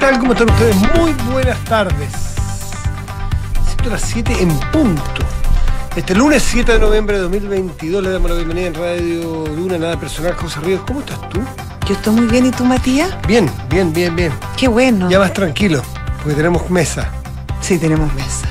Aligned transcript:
tal? 0.00 0.18
¿Cómo 0.18 0.32
están 0.32 0.50
ustedes? 0.50 0.76
Muy 0.96 1.12
buenas 1.30 1.62
tardes. 1.64 2.10
Siendo 3.66 3.90
las 3.90 4.02
7 4.02 4.32
en 4.40 4.48
punto. 4.72 5.02
Este 5.94 6.14
lunes 6.14 6.42
7 6.42 6.72
de 6.72 6.78
noviembre 6.78 7.16
de 7.16 7.22
2022 7.24 8.02
le 8.02 8.10
damos 8.10 8.30
la 8.30 8.36
bienvenida 8.36 8.66
en 8.68 8.74
Radio 8.74 9.44
Duna, 9.44 9.76
nada 9.76 10.00
personal, 10.00 10.32
José 10.34 10.60
Ríos. 10.60 10.80
¿Cómo 10.86 11.00
estás 11.00 11.18
tú? 11.28 11.40
Yo 11.86 11.94
estoy 11.94 12.14
muy 12.14 12.26
bien, 12.26 12.46
¿y 12.46 12.50
tú, 12.50 12.64
Matías? 12.64 13.14
Bien, 13.26 13.50
bien, 13.68 13.92
bien, 13.92 14.16
bien. 14.16 14.32
Qué 14.56 14.68
bueno. 14.68 15.10
Ya 15.10 15.18
más 15.18 15.34
tranquilo, 15.34 15.82
porque 16.22 16.34
tenemos 16.34 16.70
mesa. 16.70 17.10
Sí, 17.60 17.78
tenemos 17.78 18.12
mesa. 18.14 18.48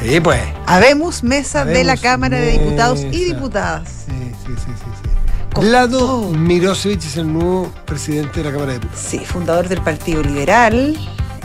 Sí, 0.00 0.20
pues. 0.20 0.40
Habemos 0.66 1.24
mesa 1.24 1.64
de 1.64 1.82
la 1.82 1.96
Cámara 1.96 2.38
de 2.38 2.52
Diputados 2.52 3.00
y. 3.00 3.24
Diputadas. 3.24 3.88
Sí, 4.06 4.12
sí, 4.46 4.52
sí, 4.56 4.72
sí. 4.76 4.90
sí. 5.02 5.13
Vlado 5.60 5.98
todo. 5.98 6.30
Mirosevic 6.30 7.04
es 7.04 7.16
el 7.16 7.32
nuevo 7.32 7.70
presidente 7.84 8.40
de 8.40 8.44
la 8.44 8.52
Cámara 8.52 8.72
de 8.72 8.78
Diputados. 8.78 9.06
Sí, 9.06 9.18
fundador 9.20 9.68
del 9.68 9.80
Partido 9.80 10.22
Liberal. 10.22 10.96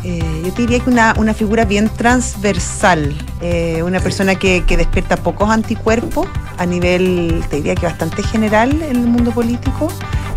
Eh, 0.03 0.41
yo 0.45 0.54
te 0.54 0.61
diría 0.61 0.79
que 0.79 0.89
una, 0.89 1.13
una 1.17 1.33
figura 1.33 1.65
bien 1.65 1.89
transversal, 1.89 3.14
eh, 3.41 3.83
una 3.83 4.00
persona 4.00 4.36
que, 4.36 4.64
que 4.65 4.77
despierta 4.77 5.17
pocos 5.17 5.50
anticuerpos 5.50 6.27
a 6.57 6.65
nivel, 6.65 7.43
te 7.50 7.57
diría 7.57 7.75
que 7.75 7.86
bastante 7.86 8.23
general 8.23 8.81
en 8.81 8.95
el 8.95 9.07
mundo 9.07 9.31
político. 9.31 9.89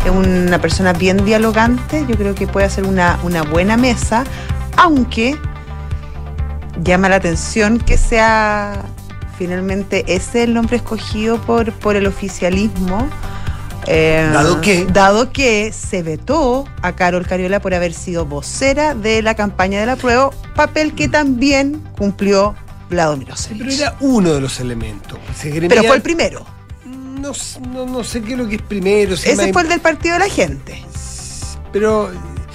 Es 0.05 0.11
una 0.11 0.59
persona 0.59 0.91
bien 0.91 1.23
dialogante, 1.23 2.05
yo 2.07 2.17
creo 2.17 2.35
que 2.35 2.45
puede 2.45 2.65
hacer 2.65 2.85
una, 2.85 3.17
una 3.23 3.43
buena 3.43 3.77
mesa, 3.77 4.25
aunque 4.75 5.37
llama 6.83 7.07
la 7.07 7.15
atención 7.15 7.79
que 7.79 7.97
sea 7.97 8.83
finalmente 9.37 10.03
ese 10.07 10.43
el 10.43 10.53
nombre 10.53 10.77
escogido 10.77 11.39
por, 11.41 11.71
por 11.73 11.95
el 11.95 12.05
oficialismo. 12.05 13.07
Eh, 13.87 14.29
Dado 14.33 14.61
que- 14.61 14.85
dado 14.85 15.31
que 15.31 15.71
se 15.73 16.03
vetó 16.03 16.65
a 16.81 16.93
Carol 16.93 17.25
Cariola 17.27 17.59
por 17.59 17.73
haber 17.73 17.93
sido 17.93 18.25
vocera 18.25 18.95
de 18.95 19.21
la 19.21 19.35
campaña 19.35 19.79
del 19.79 19.89
apruebo, 19.89 20.33
papel 20.55 20.93
que 20.93 21.07
también 21.07 21.81
cumplió 21.97 22.55
Vlado 22.89 23.13
Sí, 23.13 23.19
Mirosevic. 23.19 23.59
pero 23.59 23.71
era 23.73 23.95
uno 24.01 24.33
de 24.33 24.41
los 24.41 24.59
elementos. 24.59 25.17
Pero 25.41 25.83
fue 25.83 25.95
el 25.95 26.01
primero. 26.01 26.45
No, 26.85 27.31
no, 27.71 27.85
no 27.85 28.03
sé 28.03 28.21
qué 28.21 28.33
es 28.33 28.37
lo 28.37 28.47
que 28.47 28.55
es 28.55 28.61
primero. 28.61 29.15
si 29.17 29.29
Ese 29.29 29.51
fue 29.53 29.61
el 29.63 29.69
del 29.69 29.79
Partido 29.79 30.13
de 30.13 30.19
la 30.19 30.29
Gente. 30.29 30.83
Pero 31.71 32.11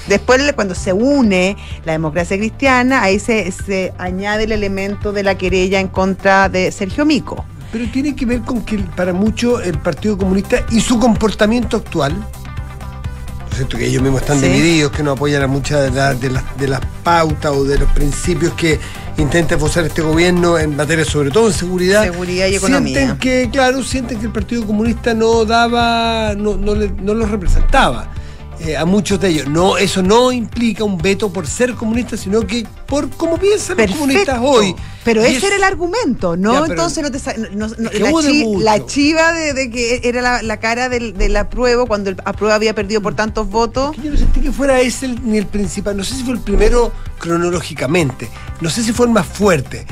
Después, 0.06 0.40
cuando 0.54 0.74
se 0.74 0.94
une 0.94 1.54
la 1.84 1.92
democracia 1.92 2.38
cristiana, 2.38 3.02
ahí 3.02 3.18
se, 3.18 3.52
se 3.52 3.92
añade 3.98 4.44
el 4.44 4.52
elemento 4.52 5.12
de 5.12 5.22
la 5.22 5.36
querella 5.36 5.80
en 5.80 5.88
contra 5.88 6.48
de 6.48 6.72
Sergio 6.72 7.04
Mico. 7.04 7.44
Pero 7.72 7.84
tiene 7.92 8.16
que 8.16 8.24
ver 8.24 8.40
con 8.42 8.62
que 8.62 8.78
para 8.78 9.12
mucho 9.12 9.60
el 9.60 9.78
Partido 9.78 10.16
Comunista 10.16 10.64
y 10.70 10.80
su 10.80 10.98
comportamiento 10.98 11.76
actual, 11.76 12.14
¿no 12.14 13.46
es 13.50 13.56
cierto? 13.56 13.76
que 13.76 13.86
ellos 13.86 14.02
mismos 14.02 14.22
están 14.22 14.40
Sí. 14.40 14.46
divididos, 14.46 14.92
que 14.92 15.02
no 15.02 15.12
apoyan 15.12 15.42
a 15.42 15.46
muchas 15.46 15.82
de, 15.82 15.90
la- 15.90 16.14
de 16.14 16.30
las, 16.30 16.44
de 16.58 16.68
las 16.68 16.80
pautas 17.02 17.52
o 17.52 17.64
de 17.64 17.78
los 17.78 17.90
principios 17.92 18.54
que 18.54 18.80
intenta 19.18 19.56
esbozar 19.56 19.84
este 19.84 20.00
gobierno 20.00 20.58
en 20.58 20.76
materia, 20.76 21.04
sobre 21.04 21.30
todo 21.30 21.48
en 21.48 21.52
seguridad. 21.52 22.04
Seguridad 22.04 22.46
y 22.46 22.54
economía. 22.56 22.96
Sienten 22.96 23.18
que, 23.18 23.50
claro, 23.52 23.82
sienten 23.82 24.18
que 24.20 24.26
el 24.26 24.32
Partido 24.32 24.64
Comunista 24.66 25.12
no 25.12 25.44
daba, 25.44 26.34
no, 26.36 26.56
no, 26.56 26.74
le- 26.74 26.92
no 27.02 27.12
los 27.14 27.30
representaba. 27.30 28.08
Eh, 28.60 28.76
a 28.76 28.84
muchos 28.84 29.20
de 29.20 29.28
ellos. 29.28 29.48
No, 29.48 29.76
eso 29.78 30.02
no 30.02 30.32
implica 30.32 30.84
un 30.84 30.98
veto 30.98 31.32
por 31.32 31.46
ser 31.46 31.74
comunista, 31.74 32.16
sino 32.16 32.46
que 32.46 32.66
por 32.86 33.08
cómo 33.10 33.36
piensan 33.38 33.76
los 33.78 33.90
comunistas 33.92 34.38
hoy. 34.42 34.74
Pero 35.04 35.22
ese 35.22 35.36
es- 35.38 35.44
era 35.44 35.56
el 35.56 35.62
argumento, 35.64 36.36
¿no? 36.36 36.66
Ya, 36.66 36.72
Entonces 36.72 37.02
no 37.02 37.10
te 37.10 37.18
no- 37.56 37.68
la, 38.60 38.78
chi- 38.80 38.86
chiva 38.86 39.32
de, 39.32 39.54
de 39.54 39.70
que 39.70 40.00
era 40.04 40.20
la, 40.20 40.42
la 40.42 40.58
cara 40.58 40.88
del, 40.88 41.14
del 41.16 41.36
apruebo 41.36 41.86
cuando 41.86 42.10
el 42.10 42.16
apruebo 42.24 42.54
había 42.54 42.74
perdido 42.74 43.00
por 43.00 43.14
tantos 43.14 43.48
votos. 43.48 43.94
que 43.96 44.02
yo 44.02 44.10
no 44.10 44.16
sentí 44.18 44.40
que 44.40 44.52
fuera 44.52 44.80
ese 44.80 45.06
el- 45.06 45.24
ni 45.24 45.38
el 45.38 45.46
principal. 45.46 45.96
No 45.96 46.04
sé 46.04 46.14
si 46.16 46.24
fue 46.24 46.34
el 46.34 46.40
primero 46.40 46.92
cronológicamente. 47.18 48.28
No 48.60 48.70
sé 48.70 48.82
si 48.82 48.92
fue 48.92 49.06
el 49.06 49.12
más 49.12 49.26
fuerte. 49.26 49.86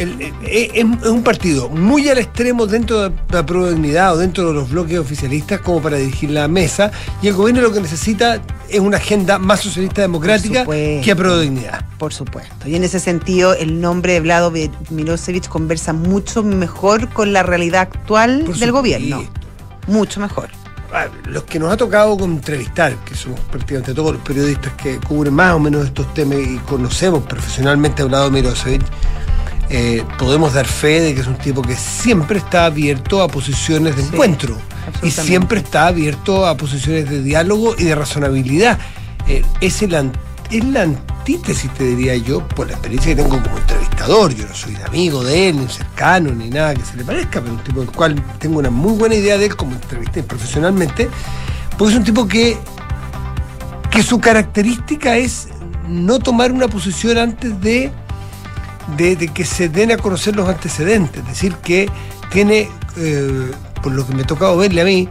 El- 0.00 0.20
el- 0.20 0.32
es, 0.44 0.70
es 0.74 0.84
un 1.08 1.22
partido 1.22 1.68
muy 1.68 2.08
al 2.08 2.18
extremo 2.18 2.66
dentro 2.66 3.02
de 3.08 3.12
la 3.30 3.44
dignidad 3.70 4.14
o 4.14 4.18
dentro 4.18 4.48
de 4.48 4.54
los 4.54 4.70
bloques 4.70 4.98
oficialistas 4.98 5.60
como 5.60 5.80
para 5.82 5.96
dirigir 5.98 6.30
la 6.30 6.48
mesa. 6.48 6.90
Y 7.22 7.28
el 7.28 7.34
gobierno 7.34 7.60
lo 7.60 7.72
que 7.72 7.80
necesita 7.80 8.40
es 8.68 8.80
una 8.80 8.96
agenda 8.96 9.38
más 9.38 9.60
socialista 9.60 10.00
democrática 10.02 10.60
supuesto. 10.60 11.04
que 11.04 11.10
a 11.12 11.14
dignidad. 11.40 11.84
Por 11.98 12.12
supuesto. 12.14 12.66
Y 12.68 12.76
en 12.76 12.84
ese 12.84 12.98
sentido, 13.00 13.54
el 13.54 13.80
nombre 13.80 14.14
de 14.14 14.20
Vlado 14.20 14.50
Mi- 14.50 14.70
Milosevic 14.90 15.48
conversa 15.48 15.92
mucho 15.92 16.42
mejor 16.42 17.08
con 17.10 17.32
la 17.32 17.42
realidad 17.42 17.82
actual 17.82 18.44
Por 18.46 18.56
del 18.56 18.72
gobierno. 18.72 19.22
Mucho 19.86 20.20
mejor. 20.20 20.48
Ah, 20.92 21.06
Los 21.26 21.44
que 21.44 21.58
nos 21.60 21.72
ha 21.72 21.76
tocado 21.76 22.16
entrevistar, 22.24 22.96
que 23.04 23.14
somos 23.14 23.38
prácticamente 23.40 23.94
todos 23.94 24.14
los 24.14 24.22
periodistas 24.22 24.72
que 24.72 24.96
cubren 24.98 25.32
más 25.34 25.52
o 25.54 25.60
menos 25.60 25.84
estos 25.86 26.12
temas 26.14 26.38
y 26.38 26.56
conocemos 26.68 27.22
profesionalmente 27.24 28.02
a 28.02 28.06
Vlado 28.06 28.28
Mirosevic, 28.30 28.82
eh, 29.72 30.04
podemos 30.18 30.52
dar 30.52 30.66
fe 30.66 31.00
de 31.00 31.14
que 31.14 31.20
es 31.20 31.28
un 31.28 31.36
tipo 31.36 31.62
que 31.62 31.76
siempre 31.76 32.38
está 32.38 32.64
abierto 32.64 33.22
a 33.22 33.28
posiciones 33.28 33.94
de 33.94 34.02
Sí, 34.02 34.08
encuentro 34.12 34.56
y 35.00 35.12
siempre 35.12 35.60
está 35.60 35.86
abierto 35.86 36.44
a 36.44 36.56
posiciones 36.56 37.08
de 37.08 37.22
diálogo 37.22 37.76
y 37.78 37.84
de 37.84 37.94
razonabilidad. 37.94 38.80
Eh, 39.28 39.44
es, 39.60 39.82
el 39.82 39.94
es 40.50 40.64
la 40.64 40.82
antítesis, 40.82 41.72
te 41.74 41.84
diría 41.84 42.16
yo, 42.16 42.46
por 42.48 42.66
la 42.66 42.72
experiencia 42.72 43.14
que 43.14 43.22
tengo 43.22 43.40
como 43.40 43.58
entrevistador. 43.58 44.34
Yo 44.34 44.48
no 44.48 44.54
soy 44.54 44.76
amigo 44.84 45.22
de 45.22 45.50
él, 45.50 45.60
ni 45.60 45.68
cercano, 45.68 46.32
ni 46.32 46.50
nada 46.50 46.74
que 46.74 46.84
se 46.84 46.96
le 46.96 47.04
parezca, 47.04 47.40
pero 47.40 47.54
un 47.54 47.62
tipo 47.62 47.80
del 47.80 47.92
cual 47.92 48.20
tengo 48.40 48.58
una 48.58 48.70
muy 48.70 48.94
buena 48.94 49.14
idea 49.14 49.38
de 49.38 49.46
él 49.46 49.56
como 49.56 49.74
entrevisté 49.74 50.24
profesionalmente, 50.24 51.08
porque 51.78 51.92
es 51.92 51.98
un 51.98 52.04
tipo 52.04 52.26
que, 52.26 52.56
que 53.92 54.02
su 54.02 54.18
característica 54.18 55.16
es 55.16 55.46
no 55.86 56.18
tomar 56.18 56.50
una 56.50 56.66
posición 56.66 57.18
antes 57.18 57.60
de, 57.60 57.92
de, 58.96 59.16
de 59.16 59.28
que 59.28 59.44
se 59.44 59.68
den 59.68 59.92
a 59.92 59.96
conocer 59.96 60.36
los 60.36 60.48
antecedentes, 60.48 61.22
es 61.22 61.28
decir, 61.28 61.54
que 61.56 61.88
tiene, 62.30 62.68
eh, 62.96 63.50
por 63.82 63.92
lo 63.92 64.06
que 64.06 64.14
me 64.14 64.22
ha 64.22 64.26
tocado 64.26 64.56
verle 64.56 64.80
a 64.82 64.84
mí, 64.84 65.08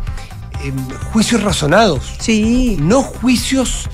em, 0.63 0.75
juicios 1.11 1.41
razonados 1.43 2.15
Sí. 2.19 2.77
no 2.79 3.01
juicios 3.01 3.87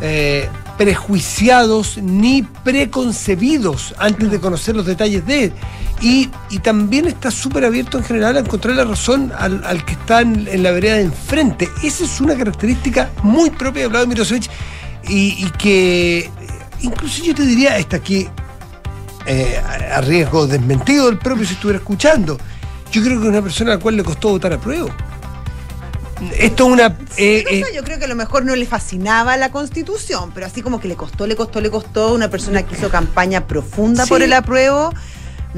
eh, 0.00 0.48
prejuiciados 0.78 1.98
ni 1.98 2.42
preconcebidos 2.42 3.94
antes 3.98 4.30
de 4.30 4.40
conocer 4.40 4.74
los 4.74 4.86
detalles 4.86 5.24
de 5.26 5.44
él. 5.44 5.52
Y, 6.00 6.28
y 6.50 6.58
también 6.58 7.06
está 7.06 7.30
súper 7.30 7.64
abierto 7.64 7.98
en 7.98 8.04
general 8.04 8.36
a 8.36 8.40
encontrar 8.40 8.74
la 8.74 8.84
razón 8.84 9.32
al, 9.38 9.62
al 9.64 9.84
que 9.84 9.92
está 9.92 10.22
en, 10.22 10.48
en 10.48 10.62
la 10.64 10.72
vereda 10.72 10.96
de 10.96 11.02
enfrente. 11.02 11.68
Esa 11.84 12.04
es 12.04 12.20
una 12.20 12.34
característica 12.34 13.10
muy 13.22 13.50
propia 13.50 13.82
de 13.82 13.88
Vladimir 13.88 14.16
Mirosevic 14.16 14.50
y, 15.08 15.44
y 15.44 15.50
que 15.56 16.28
incluso 16.80 17.22
yo 17.22 17.34
te 17.34 17.46
diría, 17.46 17.78
está 17.78 17.98
aquí 17.98 18.26
eh, 19.32 19.58
a 19.92 20.00
riesgo 20.00 20.46
desmentido 20.46 21.06
del 21.06 21.18
propio 21.18 21.46
si 21.46 21.54
estuviera 21.54 21.78
escuchando. 21.78 22.38
Yo 22.90 23.02
creo 23.02 23.18
que 23.18 23.24
es 23.24 23.30
una 23.30 23.42
persona 23.42 23.72
a 23.72 23.76
la 23.76 23.80
cual 23.80 23.96
le 23.96 24.04
costó 24.04 24.28
votar 24.30 24.52
a 24.52 24.58
prueba. 24.58 24.94
Esto 26.38 26.66
es 26.66 26.72
una... 26.72 26.86
eh, 27.16 27.44
eh, 27.50 27.64
yo 27.74 27.82
creo 27.82 27.98
que 27.98 28.04
a 28.04 28.08
lo 28.08 28.14
mejor 28.14 28.44
no 28.44 28.54
le 28.54 28.64
fascinaba 28.66 29.36
la 29.36 29.50
constitución, 29.50 30.30
pero 30.32 30.46
así 30.46 30.62
como 30.62 30.78
que 30.78 30.86
le 30.86 30.94
costó, 30.94 31.26
le 31.26 31.34
costó, 31.34 31.60
le 31.60 31.70
costó. 31.70 32.12
Una 32.14 32.28
persona 32.30 32.62
que 32.62 32.76
hizo 32.76 32.90
campaña 32.90 33.46
profunda 33.48 34.04
Sí. 34.04 34.08
por 34.08 34.22
el 34.22 34.32
apruebo. 34.32 34.92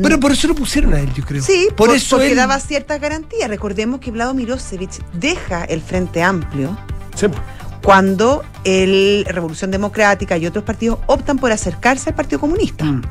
Pero 0.02 0.18
por 0.18 0.32
eso 0.32 0.48
lo 0.48 0.54
pusieron 0.54 0.94
a 0.94 1.00
él, 1.00 1.12
yo 1.14 1.24
creo. 1.24 1.42
Sí, 1.42 1.66
por, 1.76 1.88
por- 1.88 1.96
eso 1.96 2.16
porque 2.16 2.30
él- 2.30 2.36
daba 2.36 2.58
ciertas 2.60 3.00
garantías. 3.00 3.48
Recordemos 3.48 4.00
que 4.00 4.10
Vlado 4.10 4.32
Mirosevic 4.34 4.90
deja 5.12 5.64
el 5.64 5.82
Frente 5.82 6.22
Amplio 6.22 6.76
Sí. 7.14 7.26
cuando 7.82 8.42
el 8.64 9.24
Revolución 9.28 9.70
Democrática 9.70 10.36
y 10.38 10.46
otros 10.46 10.64
partidos 10.64 10.98
optan 11.06 11.38
por 11.38 11.52
acercarse 11.52 12.08
al 12.10 12.16
Partido 12.16 12.40
Comunista. 12.40 12.84
Mm, 12.84 13.02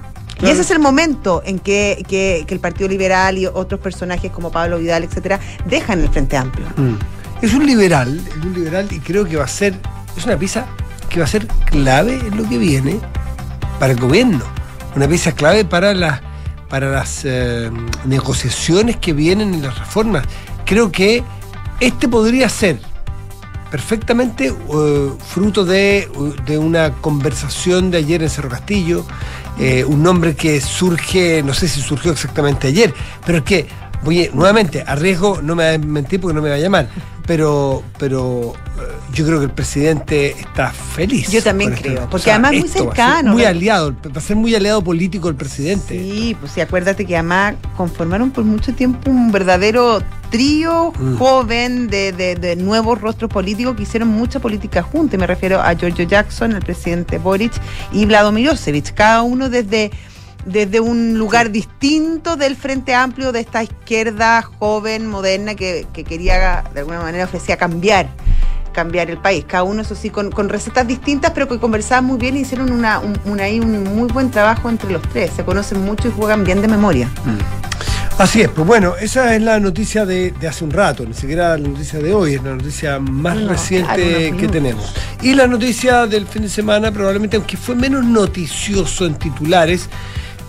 Y 0.44 0.50
ese 0.50 0.62
es 0.62 0.72
el 0.72 0.80
momento 0.80 1.42
en 1.46 1.60
que, 1.60 2.04
que- 2.08 2.44
que 2.48 2.54
el 2.54 2.60
Partido 2.60 2.90
Liberal 2.90 3.38
y 3.38 3.46
otros 3.46 3.80
personajes 3.80 4.32
como 4.32 4.52
Pablo 4.52 4.78
Vidal, 4.80 5.04
etcétera, 5.04 5.40
dejan 5.66 6.02
el 6.02 6.10
Frente 6.10 6.36
Amplio. 6.38 6.66
Mm. 6.76 6.96
Es 7.42 7.54
un 7.54 7.66
liberal, 7.66 8.22
es 8.28 8.46
un 8.46 8.54
liberal 8.54 8.88
y 8.92 9.00
creo 9.00 9.26
que 9.26 9.36
va 9.38 9.46
a 9.46 9.48
ser, 9.48 9.74
es 10.18 10.26
una 10.26 10.38
pieza 10.38 10.66
que 11.10 11.20
va 11.20 11.26
a 11.26 11.28
ser 11.30 11.48
clave 11.48 12.16
en 12.18 12.38
lo 12.38 12.48
que 12.48 12.58
viene 12.58 13.00
para 13.80 13.94
el 13.94 14.00
gobierno. 14.00 14.44
Una 14.96 15.08
pieza 15.08 15.32
clave 15.34 15.66
para 15.66 15.94
las 15.94 16.22
para 16.70 16.90
las 16.90 17.22
eh, 17.24 17.70
negociaciones 18.06 18.98
que 18.98 19.14
vienen 19.14 19.54
en 19.54 19.62
las 19.62 19.78
reformas. 19.78 20.26
Creo 20.66 20.92
que 20.92 21.24
este 21.80 22.08
podría 22.08 22.50
ser 22.50 22.80
perfectamente 23.74 24.50
eh, 24.50 25.12
fruto 25.18 25.66
de, 25.66 26.08
de 26.46 26.60
una 26.60 26.92
conversación 26.92 27.90
de 27.90 27.98
ayer 27.98 28.22
en 28.22 28.30
Cerro 28.30 28.48
Castillo, 28.48 29.04
eh, 29.60 29.84
un 29.84 30.04
nombre 30.04 30.36
que 30.36 30.62
surge, 30.62 31.42
no 31.42 31.56
sé 31.56 31.68
si 31.68 31.82
surgió 31.82 32.12
exactamente 32.12 32.68
ayer, 32.68 32.94
pero 33.26 33.40
es 33.40 33.44
que 33.44 33.68
Oye, 34.06 34.32
nuevamente, 34.34 34.84
a 34.86 34.96
riesgo, 34.96 35.42
no 35.42 35.56
me 35.56 35.64
va 35.64 35.74
a 35.74 35.78
mentir 35.78 36.20
porque 36.20 36.36
no 36.36 36.42
me 36.42 36.50
va 36.50 36.56
a 36.56 36.60
llamar, 36.60 36.90
pero, 37.26 37.84
pero 37.98 38.54
eh, 38.78 38.82
yo 39.14 39.26
creo 39.26 39.40
que 39.40 39.46
el 39.46 39.52
presidente 39.52 40.32
está 40.40 40.72
feliz. 40.72 41.32
Yo 41.32 41.42
también 41.42 41.72
esto. 41.74 41.84
creo, 41.88 42.10
porque 42.10 42.32
además 42.32 42.52
muy 42.52 42.60
esto 42.62 42.86
va 42.86 42.92
a 42.92 42.96
ser 42.96 43.06
cercano, 43.06 43.32
Muy 43.34 43.46
aliado, 43.46 43.94
va 43.94 44.18
a 44.18 44.20
ser 44.22 44.36
muy 44.36 44.54
aliado 44.56 44.84
político 44.84 45.30
el 45.30 45.36
presidente. 45.36 45.98
Sí, 45.98 46.36
pues 46.40 46.52
sí, 46.52 46.60
acuérdate 46.62 47.06
que 47.06 47.16
además 47.16 47.56
conformaron 47.78 48.32
por 48.32 48.44
mucho 48.44 48.74
tiempo 48.74 49.10
un 49.10 49.32
verdadero 49.32 50.02
trío 50.30 50.92
Mm. 51.00 51.18
joven 51.18 51.88
de, 51.88 52.12
de- 52.12 52.36
de 52.36 52.56
nuevos 52.56 53.00
rostros 53.00 53.30
políticos 53.32 53.76
que 53.78 53.84
hicieron 53.84 54.10
mucha 54.10 54.40
política 54.40 54.82
junta. 54.82 55.16
Y 55.16 55.20
me 55.20 55.28
refiero 55.28 55.62
a 55.62 55.74
Giorgio 55.76 56.06
Jackson, 56.06 56.52
el 56.54 56.62
presidente 56.62 57.20
Boric 57.20 57.54
y 57.92 58.06
Vlado 58.06 58.32
Milosevic, 58.32 58.94
cada 58.96 59.22
uno 59.22 59.50
desde, 59.50 59.92
desde 60.46 60.80
un 60.80 61.18
lugar 61.18 61.52
distinto 61.52 62.36
del 62.36 62.56
Frente 62.56 62.94
Amplio, 62.94 63.32
de 63.32 63.40
esta 63.40 63.64
izquierda 63.64 64.42
joven, 64.42 65.08
moderna, 65.08 65.56
que, 65.56 65.88
que 65.94 66.04
quería, 66.04 66.64
de 66.74 66.80
alguna 66.82 67.02
manera, 67.02 67.26
ofrecía 67.26 67.58
cambiar 67.58 68.08
cambiar 68.74 69.12
el 69.12 69.20
país. 69.20 69.46
Cada 69.48 69.62
uno, 69.62 69.84
eso 69.84 69.94
sí, 69.94 70.10
con, 70.10 70.32
con 70.32 70.50
recetas 70.50 70.88
distintas, 70.88 71.30
pero 71.30 71.48
que 71.48 71.60
conversaban 71.60 72.06
muy 72.06 72.18
bien 72.18 72.36
y 72.36 72.40
hicieron 72.40 72.72
una, 72.72 72.98
un, 72.98 73.16
una- 73.26 73.44
ahí 73.44 73.60
un 73.60 73.84
muy 73.84 74.08
buen 74.12 74.32
trabajo 74.32 74.68
entre 74.68 74.90
los 74.92 75.04
tres. 75.10 75.30
Se 75.36 75.46
conocen 75.46 75.86
mucho 75.86 76.08
y 76.08 76.12
juegan 76.12 76.44
bien 76.44 76.60
de 76.60 76.68
memoria. 76.68 77.08
Así 78.18 78.42
es, 78.42 78.50
pues 78.50 78.66
bueno, 78.66 78.94
esa 79.00 79.36
es 79.36 79.44
la 79.44 79.60
noticia 79.60 80.08
de, 80.08 80.32
de 80.32 80.48
hace 80.48 80.64
un 80.64 80.72
rato, 80.72 81.06
ni 81.06 81.14
siquiera 81.14 81.50
la 81.58 81.68
noticia 81.68 82.00
de 82.00 82.14
hoy, 82.16 82.34
es 82.34 82.44
la 82.44 82.56
noticia 82.56 82.98
más 82.98 83.36
No, 83.38 83.50
reciente 83.50 83.96
claro, 84.30 84.38
que 84.38 84.48
tenemos. 84.48 84.94
Y 85.22 85.36
la 85.36 85.46
noticia 85.46 86.08
del 86.08 86.26
fin 86.26 86.42
de 86.42 86.50
semana, 86.50 86.92
probablemente, 86.92 87.38
aunque 87.38 87.58
fue 87.58 87.76
menos 87.76 88.04
noticioso 88.06 89.06
en 89.06 89.16
titulares, 89.16 89.88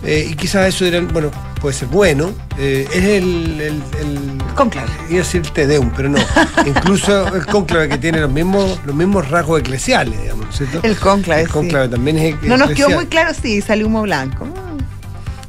eh, 0.05 0.27
y 0.31 0.35
quizás 0.35 0.67
eso 0.67 0.85
dirán, 0.85 1.07
bueno, 1.11 1.31
puede 1.61 1.75
ser 1.75 1.87
bueno, 1.89 2.31
eh, 2.57 2.87
es 2.93 3.03
el, 3.03 3.59
el, 3.61 3.83
el- 3.99 4.37
Cónclave. 4.55 4.87
Iba 5.09 5.19
a 5.19 5.23
decir 5.23 5.41
el 5.41 5.51
Tedeum, 5.51 5.91
pero 5.97 6.07
no. 6.09 6.19
Incluso 6.65 7.33
el 7.35 7.45
cónclave 7.45 7.89
que 7.89 7.97
tiene 7.97 8.21
los 8.21 8.31
mismos, 8.31 8.79
los 8.85 8.95
mismos 8.95 9.29
rasgos 9.29 9.59
eclesiales, 9.59 10.19
digamos, 10.21 10.45
¿no 10.45 10.51
es 10.51 10.57
¿cierto? 10.57 10.79
El 10.87 10.97
cónclave, 10.97 11.41
El 11.41 11.47
sí. 11.47 11.53
cónclave 11.53 11.87
también 11.89 12.17
es 12.19 12.41
No 12.43 12.55
nos 12.57 12.69
quedó 12.71 12.89
muy 12.91 13.07
claro, 13.07 13.31
sí, 13.39 13.61
salió 13.61 13.87
humo 13.87 14.03
blanco. 14.03 14.47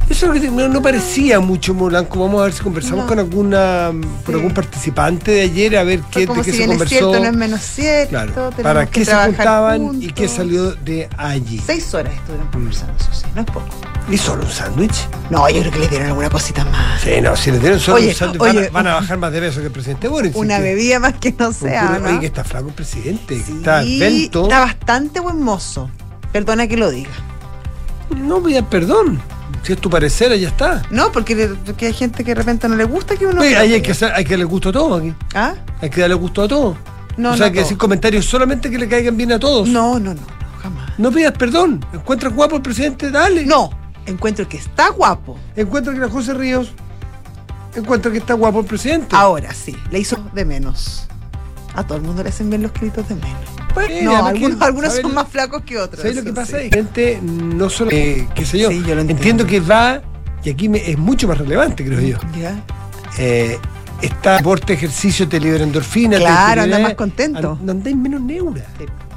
Eso 0.09 0.27
es 0.27 0.29
lo 0.29 0.33
que 0.35 0.41
te- 0.41 0.51
no, 0.53 0.69
no 0.69 0.81
parecía 0.81 1.41
mucho 1.41 1.75
Molanco. 1.75 2.21
Vamos 2.21 2.41
a 2.41 2.45
ver 2.45 2.53
si 2.53 2.63
conversamos 2.63 3.01
No. 3.01 3.07
con 3.09 3.19
alguna 3.19 3.91
por 4.25 4.35
Sí. 4.35 4.41
algún 4.41 4.55
participante 4.55 5.33
de 5.33 5.41
ayer 5.43 5.77
a 5.77 5.83
ver 5.83 6.01
qué, 6.13 6.21
de 6.21 6.33
qué 6.33 6.45
si 6.45 6.53
se 6.53 6.63
es 6.63 6.69
conversó. 6.69 6.89
cierto, 6.91 7.19
no 7.19 7.25
es 7.25 7.33
menos 7.33 7.61
cierto. 7.61 8.11
claro, 8.11 8.51
para 8.63 8.87
qué 8.87 9.05
se 9.05 9.13
juntaban 9.15 10.01
y 10.01 10.13
qué 10.13 10.29
salió 10.29 10.75
de 10.77 11.09
allí. 11.19 11.61
Seis 11.67 11.93
horas 11.93 12.15
estuvieron 12.15 12.47
conversando, 12.53 12.93
eso 13.01 13.09
sí, 13.13 13.27
no 13.35 13.41
es 13.41 13.47
poco. 13.49 13.67
¿Y 14.09 14.17
solo 14.17 14.45
un 14.45 14.51
sándwich? 14.51 15.09
No, 15.31 15.49
yo 15.51 15.59
creo 15.63 15.73
que 15.73 15.79
le 15.81 15.89
dieron 15.89 16.07
alguna 16.07 16.31
cosita 16.31 16.65
más. 16.67 17.01
Sí, 17.01 17.21
no, 17.21 17.35
si 17.35 17.51
le 17.51 17.59
dieron 17.59 17.81
solo 17.81 17.97
Oye, 17.97 18.09
un 18.11 18.15
sándwich 18.15 18.41
van, 18.41 18.59
a- 18.59 18.69
van 18.71 18.87
a 18.87 18.95
bajar 18.95 19.19
más 19.19 19.33
de 19.33 19.41
peso 19.41 19.59
que 19.59 19.67
el 19.67 19.73
presidente 19.73 20.07
Boris. 20.07 20.33
Una 20.37 20.55
así 20.55 20.63
que- 20.63 20.69
bebida 20.71 21.01
más 21.01 21.15
que 21.15 21.35
no 21.37 21.53
sea, 21.53 21.99
¿no? 21.99 22.09
Oye, 22.11 22.21
que 22.21 22.27
está 22.27 22.45
flaco 22.45 22.69
el 22.69 22.75
presidente, 22.75 23.35
que 23.43 23.53
está 23.53 23.83
esbelto. 23.83 24.45
está 24.45 24.61
bastante 24.61 25.19
buen 25.19 25.43
mozo. 25.43 25.91
Perdona 26.31 26.69
que 26.69 26.77
lo 26.77 26.91
diga. 26.91 27.11
No 28.17 28.41
pida 28.41 28.63
perdón. 28.63 29.21
Si 29.67 29.73
es 29.73 29.81
tu 29.81 29.91
parecer, 29.91 30.33
ya 30.39 30.47
está. 30.47 30.83
No, 30.93 31.11
porque, 31.11 31.35
porque 31.65 31.87
hay 31.87 31.93
gente 31.93 32.23
que 32.23 32.31
de 32.31 32.35
repente 32.37 32.69
no 32.69 32.77
le 32.77 32.85
gusta 32.85 33.17
que 33.17 33.27
uno. 33.27 33.41
Oye, 33.41 33.57
ahí 33.57 33.75
hay 33.75 33.83
que, 33.83 33.91
hacer, 33.91 34.13
hay 34.13 34.23
que 34.23 34.31
darle 34.31 34.45
gusto 34.45 34.69
a 34.69 34.73
todos 34.73 35.01
aquí. 35.01 35.13
¿Ah? 35.35 35.55
Hay 35.81 35.91
que 35.91 36.03
darle 36.03 36.15
gusto 36.15 36.43
a 36.43 36.47
todos. 36.47 36.77
No, 37.17 37.33
o 37.33 37.37
sea, 37.37 37.47
no 37.47 37.53
que 37.53 37.57
todo. 37.57 37.65
decir 37.65 37.77
comentarios 37.77 38.27
solamente 38.27 38.71
que 38.71 38.79
le 38.79 38.89
caigan 38.89 39.17
bien 39.17 39.33
a 39.33 39.41
todos. 39.41 39.69
No, 39.69 39.99
no, 39.99 40.15
no, 40.15 40.21
no, 40.21 40.27
jamás. 40.63 40.97
No 40.99 41.11
pidas 41.11 41.33
perdón. 41.33 41.85
Encuentras 41.93 42.33
guapo 42.33 42.55
al 42.55 42.63
presidente, 42.63 43.11
dale. 43.11 43.45
No, 43.45 43.71
encuentro 44.07 44.49
que 44.49 44.57
está 44.57 44.91
guapo. 44.91 45.37
Encuentra 45.57 45.93
que 45.93 45.99
la 45.99 46.11
José 46.11 46.35
Ríos. 46.35 46.71
Encuentra 47.75 48.13
que 48.13 48.19
está 48.19 48.35
guapo 48.35 48.61
el 48.61 48.67
presidente. 48.67 49.17
Ahora 49.17 49.53
sí, 49.53 49.77
le 49.91 49.99
hizo 49.99 50.17
de 50.33 50.45
menos. 50.45 51.09
A 51.77 51.87
todo 51.87 51.99
el 51.99 52.05
mundo 52.05 52.23
le 52.23 52.31
hacen 52.31 52.49
bien 52.51 52.63
los 52.63 52.73
créditos 52.73 53.09
de 53.09 53.15
menos. 53.17 53.31
Bueno, 53.75 53.95
No, 54.13 54.27
algunos, 54.27 54.59
que, 54.59 54.65
algunos 54.65 54.89
¿sabes 54.91 55.03
son 55.03 55.15
más 55.15 55.29
flacos 55.29 55.63
que 55.63 55.79
otros. 55.79 56.01
¿Sabes 56.01 56.17
lo 56.17 56.25
que 56.25 56.33
pasa? 56.33 56.53
sí. 56.59 56.65
Hay 56.65 56.71
gente, 56.71 57.21
no 57.23 57.69
solo, 57.69 57.91
eh, 57.93 58.27
qué 58.35 58.45
sé 58.47 58.59
yo, 58.59 58.71
Sí, 58.71 58.77
yo 58.87 58.95
lo 58.95 59.03
entiendo. 59.03 59.11
entiendo 59.13 59.47
que 59.47 59.61
va, 59.61 60.01
y 60.43 60.49
aquí 60.51 60.69
me- 60.71 60.91
es 60.91 60.97
mucho 60.97 61.29
más 61.29 61.37
relevante, 61.39 61.85
creo 61.85 62.01
yo. 62.01 62.19
Ya. 62.41 62.59
Eh, 63.19 63.59
está 64.01 64.39
deporte, 64.39 64.73
ejercicio, 64.73 65.29
te 65.29 65.39
libera 65.39 65.63
endorfina. 65.65 66.17
te 66.17 66.23
Claro, 66.23 66.63
anda 66.63 66.77
libera- 66.79 66.83
más 66.89 66.95
contento. 66.95 67.59
and- 67.61 67.71
Andáis 67.71 67.97
menos 67.97 68.23
neura. 68.23 68.65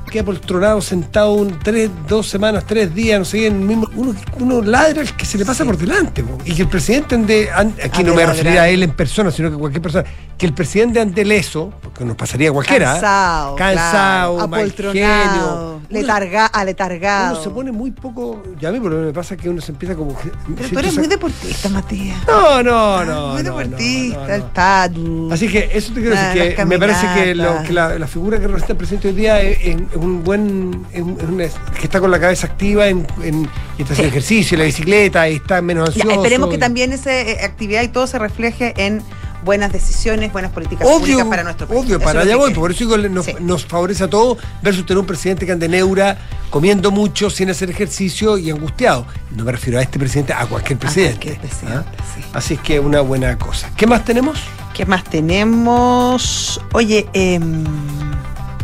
Queda 0.09 0.23
poltronado, 0.23 0.81
sentado 0.81 1.33
un, 1.33 1.59
tres, 1.59 1.89
dos 2.07 2.27
semanas, 2.27 2.63
tres 2.67 2.93
días, 2.95 3.19
no 3.19 3.25
sé, 3.25 3.45
en 3.45 3.55
el 3.57 3.59
mismo. 3.61 3.87
Uno, 3.95 4.15
uno 4.39 4.61
ladra 4.61 5.01
al 5.01 5.15
que 5.15 5.23
se 5.25 5.37
le 5.37 5.45
pasa 5.45 5.63
Sí. 5.63 5.67
por 5.69 5.77
delante. 5.77 6.23
po. 6.23 6.37
Y 6.45 6.53
que 6.55 6.63
el 6.63 6.67
presidente 6.67 7.13
ande. 7.15 7.49
an- 7.53 7.75
aquí 7.83 8.03
no 8.03 8.15
me 8.15 8.25
referiré 8.25 8.59
a 8.59 8.67
él 8.69 8.81
en 8.83 8.91
persona, 8.91 9.29
sino 9.31 9.51
que 9.51 9.57
cualquier 9.57 9.81
persona. 9.83 10.05
Que 10.37 10.45
el 10.47 10.53
presidente 10.53 10.99
ande 10.99 11.23
leso, 11.25 11.71
porque 11.81 12.03
nos 12.05 12.15
pasaría 12.15 12.49
a 12.49 12.53
cualquiera. 12.53 12.91
¿eh? 12.91 12.93
Cansado, 12.93 13.55
Cansado, 13.55 14.33
claro, 14.35 14.47
mal 14.47 14.59
apoltronado, 14.61 14.93
genio. 14.93 15.78
Letarga, 15.89 16.45
aletargado. 16.45 17.33
Uno 17.35 17.43
se 17.43 17.49
pone 17.49 17.71
muy 17.71 17.91
poco. 17.91 18.43
Ya 18.59 18.69
a 18.69 18.71
mí 18.71 18.79
por 18.79 18.91
lo 18.91 18.99
que 18.99 19.05
me 19.07 19.13
pasa 19.13 19.35
que 19.35 19.49
uno 19.49 19.59
se 19.61 19.71
empieza 19.71 19.95
como. 19.95 20.17
que- 20.17 20.31
Pero 20.55 20.69
tú 20.69 20.79
eres 20.79 20.97
muy 20.97 21.07
deportista, 21.07 21.69
Matías. 21.69 22.17
No, 22.27 22.61
no, 22.63 23.03
no. 23.05 23.27
muy 23.33 23.43
no, 23.43 23.57
deportista, 23.57 24.19
no, 24.19 24.27
no, 24.27 24.33
el 24.35 24.41
padu. 24.43 25.29
Así 25.33 25.47
que 25.47 25.69
eso 25.73 25.93
te 25.93 26.01
quiero 26.01 26.15
Ah, 26.17 26.33
decir, 26.33 26.55
que 26.55 26.65
me 26.65 26.77
parece 26.79 27.07
que, 27.15 27.35
lo- 27.35 27.43
caminatas. 27.43 27.67
que 27.67 27.73
la, 27.73 27.99
la 27.99 28.07
figura 28.07 28.37
que 28.39 28.45
representa 28.47 28.73
el 28.73 28.77
presidente 28.77 29.07
hoy 29.09 29.13
día 29.15 29.41
es, 29.41 29.57
es- 29.61 29.75
es 29.91 29.95
un 29.95 30.23
buen, 30.23 30.85
es 30.93 31.01
un- 31.01 31.17
es 31.19 31.23
una- 31.27 31.45
que 31.73 31.83
está 31.83 31.99
con 31.99 32.11
la 32.11 32.19
cabeza 32.19 32.47
activa 32.47 32.87
en, 32.87 33.05
en- 33.23 33.49
y 33.77 33.81
está 33.81 33.93
haciendo 33.93 33.95
Sí. 33.95 34.17
ejercicio, 34.17 34.57
la 34.57 34.63
bicicleta, 34.65 35.29
y 35.29 35.35
está 35.37 35.61
menos 35.61 35.95
Ya, 35.95 36.01
ansioso. 36.03 36.21
esperemos 36.23 36.49
que 36.49 36.55
y- 36.55 36.59
también 36.59 36.93
esa 36.93 37.11
eh, 37.19 37.43
actividad 37.43 37.81
y 37.81 37.87
todo 37.87 38.05
se 38.07 38.19
refleje 38.19 38.73
en 38.77 39.01
buenas 39.43 39.71
decisiones, 39.71 40.31
buenas 40.31 40.51
políticas 40.51 40.87
públicas 40.87 41.15
Obvio, 41.17 41.29
para 41.29 41.43
nuestro 41.43 41.67
país. 41.67 41.79
obvio, 41.81 41.95
Eso 41.97 42.05
para 42.05 42.21
allá 42.21 42.35
voy, 42.35 42.53
por 42.53 42.71
eso 42.71 42.97
nos, 42.97 43.25
Sí. 43.25 43.35
nos 43.39 43.65
favorece 43.65 44.03
a 44.03 44.09
todos 44.09 44.37
versus 44.61 44.85
tener 44.85 44.99
un 44.99 45.05
presidente 45.05 45.45
que 45.45 45.51
ande 45.51 45.67
neura, 45.69 46.17
comiendo 46.49 46.91
mucho, 46.91 47.29
sin 47.29 47.49
hacer 47.49 47.69
ejercicio 47.69 48.37
y 48.37 48.49
angustiado. 48.51 49.05
No 49.35 49.43
me 49.43 49.51
refiero 49.51 49.79
a 49.79 49.81
este 49.81 49.99
presidente, 49.99 50.33
a 50.33 50.45
cualquier 50.45 50.77
presidente. 50.79 51.31
cualquier 51.31 51.39
presidente, 51.49 51.89
¿ah? 51.97 52.03
sí. 52.15 52.21
Así 52.33 52.53
es 52.55 52.59
que 52.61 52.79
una 52.79 53.01
buena 53.01 53.37
cosa. 53.37 53.69
¿Qué 53.77 53.87
más 53.87 54.03
tenemos? 54.05 54.39
¿Qué 54.73 54.85
más 54.85 55.03
tenemos? 55.03 56.61
Oye, 56.73 57.07
em, 57.13 57.63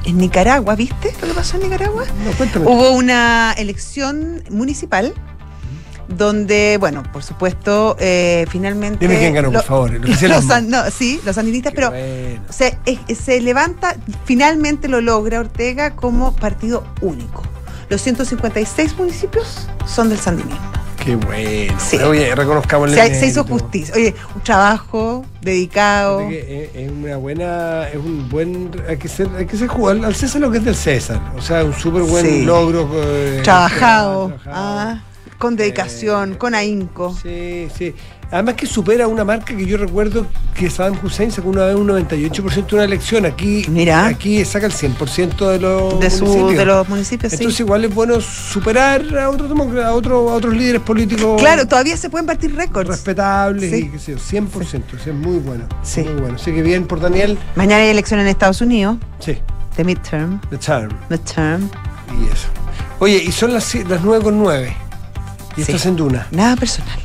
en 0.05 0.17
Nicaragua, 0.17 0.75
¿viste 0.75 1.13
lo 1.21 1.27
que 1.27 1.33
pasó 1.33 1.57
en 1.57 1.63
Nicaragua? 1.63 2.05
No, 2.23 2.31
cuéntame. 2.31 2.65
Hubo 2.65 2.91
una 2.91 3.53
elección 3.57 4.43
municipal 4.49 5.13
donde, 6.07 6.77
bueno, 6.79 7.03
por 7.11 7.23
supuesto, 7.23 7.95
eh, 7.99 8.45
finalmente... 8.49 9.07
Dime 9.07 9.19
quién 9.19 9.33
ganó, 9.33 9.51
por 9.51 9.63
favor, 9.63 9.93
el 9.93 10.01
los 10.29 10.63
no, 10.63 10.89
sí, 10.91 11.19
los 11.25 11.35
sandinistas, 11.35 11.71
Qué 11.71 11.75
pero 11.75 11.89
bueno. 11.91 12.41
se, 12.49 12.77
es- 12.85 13.17
se 13.17 13.41
levanta, 13.41 13.95
finalmente 14.25 14.87
lo 14.87 15.01
logra 15.01 15.39
Ortega 15.39 15.95
como 15.95 16.35
partido 16.35 16.83
único. 17.01 17.43
Los 17.89 18.01
156 18.01 18.97
municipios 18.97 19.67
son 19.85 20.09
del 20.09 20.19
sandinismo. 20.19 20.59
Qué 21.03 21.15
bueno. 21.15 21.75
Sí. 21.79 21.97
Oye, 21.97 22.33
reconozcamos 22.33 22.89
Se, 22.89 23.13
se 23.19 23.27
hizo 23.27 23.43
justicia. 23.43 23.93
Oye, 23.95 24.15
un 24.33 24.41
trabajo 24.41 25.23
dedicado. 25.39 26.21
Es, 26.21 26.69
es 26.73 26.89
una 26.91 27.17
buena, 27.17 27.87
es 27.89 27.97
un 27.97 28.27
buen, 28.27 28.71
hay 28.89 28.97
que 28.97 29.07
ser, 29.07 29.27
hay 29.37 29.45
que 29.45 29.55
ser 29.55 29.67
jugar 29.67 30.03
al 30.03 30.15
César 30.15 30.41
lo 30.41 30.49
que 30.49 30.57
es 30.57 30.65
del 30.65 30.73
César, 30.75 31.21
o 31.37 31.41
sea, 31.43 31.63
un 31.63 31.73
súper 31.75 32.01
buen 32.01 32.25
Sí. 32.25 32.41
logro. 32.43 32.89
eh, 32.95 33.41
trabajado, 33.43 34.27
trabajado. 34.29 34.55
ah, 34.55 35.03
con 35.45 35.55
dedicación, 35.55 36.33
Eh, 36.33 36.37
con 36.37 36.55
ahínco. 36.55 37.15
Sí, 37.21 37.67
sí. 37.77 37.93
Además 38.31 38.55
que 38.55 38.65
supera 38.65 39.07
una 39.07 39.23
marca 39.23 39.55
que 39.55 39.65
yo 39.67 39.77
recuerdo 39.77 40.25
que 40.55 40.67
Saddam 40.69 40.97
Hussein 41.03 41.31
sacó 41.31 41.49
una 41.49 41.65
vez 41.65 41.75
un 41.75 41.87
98% 41.87 42.65
de 42.65 42.75
una 42.75 42.83
elección. 42.85 43.23
Aquí, 43.25 43.63
Mira. 43.69 44.07
aquí 44.07 44.43
saca 44.43 44.65
el 44.65 44.71
100% 44.73 45.47
de 45.51 45.59
los 45.59 45.99
de, 45.99 46.09
su, 46.09 46.25
municipios. 46.25 46.57
de 46.57 46.65
los 46.65 46.89
municipios, 46.89 47.31
sí. 47.31 47.37
Entonces 47.37 47.59
igual 47.59 47.85
es 47.85 47.93
bueno 47.93 48.19
superar 48.19 49.01
a 49.17 49.25
a 49.25 49.29
otros, 49.29 49.51
a 49.81 50.33
otros 50.33 50.55
líderes 50.55 50.81
políticos 50.81 51.39
Claro, 51.39 51.67
todavía 51.67 51.95
se 51.97 52.09
pueden 52.09 52.25
partir 52.25 52.55
récords. 52.55 52.89
respetables 52.89 53.69
Sí. 53.69 53.75
y 53.85 53.89
qué 53.89 53.99
sé 53.99 54.11
yo, 54.13 54.17
100%, 54.17 54.95
o 54.95 54.99
sea, 54.99 55.13
es 55.13 55.19
muy 55.19 55.37
bueno. 55.37 55.65
Sí. 55.83 56.01
Muy 56.01 56.13
bueno. 56.21 56.35
Así 56.35 56.51
que 56.51 56.63
bien 56.63 56.87
por 56.87 56.99
Daniel. 56.99 57.37
Mañana 57.55 57.83
hay 57.83 57.89
elección 57.89 58.19
en 58.19 58.27
Estados 58.27 58.59
Unidos, 58.59 58.97
Sí, 59.19 59.37
de 59.77 59.83
midterm. 59.83 60.41
The 60.49 60.57
Charm. 60.57 60.89
Midterm. 61.09 61.69
Y 62.19 62.25
eso. 62.33 62.47
Oye, 62.99 63.17
y 63.23 63.31
son 63.31 63.53
las, 63.53 63.75
las 63.87 64.01
9 64.03 64.23
con 64.23 64.39
9. 64.39 64.75
Y 65.57 65.63
Sí. 65.63 65.71
estás 65.71 65.85
en 65.85 65.95
Duna. 65.95 66.27
Nada 66.31 66.55
personal. 66.55 66.99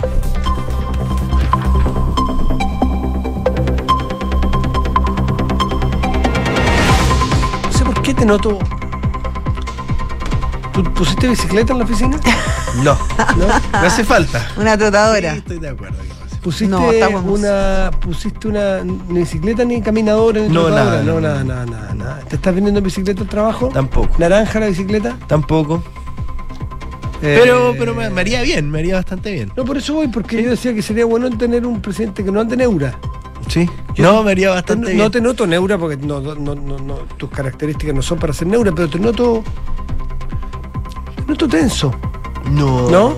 No 7.67 7.73
sé 7.73 7.85
por 7.85 8.03
qué 8.03 8.15
te 8.15 8.25
noto. 8.25 8.59
¿Tú 10.73 10.85
pusiste 10.95 11.29
bicicleta 11.29 11.73
en 11.73 11.79
la 11.81 11.85
oficina? 11.85 12.19
No, 12.85 12.97
no, 13.37 13.47
me 13.81 13.89
hace 13.89 14.05
falta. 14.05 14.47
Una 14.57 14.79
trotadora. 14.79 15.33
Sí, 15.33 15.39
estoy 15.39 15.59
de 15.59 15.71
acuerdo. 15.71 15.97
¿Pusiste 16.41 16.69
No, 16.71 16.87
una. 17.25 17.91
¿Pusiste 18.01 18.47
una. 18.47 18.85
ni 18.85 19.19
bicicleta 19.19 19.65
ni 19.65 19.83
caminadora 19.83 20.41
ni 20.43 20.49
No, 20.51 20.67
trotadora? 20.67 20.85
nada, 20.85 21.03
No, 21.03 21.15
no. 21.15 21.21
nada, 21.21 21.43
nada, 21.45 21.67
nada, 21.67 21.95
nada. 21.95 22.21
¿Te 22.29 22.37
estás 22.37 22.55
vendiendo 22.55 22.79
en 22.79 22.85
bicicleta 22.85 23.23
al 23.23 23.29
trabajo? 23.29 23.71
Tampoco. 23.75 24.15
¿Naranja 24.19 24.61
la 24.61 24.67
bicicleta? 24.67 25.17
Tampoco. 25.27 25.83
Eh, 27.23 27.39
Pero, 27.43 27.75
pero 27.79 27.95
me, 27.95 28.09
me 28.09 28.21
haría 28.23 28.41
bien, 28.43 28.71
me 28.71 28.79
haría 28.79 28.95
bastante 28.95 29.31
bien. 29.33 29.53
No, 29.57 29.65
por 29.65 29.77
eso 29.77 29.93
voy, 29.95 30.09
porque 30.09 30.43
yo 30.43 30.51
decía 30.51 30.73
que 30.75 30.81
sería 30.81 31.05
bueno 31.05 31.29
tener 31.37 31.67
un 31.67 31.81
presidente 31.83 32.25
que 32.25 32.33
no 32.33 32.41
ande 32.41 32.57
neura. 32.57 32.99
Sí. 33.49 33.69
Yo- 33.95 34.05
no, 34.05 34.23
me 34.23 34.31
haría 34.31 34.49
Te- 34.49 34.55
bastante 34.55 34.91
no 34.95 34.97
bien. 34.97 35.11
te 35.11 35.21
noto 35.21 35.47
neura 35.47 35.77
porque 35.77 35.97
no, 35.99 36.21
no, 36.21 36.35
no, 36.35 36.55
no- 36.55 36.79
no, 36.79 36.95
tus 37.19 37.29
características 37.31 37.95
no 37.95 38.01
son 38.01 38.19
para 38.19 38.33
ser 38.33 38.47
neura, 38.47 38.73
pero 38.75 38.89
te 38.89 38.99
noto. 38.99 39.43
Te 41.17 41.23
noto 41.27 41.47
tenso, 41.49 41.95
No. 42.51 42.89
¿No? 42.91 43.15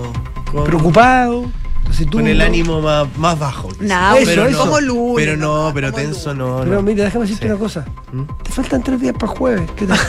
Con, 0.51 0.65
preocupado. 0.65 1.45
taciturno. 1.85 2.25
con 2.25 2.27
el 2.27 2.41
ánimo 2.41 2.81
más, 2.81 3.07
más 3.17 3.39
bajo. 3.39 3.69
No, 3.79 4.15
Eso, 4.15 4.25
pero 4.25 4.47
eso. 4.47 4.51
no, 4.51 4.65
como 4.65 4.81
lunes. 4.81 5.15
Pero 5.25 5.37
no, 5.37 5.71
pero 5.73 5.91
tenso 5.93 6.33
no. 6.33 6.59
Pero 6.63 6.75
no. 6.75 6.81
mira, 6.81 7.05
déjame 7.05 7.23
decirte 7.25 7.45
Sí. 7.45 7.51
una 7.51 7.59
cosa. 7.59 7.85
¿Mm? 8.11 8.23
Te 8.43 8.51
faltan 8.51 8.83
tres 8.83 8.99
días 8.99 9.13
para 9.17 9.31
el 9.31 9.37
jueves. 9.37 9.71
¿Qué 9.77 9.85
tal? 9.87 9.99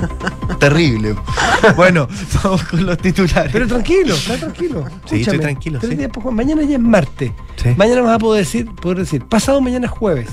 Terrible. 0.60 1.14
bueno, 1.76 2.08
vamos 2.42 2.62
con 2.64 2.86
los 2.86 2.98
titulares. 2.98 3.52
Pero 3.52 3.66
tranquilo, 3.66 4.14
está 4.14 4.36
tranquilo. 4.36 4.84
Sí, 5.08 5.20
estoy 5.22 5.38
tranquilo, 5.38 5.78
tres 5.78 5.90
sí. 5.92 5.96
días. 5.96 6.10
Mañana 6.32 6.62
ya 6.62 6.76
es 6.76 6.80
martes. 6.82 7.32
Sí. 7.56 7.70
Mañana 7.76 8.02
vas 8.02 8.14
a 8.16 8.18
poder 8.18 8.44
decir, 8.44 8.66
poder 8.74 8.98
decir, 8.98 9.24
pasado 9.24 9.60
mañana 9.60 9.86
es 9.86 9.92
jueves. 9.92 10.28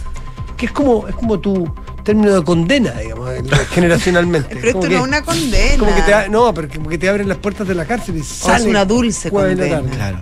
Que 0.57 0.67
es 0.67 0.71
como, 0.71 1.07
es 1.07 1.15
como 1.15 1.39
tu 1.39 1.69
término 2.03 2.33
de 2.35 2.43
condena, 2.43 2.91
digamos, 2.91 3.29
generacionalmente. 3.71 4.55
Pero 4.61 4.67
esto 4.67 4.79
Como 4.79 4.83
no 4.83 4.89
que- 4.89 4.95
es 4.95 5.01
una 5.01 5.21
condena. 5.23 5.77
Como 5.77 5.95
que 5.95 6.01
te, 6.01 6.29
no, 6.29 6.53
pero 6.53 6.67
como 6.69 6.89
que 6.89 6.97
te 6.97 7.09
abren 7.09 7.27
las 7.27 7.37
puertas 7.37 7.67
de 7.67 7.75
la 7.75 7.85
cárcel 7.85 8.17
y 8.17 8.23
sales. 8.23 8.61
es 8.63 8.67
una 8.67 8.85
dulce 8.85 9.31
condena. 9.31 9.81
Claro. 9.81 10.19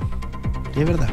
Y 0.75 0.79
es 0.79 0.85
verdad. 0.85 1.09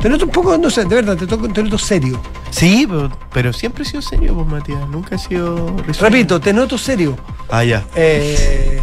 Te 0.00 0.08
noto 0.08 0.26
un 0.26 0.30
poco, 0.30 0.56
no 0.56 0.70
sé, 0.70 0.84
de 0.84 0.94
verdad, 0.94 1.16
te, 1.16 1.26
toco, 1.26 1.48
te 1.48 1.62
noto 1.62 1.76
serio. 1.76 2.20
Sí, 2.50 2.86
pero, 2.88 3.10
pero 3.32 3.52
siempre 3.52 3.82
he 3.82 3.86
sido 3.86 4.00
serio, 4.00 4.34
pues 4.34 4.46
Matías. 4.46 4.88
Nunca 4.88 5.16
he 5.16 5.18
sido. 5.18 5.76
risueño. 5.86 6.00
Repito, 6.14 6.40
te 6.40 6.52
noto 6.52 6.78
serio. 6.78 7.16
Ah, 7.50 7.64
ya. 7.64 7.84
Eh, 7.96 8.80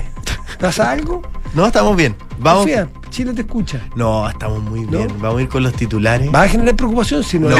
¿Pasa 0.60 0.91
algo? 0.91 1.22
No, 1.53 1.67
estamos 1.67 1.95
bien. 1.95 2.15
Vamos. 2.38 2.63
Confía, 2.63 2.89
Chile 3.10 3.34
te 3.34 3.41
escucha. 3.41 3.79
No, 3.95 4.27
estamos 4.29 4.62
muy 4.62 4.81
¿No? 4.81 4.98
bien. 4.98 5.07
Vamos 5.22 5.39
a 5.39 5.41
ir 5.43 5.48
con 5.50 5.63
los 5.63 5.74
titulares. 5.74 6.29
Va 6.34 6.41
a 6.43 6.48
generar 6.50 6.75
preocupación 6.75 7.24
si 7.24 7.39
no. 7.39 7.48
No, 7.50 7.55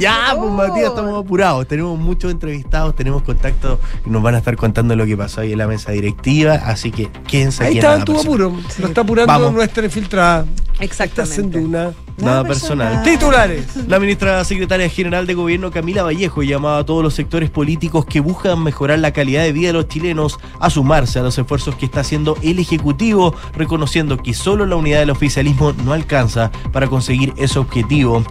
ya, 0.00 0.34
pues. 0.36 0.50
Matías, 0.52 0.88
estamos 0.90 1.24
apurados. 1.24 1.66
Tenemos 1.66 1.98
muchos 1.98 2.30
entrevistados, 2.32 2.94
tenemos 2.96 3.22
contacto 3.22 3.78
y 4.04 4.10
nos 4.10 4.22
van 4.22 4.34
a 4.34 4.38
estar 4.38 4.56
contando 4.56 4.94
lo 4.96 5.06
que 5.06 5.16
pasó 5.16 5.40
ahí 5.42 5.52
en 5.52 5.58
la 5.58 5.66
mesa 5.66 5.92
directiva. 5.92 6.54
Así 6.54 6.90
que 6.90 7.08
quédense 7.26 7.64
Ahí 7.64 7.72
en 7.72 7.78
está 7.78 7.96
Personal. 8.04 8.22
apuro. 8.24 8.52
Lo 8.78 8.86
está 8.88 9.00
apurando 9.00 9.32
Vamos. 9.32 9.52
nuestra 9.52 9.84
infiltrada. 9.84 10.46
Exactamente. 10.80 12.05
Nada 12.16 12.44
personal. 12.44 13.02
Titulares. 13.02 13.86
La 13.88 14.00
ministra 14.00 14.42
secretaria 14.44 14.88
general 14.88 15.26
de 15.26 15.34
Gobierno 15.34 15.70
Camila 15.70 16.02
Vallejo 16.02 16.42
llamaba 16.42 16.78
a 16.78 16.84
todos 16.84 17.02
los 17.02 17.14
sectores 17.14 17.50
políticos 17.50 18.06
que 18.06 18.20
buscan 18.20 18.62
mejorar 18.62 19.00
la 19.00 19.12
calidad 19.12 19.42
de 19.42 19.52
vida 19.52 19.68
de 19.68 19.72
los 19.74 19.88
chilenos 19.88 20.38
a 20.58 20.70
sumarse 20.70 21.18
a 21.18 21.22
los 21.22 21.36
esfuerzos 21.36 21.74
que 21.74 21.84
está 21.84 22.00
haciendo 22.00 22.36
el 22.42 22.58
Ejecutivo, 22.58 23.34
reconociendo 23.54 24.16
que 24.16 24.32
solo 24.32 24.64
la 24.64 24.76
unidad 24.76 25.00
del 25.00 25.10
oficialismo 25.10 25.74
no 25.84 25.92
alcanza 25.92 26.50
para 26.72 26.88
conseguir 26.88 27.34
ese 27.36 27.58
objetivo. 27.58 28.24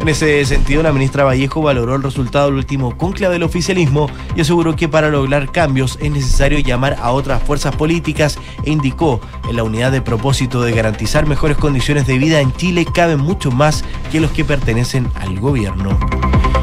En 0.00 0.08
ese 0.08 0.44
sentido, 0.44 0.82
la 0.82 0.92
ministra 0.92 1.24
Vallejo 1.24 1.62
valoró 1.62 1.94
el 1.94 2.02
resultado 2.02 2.46
del 2.46 2.56
último 2.56 2.96
conclave 2.96 3.34
del 3.34 3.44
oficialismo 3.44 4.10
y 4.34 4.40
aseguró 4.40 4.74
que 4.74 4.88
para 4.88 5.10
lograr 5.10 5.52
cambios 5.52 5.96
es 6.00 6.10
necesario 6.10 6.58
llamar 6.58 6.96
a 7.00 7.12
otras 7.12 7.42
fuerzas 7.42 7.74
políticas 7.76 8.38
e 8.64 8.70
indicó 8.70 9.20
en 9.48 9.56
la 9.56 9.62
unidad 9.62 9.92
de 9.92 10.02
propósito 10.02 10.60
de 10.62 10.72
garantizar 10.72 11.26
mejores 11.26 11.56
condiciones 11.56 12.06
de 12.06 12.18
vida 12.18 12.40
en 12.40 12.52
Chile 12.52 12.84
caben 12.84 13.27
mucho 13.28 13.50
más 13.50 13.84
que 14.10 14.20
los 14.20 14.30
que 14.30 14.42
pertenecen 14.42 15.10
al 15.14 15.38
gobierno. 15.38 15.98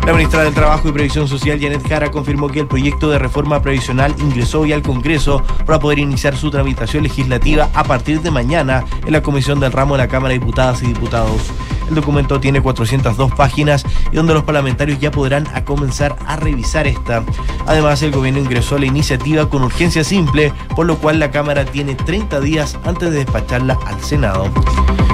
La 0.03 0.13
ministra 0.13 0.43
del 0.43 0.53
Trabajo 0.53 0.89
y 0.89 0.91
Previsión 0.91 1.27
Social, 1.27 1.59
Janet 1.61 1.87
Jara, 1.87 2.09
confirmó 2.09 2.47
que 2.47 2.61
el 2.61 2.67
proyecto 2.67 3.09
de 3.09 3.19
reforma 3.19 3.61
previsional 3.61 4.15
ingresó 4.17 4.61
hoy 4.61 4.73
al 4.73 4.81
Congreso 4.81 5.43
para 5.65 5.79
poder 5.79 5.99
iniciar 5.99 6.35
su 6.35 6.49
tramitación 6.49 7.03
legislativa 7.03 7.69
a 7.73 7.83
partir 7.83 8.21
de 8.21 8.31
mañana 8.31 8.83
en 9.05 9.13
la 9.13 9.21
comisión 9.21 9.59
del 9.59 9.71
ramo 9.71 9.95
de 9.95 10.03
la 10.03 10.07
Cámara 10.07 10.33
de 10.33 10.39
Diputadas 10.39 10.81
y 10.81 10.87
Diputados. 10.87 11.51
El 11.89 11.95
documento 11.95 12.39
tiene 12.39 12.61
402 12.61 13.31
páginas 13.33 13.85
y 14.11 14.15
donde 14.15 14.33
los 14.33 14.43
parlamentarios 14.43 14.99
ya 14.99 15.11
podrán 15.11 15.47
a 15.53 15.63
comenzar 15.63 16.15
a 16.25 16.35
revisar 16.35 16.87
esta. 16.87 17.23
Además, 17.65 18.01
el 18.01 18.11
gobierno 18.11 18.39
ingresó 18.39 18.77
la 18.77 18.85
iniciativa 18.85 19.49
con 19.49 19.63
urgencia 19.63 20.03
simple, 20.03 20.53
por 20.75 20.85
lo 20.85 20.97
cual 20.97 21.19
la 21.19 21.31
Cámara 21.31 21.65
tiene 21.65 21.95
30 21.95 22.39
días 22.39 22.77
antes 22.85 23.11
de 23.11 23.19
despacharla 23.19 23.77
al 23.85 24.01
Senado. 24.01 24.51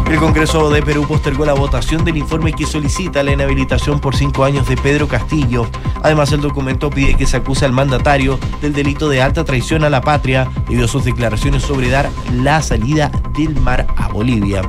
El 0.09 0.17
Congreso 0.17 0.69
de 0.69 0.81
Perú 0.81 1.05
postergó 1.07 1.45
la 1.45 1.53
votación 1.53 2.03
del 2.03 2.17
informe 2.17 2.51
que 2.51 2.65
solicita 2.65 3.23
la 3.23 3.31
inhabilitación 3.31 3.99
por 4.01 4.13
cinco 4.13 4.43
años 4.43 4.67
de 4.67 4.75
Pedro 4.75 5.07
Castillo. 5.07 5.67
Además, 6.03 6.33
el 6.33 6.41
documento 6.41 6.89
pide 6.89 7.15
que 7.15 7.25
se 7.25 7.37
acuse 7.37 7.63
al 7.63 7.71
mandatario 7.71 8.37
del 8.61 8.73
delito 8.73 9.07
de 9.07 9.21
alta 9.21 9.45
traición 9.45 9.85
a 9.85 9.89
la 9.89 10.01
patria 10.01 10.49
debido 10.67 10.85
a 10.85 10.89
sus 10.89 11.05
declaraciones 11.05 11.63
sobre 11.63 11.89
dar 11.89 12.09
la 12.33 12.61
salida 12.61 13.09
del 13.37 13.55
mar 13.61 13.87
a 13.95 14.09
Bolivia. 14.09 14.63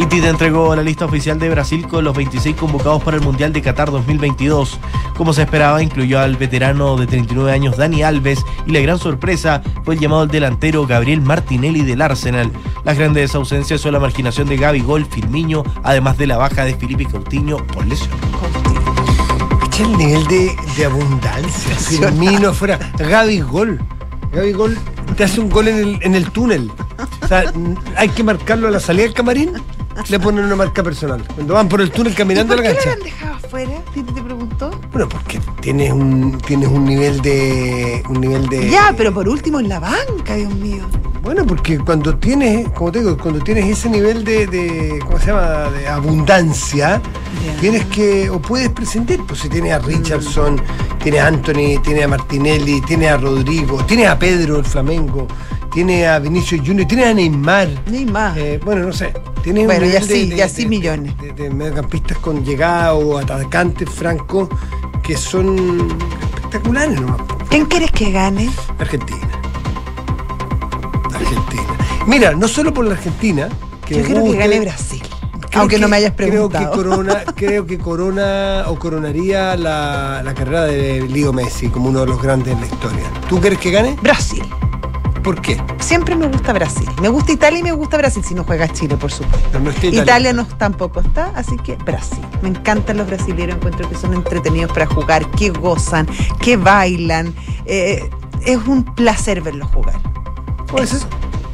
ITID 0.00 0.24
entregó 0.24 0.74
la 0.74 0.82
lista 0.82 1.04
oficial 1.04 1.38
de 1.38 1.50
Brasil 1.50 1.86
con 1.86 2.04
los 2.04 2.16
26 2.16 2.56
convocados 2.56 3.02
para 3.02 3.18
el 3.18 3.22
Mundial 3.22 3.52
de 3.52 3.60
Qatar 3.60 3.90
2022. 3.90 4.78
Como 5.14 5.34
se 5.34 5.42
esperaba, 5.42 5.82
incluyó 5.82 6.20
al 6.20 6.36
veterano 6.36 6.96
de 6.96 7.06
39 7.06 7.52
años 7.52 7.76
Dani 7.76 8.02
Alves 8.02 8.42
y 8.66 8.72
la 8.72 8.80
gran 8.80 8.98
sorpresa 8.98 9.62
fue 9.84 9.96
el 9.96 10.00
llamado 10.00 10.22
al 10.22 10.28
delantero 10.28 10.86
Gabriel 10.86 11.20
Martinelli 11.20 11.82
del 11.82 12.00
Arsenal. 12.00 12.50
Las 12.82 12.96
grandes 12.96 13.34
ausencias 13.34 13.82
son 13.82 13.92
la 13.92 14.00
marginación 14.00 14.48
de 14.48 14.56
Gaby 14.56 14.80
Gol, 14.80 15.04
Firmino, 15.04 15.64
además 15.82 16.16
de 16.16 16.28
la 16.28 16.38
baja 16.38 16.64
de 16.64 16.74
Felipe 16.76 17.04
Coutinho 17.04 17.58
por 17.58 17.84
lesión. 17.86 18.08
El 19.78 19.96
nivel 19.98 20.26
de, 20.28 20.84
abundancia. 20.84 21.74
Firmino 21.76 22.54
fuera. 22.54 22.78
Gaby 22.98 23.40
Gol. 23.40 23.78
Gaby 24.32 24.52
Gol 24.52 24.78
te 25.16 25.24
hace 25.24 25.40
un 25.40 25.50
gol 25.50 25.68
en 25.68 25.76
el, 25.76 25.98
en 26.02 26.14
el 26.14 26.30
túnel. 26.30 26.70
O 27.22 27.28
sea, 27.28 27.44
hay 27.96 28.08
que 28.08 28.24
marcarlo 28.24 28.68
a 28.68 28.70
la 28.70 28.80
salida 28.80 29.04
del 29.04 29.14
camarín. 29.14 29.52
Le 30.08 30.18
ponen 30.20 30.44
una 30.44 30.56
marca 30.56 30.82
personal. 30.82 31.22
Cuando 31.34 31.54
van 31.54 31.68
por 31.68 31.80
el 31.80 31.90
túnel 31.90 32.12
¿Y 32.12 32.16
caminando 32.16 32.54
a 32.54 32.56
por 32.56 32.64
la 32.64 32.70
qué 32.70 32.76
lo 32.76 32.82
cancha. 32.84 32.92
habían 32.92 33.04
dejado 33.04 33.34
afuera? 33.34 33.70
¿Titi 33.94 34.12
te 34.12 34.22
preguntó? 34.22 34.70
Bueno, 34.92 35.08
porque 35.08 35.40
tienes 35.60 35.92
un, 35.92 36.38
tienes 36.46 36.68
un 36.68 36.84
nivel 36.84 37.20
de. 37.20 38.02
un 38.08 38.20
nivel 38.20 38.48
de. 38.48 38.70
Ya, 38.70 38.94
pero 38.96 39.12
por 39.12 39.28
último 39.28 39.60
en 39.60 39.68
la 39.68 39.78
banca, 39.80 40.34
Dios 40.36 40.54
mío. 40.54 40.84
Bueno, 41.22 41.44
porque 41.46 41.78
cuando 41.78 42.16
tienes, 42.16 42.68
como 42.70 42.90
te 42.90 43.00
digo, 43.00 43.16
cuando 43.18 43.40
tienes 43.40 43.66
ese 43.66 43.90
nivel 43.90 44.24
de, 44.24 44.46
de 44.46 44.98
¿cómo 45.04 45.18
se 45.18 45.26
llama? 45.26 45.70
de 45.70 45.86
abundancia, 45.86 47.00
Tienes 47.60 47.84
que, 47.86 48.28
o 48.30 48.40
puedes 48.40 48.68
presentar, 48.70 49.18
pues 49.26 49.40
si 49.40 49.48
tienes 49.48 49.72
a 49.72 49.78
Richardson, 49.78 50.60
tienes 51.02 51.20
a 51.20 51.26
Anthony, 51.28 51.80
tienes 51.82 52.04
a 52.04 52.08
Martinelli, 52.08 52.80
tienes 52.82 53.10
a 53.10 53.16
Rodrigo, 53.16 53.84
tienes 53.84 54.08
a 54.08 54.18
Pedro 54.18 54.58
el 54.58 54.64
Flamengo, 54.64 55.26
tienes 55.72 56.06
a 56.06 56.18
Vinicius 56.18 56.60
Junior, 56.66 56.86
tienes 56.86 57.06
a 57.06 57.14
Neymar. 57.14 57.68
Más. 58.10 58.36
Eh, 58.36 58.60
bueno, 58.64 58.86
no 58.86 58.92
sé. 58.92 59.12
Tienes 59.42 59.66
Bueno, 59.66 59.86
un 59.86 59.92
ya 59.92 60.00
nivel 60.00 60.16
sí, 60.30 60.36
ya 60.36 60.48
sí 60.48 60.66
millones. 60.66 61.16
De, 61.18 61.32
de 61.32 61.50
mediocampistas 61.50 62.18
con 62.18 62.44
llegada 62.44 62.94
o 62.94 63.16
atacantes 63.18 63.88
francos 63.88 64.48
que 65.02 65.16
son 65.16 65.88
espectaculares 66.34 67.00
nomás. 67.00 67.22
po. 67.22 67.38
¿Quién 67.48 67.64
quieres 67.66 67.90
que 67.90 68.10
gane? 68.10 68.50
Argentina. 68.78 69.28
Argentina. 71.14 71.76
Mira, 72.06 72.32
no 72.34 72.48
solo 72.48 72.72
por 72.72 72.84
la 72.86 72.92
Argentina. 72.92 73.48
Que 73.86 73.96
Yo 73.98 74.04
quiero 74.04 74.24
que 74.24 74.36
gane 74.36 74.60
Brasil. 74.60 74.99
Aunque 75.58 75.76
que- 75.76 75.82
no 75.82 75.88
me 75.88 75.96
hayas 75.96 76.12
Creo 76.16 76.48
que 76.48 76.56
preguntado. 76.58 76.72
corona, 76.76 77.24
creo 77.34 77.66
que 77.66 77.78
corona 77.78 78.64
o 78.68 78.78
coronaría 78.78 79.56
la, 79.56 80.22
la 80.24 80.34
carrera 80.34 80.64
de 80.64 81.02
Leo 81.08 81.32
Messi 81.32 81.68
como 81.68 81.88
uno 81.88 82.00
de 82.00 82.06
los 82.06 82.22
grandes 82.22 82.52
en 82.54 82.60
la 82.60 82.66
historia. 82.66 83.04
¿Tú 83.28 83.40
quieres 83.40 83.58
que 83.58 83.70
gane? 83.70 83.96
Brasil. 84.02 84.44
¿Por 85.24 85.42
qué? 85.42 85.60
Siempre 85.80 86.16
me 86.16 86.26
gusta 86.28 86.52
Brasil. 86.54 86.88
Me 87.02 87.08
gusta 87.10 87.32
Italia 87.32 87.58
y 87.58 87.62
me 87.62 87.72
gusta 87.72 87.98
Brasil 87.98 88.24
si 88.24 88.32
no 88.34 88.42
juega 88.44 88.68
Chile, 88.68 88.96
por 88.96 89.12
supuesto. 89.12 89.58
No, 89.60 89.70
Italia, 89.70 90.02
Italia. 90.02 90.32
no 90.32 90.46
tampoco 90.46 91.00
está, 91.00 91.30
así 91.34 91.56
que 91.58 91.76
Brasil. 91.76 92.20
Me 92.40 92.48
encantan 92.48 92.96
los 92.96 93.06
brasileños, 93.06 93.56
encuentro 93.56 93.86
que 93.88 93.96
son 93.96 94.14
entretenidos 94.14 94.72
para 94.72 94.86
jugar, 94.86 95.30
que 95.32 95.50
gozan, 95.50 96.06
que 96.40 96.56
bailan. 96.56 97.34
Eh, 97.66 98.08
es 98.46 98.56
un 98.66 98.82
placer 98.82 99.42
verlos 99.42 99.68
jugar. 99.72 100.00
Puede 100.68 100.86
ser. 100.86 101.00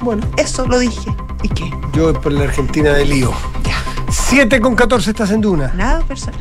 Bueno, 0.01 0.25
Eso 0.37 0.65
lo 0.69 0.79
dije. 0.79 1.11
¿Y 1.43 1.49
qué? 1.49 1.69
yo 1.93 2.05
voy 2.05 2.13
por 2.23 2.31
la 2.33 2.45
Argentina 2.45 2.93
de 2.93 3.05
Lío. 3.05 3.33
Ya. 4.17 4.23
7 4.29 4.61
con 4.61 4.75
14 4.75 5.11
estás 5.11 5.31
en 5.31 5.41
Duna. 5.41 5.73
Nada 5.75 6.01
personal. 6.07 6.41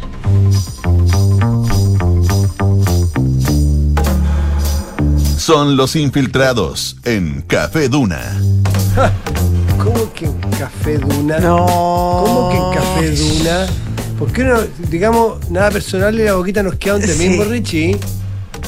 Son 5.38 5.78
los 5.78 5.96
infiltrados 5.96 6.98
en 7.04 7.42
Café 7.42 7.88
Duna. 7.90 8.20
¿Cómo 9.78 10.12
que 10.14 10.26
en 10.26 10.40
Café 10.58 10.98
Duna? 10.98 11.40
No. 11.40 11.66
¿Cómo 12.26 12.50
que 12.50 12.58
en 12.58 12.74
Café 12.74 13.16
Duna? 13.16 13.66
¿Por 14.18 14.32
qué 14.32 14.44
no, 14.44 14.58
digamos, 14.90 15.50
nada 15.52 15.70
personal 15.72 16.18
y 16.20 16.24
la 16.24 16.34
boquita 16.36 16.64
nos 16.64 16.76
queda 16.76 16.94
donde 16.94 17.14
Sí. 17.14 17.28
mismo, 17.30 17.44
Richie? 17.44 18.00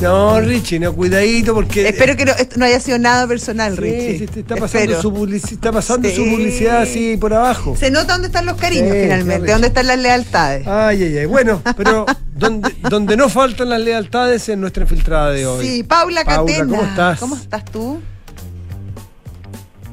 No, 0.02 0.40
Richie, 0.42 0.80
no, 0.80 0.94
cuidadito 0.94 1.56
porque... 1.56 1.88
Espero 1.90 2.16
que 2.16 2.24
no, 2.26 2.34
no 2.56 2.66
haya 2.66 2.80
sido 2.80 3.00
nada 3.00 3.28
personal, 3.28 3.74
Sí, 3.76 3.82
Richie. 3.82 4.18
sí, 4.20 4.28
sí, 4.32 4.40
está 4.42 4.56
pasando, 4.56 4.94
Espero. 4.94 5.02
su, 5.02 5.12
publici- 5.12 5.54
está 5.54 5.72
pasando 5.72 6.08
su 6.12 6.24
publicidad 6.24 6.82
así 6.84 7.18
por 7.18 7.34
abajo. 7.34 7.76
Se 7.76 7.90
nota 7.90 8.14
dónde 8.14 8.28
están 8.28 8.46
los 8.46 8.58
cariños 8.58 8.92
Sí, 8.94 9.02
finalmente, 9.04 9.52
dónde 9.52 9.68
están 9.68 9.88
las 9.88 9.98
lealtades. 9.98 10.68
Ay, 10.68 11.02
ay, 11.02 11.18
ay. 11.18 11.26
Bueno, 11.26 11.64
pero 11.76 12.06
donde, 12.36 12.76
donde 12.90 13.18
no 13.18 13.28
faltan 13.28 13.70
las 13.70 13.82
lealtades 13.82 14.48
es 14.48 14.56
nuestra 14.58 14.84
infiltrada 14.84 15.32
de 15.32 15.48
hoy. 15.48 15.66
Sí, 15.68 15.84
Paula 15.84 16.24
Paula, 16.24 16.46
Catena. 16.54 16.68
¿cómo 16.78 16.84
estás? 16.90 17.20
¿Cómo 17.20 17.36
estás 17.36 17.66
tú? 17.66 18.00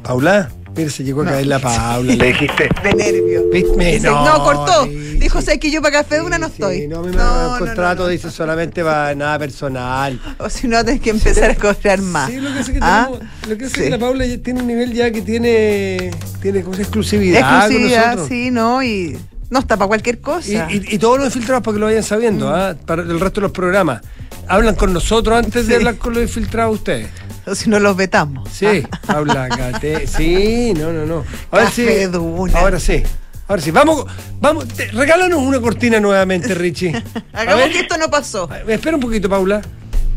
Paula, 0.03 0.53
Mira, 0.77 0.91
se 0.91 1.05
llegó 1.05 1.23
a 1.23 1.27
caer 1.27 1.47
la 1.47 1.59
Paula. 1.59 2.15
Le 2.15 2.27
dijiste. 2.27 2.69
De 2.83 2.95
nervio. 2.95 3.45
Dice, 3.53 4.01
no, 4.11 4.43
cortó. 4.43 4.85
sí, 4.85 5.19
Dijo, 5.21 5.41
sí. 5.41 5.47
sé 5.47 5.59
que 5.61 5.71
yo 5.71 5.81
para 5.81 6.03
café 6.03 6.17
de 6.17 6.23
una 6.23 6.37
no 6.39 6.47
Sí, 6.49 6.53
estoy. 6.55 6.89
No, 6.89 7.03
mi 7.03 7.15
No, 7.15 7.53
no, 7.53 7.59
contrato 7.59 8.01
no, 8.03 8.05
no. 8.05 8.09
dice 8.09 8.31
solamente 8.31 8.83
va 8.83 9.15
nada 9.15 9.39
personal. 9.39 10.21
O 10.39 10.51
si 10.51 10.67
no, 10.67 10.85
tenés 10.85 11.01
que 11.01 11.11
empezar 11.11 11.51
a 11.51 11.55
cobrar 11.55 12.01
más. 12.03 12.31
Sí, 12.31 12.39
lo 12.41 12.53
que 12.53 12.61
es 12.61 12.71
que, 12.71 12.79
¿Ah? 12.83 13.09
tenemos- 13.11 13.49
lo 13.49 13.57
que, 13.59 13.69
Sí. 13.69 13.75
que 13.83 13.91
la 13.91 13.99
Paula 13.99 14.27
ya 14.27 14.39
tiene 14.39 14.61
un 14.61 14.67
nivel 14.67 14.93
ya 14.93 15.11
que 15.13 15.23
tiene, 15.23 16.11
tiene 16.43 16.63
como 16.63 16.75
esa 16.75 16.83
exclusividad. 16.83 17.41
con 17.41 17.57
Exclusividad, 17.59 18.07
nosotros. 18.17 18.29
sí, 18.29 18.51
¿no? 18.51 18.83
Y 18.83 19.17
no 19.55 19.61
está 19.61 19.77
para 19.77 19.89
cualquier 19.89 20.21
cosa. 20.21 20.69
y- 20.71 20.83
y 20.95 20.99
todos 20.99 21.17
los 21.19 21.27
infiltrados 21.29 21.63
para 21.63 21.75
que 21.75 21.79
lo 21.81 21.87
vayan 21.87 22.03
sabiendo, 22.03 22.55
¿ah? 22.55 22.75
para 22.87 23.03
el 23.03 23.21
resto 23.21 23.41
de 23.41 23.47
los 23.47 23.53
programas. 23.53 24.03
Hablan 24.49 24.75
con 24.75 24.93
nosotros 24.93 25.39
antes 25.43 25.67
de 25.69 25.77
hablar 25.77 25.97
con 25.97 26.13
los 26.13 26.23
infiltrados 26.25 26.75
ustedes. 26.75 27.09
O 27.47 27.55
si 27.55 27.71
no 27.71 27.79
los 27.79 27.97
vetamos. 27.97 28.49
Sí, 28.51 28.83
habla 29.07 29.49
Cate. 29.49 30.07
Sí, 30.07 30.75
no, 30.77 30.93
no, 30.93 31.07
no. 31.07 31.25
Ahora 31.51 31.71
sí. 31.71 31.85
Café 31.85 32.09
Duna. 32.09 32.59
Ahora 32.59 32.81
sí. 32.81 33.03
Ahora 33.47 33.63
sí. 33.63 33.71
Vamos, 33.71 34.05
vamos, 34.41 34.67
te- 34.69 34.91
regálanos 34.91 35.39
una 35.41 35.61
cortina 35.61 36.01
nuevamente, 36.01 36.55
Richie. 36.55 36.93
Hagamos 37.33 37.69
que 37.69 37.81
esto 37.81 37.97
no 37.97 38.09
pasó. 38.11 38.51
A 38.51 38.59
Espera 38.73 38.97
un 38.97 39.03
poquito, 39.03 39.29
Paula. 39.29 39.63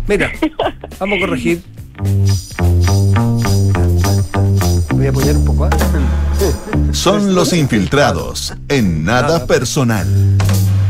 Mira, 0.07 0.31
vamos 0.99 1.17
a 1.17 1.21
corregir. 1.21 1.61
Voy 4.91 5.05
a 5.05 5.09
apoyar 5.09 5.35
un 5.37 5.45
poco. 5.45 5.65
¿ah? 5.65 5.69
Son 6.97 7.35
los 7.35 7.53
infiltrados 7.53 8.53
en 8.69 9.03
nada 9.05 9.45
personal. 9.45 10.07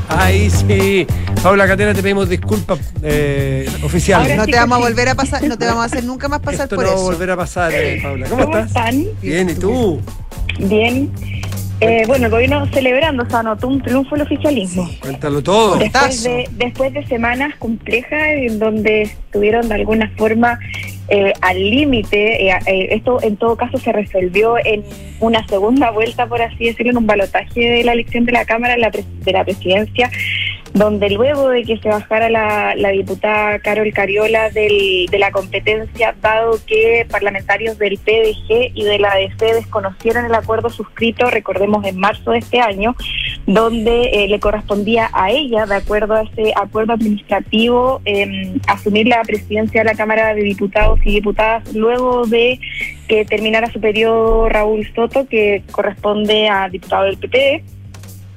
Ahí 0.07 0.49
sí. 0.49 1.05
Paula 1.43 1.67
Catena, 1.67 1.93
te 1.93 2.01
pedimos 2.01 2.29
disculpas 2.29 2.79
eh, 3.03 3.69
oficiales. 3.83 4.37
No 4.37 4.45
te 4.45 4.55
vamos 4.55 4.77
a 4.77 4.81
volver 4.81 5.09
a 5.09 5.15
pasar, 5.15 5.43
no 5.43 5.57
te 5.57 5.65
vamos 5.65 5.83
a 5.83 5.85
hacer 5.85 6.05
nunca 6.05 6.29
más 6.29 6.39
pasar 6.39 6.61
Esto 6.63 6.75
por 6.77 6.85
no 6.85 6.91
va 6.91 6.95
a 6.95 6.99
eso. 6.99 7.05
volver 7.11 7.31
a 7.31 7.35
pasar, 7.35 7.71
eh, 7.73 7.99
Paula. 8.01 8.29
¿Cómo, 8.29 8.45
¿Cómo 8.45 8.57
estás? 8.57 8.93
están? 8.93 9.05
Bien, 9.21 9.49
¿y 9.49 9.55
tú? 9.55 9.99
Bien. 10.59 11.11
Eh, 11.79 12.03
bueno, 12.07 12.25
el 12.25 12.31
gobierno 12.31 12.65
celebrando, 12.73 13.29
se 13.29 13.35
anotó 13.35 13.67
un 13.67 13.81
triunfo 13.81 14.15
el 14.15 14.23
oficialismo. 14.23 14.89
Cuéntalo 14.99 15.43
todo. 15.43 15.77
Después 15.77 16.23
de, 16.23 16.49
después 16.53 16.93
de 16.93 17.05
semanas 17.05 17.55
complejas 17.59 18.27
en 18.35 18.57
donde 18.57 19.03
estuvieron 19.03 19.67
de 19.69 19.75
alguna 19.75 20.11
forma 20.17 20.59
eh, 21.09 21.31
al 21.41 21.57
límite, 21.57 22.47
eh, 22.47 22.59
eh, 22.65 22.87
esto 22.91 23.21
en 23.21 23.37
todo 23.37 23.55
caso 23.55 23.77
se 23.77 23.91
resolvió 23.91 24.57
en 24.57 24.83
una 25.19 25.45
segunda 25.47 25.91
vuelta, 25.91 26.25
por 26.27 26.41
así 26.41 26.65
decirlo, 26.65 26.91
en 26.91 26.97
un 26.97 27.07
balotaje 27.07 27.61
de 27.61 27.83
la 27.83 27.93
elección 27.93 28.25
de 28.25 28.33
la 28.33 28.45
Cámara 28.45 28.73
de 28.73 28.79
la, 28.79 28.89
de 28.91 29.31
la 29.31 29.45
Presidencia, 29.45 30.09
donde 30.77 31.09
luego 31.09 31.49
de 31.49 31.63
que 31.63 31.77
se 31.77 31.89
bajara 31.89 32.29
la, 32.29 32.75
la 32.75 32.89
diputada 32.89 33.59
Carol 33.59 33.91
Cariola 33.93 34.49
del- 34.51 35.07
de 35.09 35.17
la 35.19 35.31
competencia, 35.31 36.15
dado 36.21 36.59
que 36.65 37.05
parlamentarios 37.09 37.77
del 37.79 37.97
PDG 37.97 38.71
y 38.75 38.83
de 38.83 38.99
la 38.99 39.11
ADC 39.13 39.55
desconocieron 39.55 40.25
el 40.25 40.35
acuerdo 40.35 40.69
suscrito, 40.69 41.29
recordemos, 41.31 41.85
en 41.85 41.97
marzo 41.99 42.31
de 42.31 42.39
este 42.39 42.59
año, 42.59 42.95
donde 43.47 44.03
eh, 44.13 44.27
le 44.27 44.39
correspondía 44.39 45.09
a 45.13 45.31
ella, 45.31 45.65
de 45.65 45.75
acuerdo 45.75 46.13
a 46.13 46.21
ese 46.23 46.53
acuerdo 46.55 46.93
administrativo, 46.93 48.01
eh, 48.05 48.53
asumir 48.67 49.07
la 49.07 49.21
presidencia 49.23 49.81
de 49.81 49.85
la 49.85 49.95
Cámara 49.95 50.33
de 50.35 50.41
Diputados 50.43 50.99
y 51.03 51.11
Diputadas 51.15 51.73
luego 51.73 52.25
de 52.27 52.59
que 53.07 53.25
terminara 53.25 53.71
su 53.71 53.79
periodo 53.79 54.47
Raúl 54.49 54.87
Soto, 54.93 55.27
que 55.27 55.63
corresponde 55.71 56.49
a 56.49 56.69
diputado 56.69 57.05
del 57.05 57.17
PP 57.17 57.63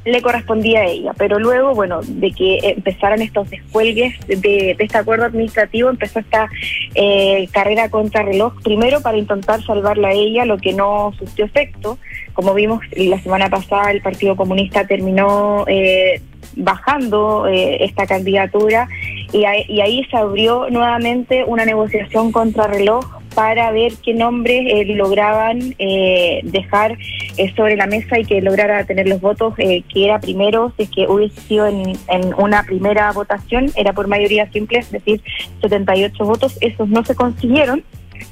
le 0.05 0.23
correspondía 0.23 0.81
a 0.81 0.87
ella, 0.87 1.13
pero 1.17 1.39
luego, 1.39 1.75
bueno, 1.75 2.01
de 2.03 2.31
que 2.33 2.59
empezaran 2.63 3.21
estos 3.21 3.51
descuelgues 3.51 4.19
de, 4.27 4.37
de 4.37 4.77
este 4.79 4.99
acuerdo 4.99 5.27
administrativo, 5.27 5.91
empezó 5.91 6.21
esta 6.21 6.49
eh, 6.95 7.47
carrera 7.53 7.91
contra 7.91 8.23
reloj, 8.23 8.55
primero 8.63 9.03
para 9.03 9.19
intentar 9.19 9.63
salvarla 9.63 10.09
a 10.09 10.13
ella, 10.13 10.47
lo 10.47 10.57
que 10.57 10.73
no 10.73 11.13
surtió 11.19 11.45
efecto. 11.45 11.99
Como 12.33 12.55
vimos 12.55 12.81
la 12.97 13.21
semana 13.21 13.51
pasada, 13.51 13.91
el 13.91 14.01
Partido 14.01 14.37
Comunista 14.37 14.87
terminó 14.87 15.65
eh, 15.69 16.23
bajando 16.57 17.47
eh, 17.47 17.85
esta 17.85 18.07
candidatura 18.07 18.89
y, 19.33 19.45
y 19.69 19.81
ahí 19.81 20.05
se 20.11 20.17
abrió 20.17 20.71
nuevamente 20.71 21.45
una 21.45 21.67
negociación 21.67 22.33
contra 22.33 22.67
reloj 22.67 23.20
para 23.35 23.71
ver 23.71 23.93
qué 24.03 24.15
nombres 24.15 24.63
eh, 24.67 24.85
lograban 24.95 25.75
eh, 25.79 26.41
dejar 26.45 26.97
eh, 27.37 27.53
sobre 27.57 27.77
la 27.77 27.87
mesa 27.87 28.19
y 28.19 28.25
que 28.25 28.41
lograra 28.41 28.85
tener 28.85 29.09
los 29.09 29.21
votos 29.21 29.55
eh, 29.59 29.83
que 29.93 30.05
era 30.05 30.19
primero, 30.19 30.73
si 30.77 30.85
es 30.85 30.91
que 30.91 31.07
hubiese 31.07 31.41
sido 31.43 31.67
en, 31.67 31.93
en 32.09 32.35
una 32.37 32.63
primera 32.65 33.11
votación, 33.13 33.71
era 33.77 33.93
por 33.93 34.09
mayoría 34.09 34.51
simple, 34.51 34.79
es 34.79 34.91
decir, 34.91 35.23
78 35.61 36.25
votos, 36.25 36.59
esos 36.61 36.89
no 36.89 37.05
se 37.05 37.15
consiguieron 37.15 37.85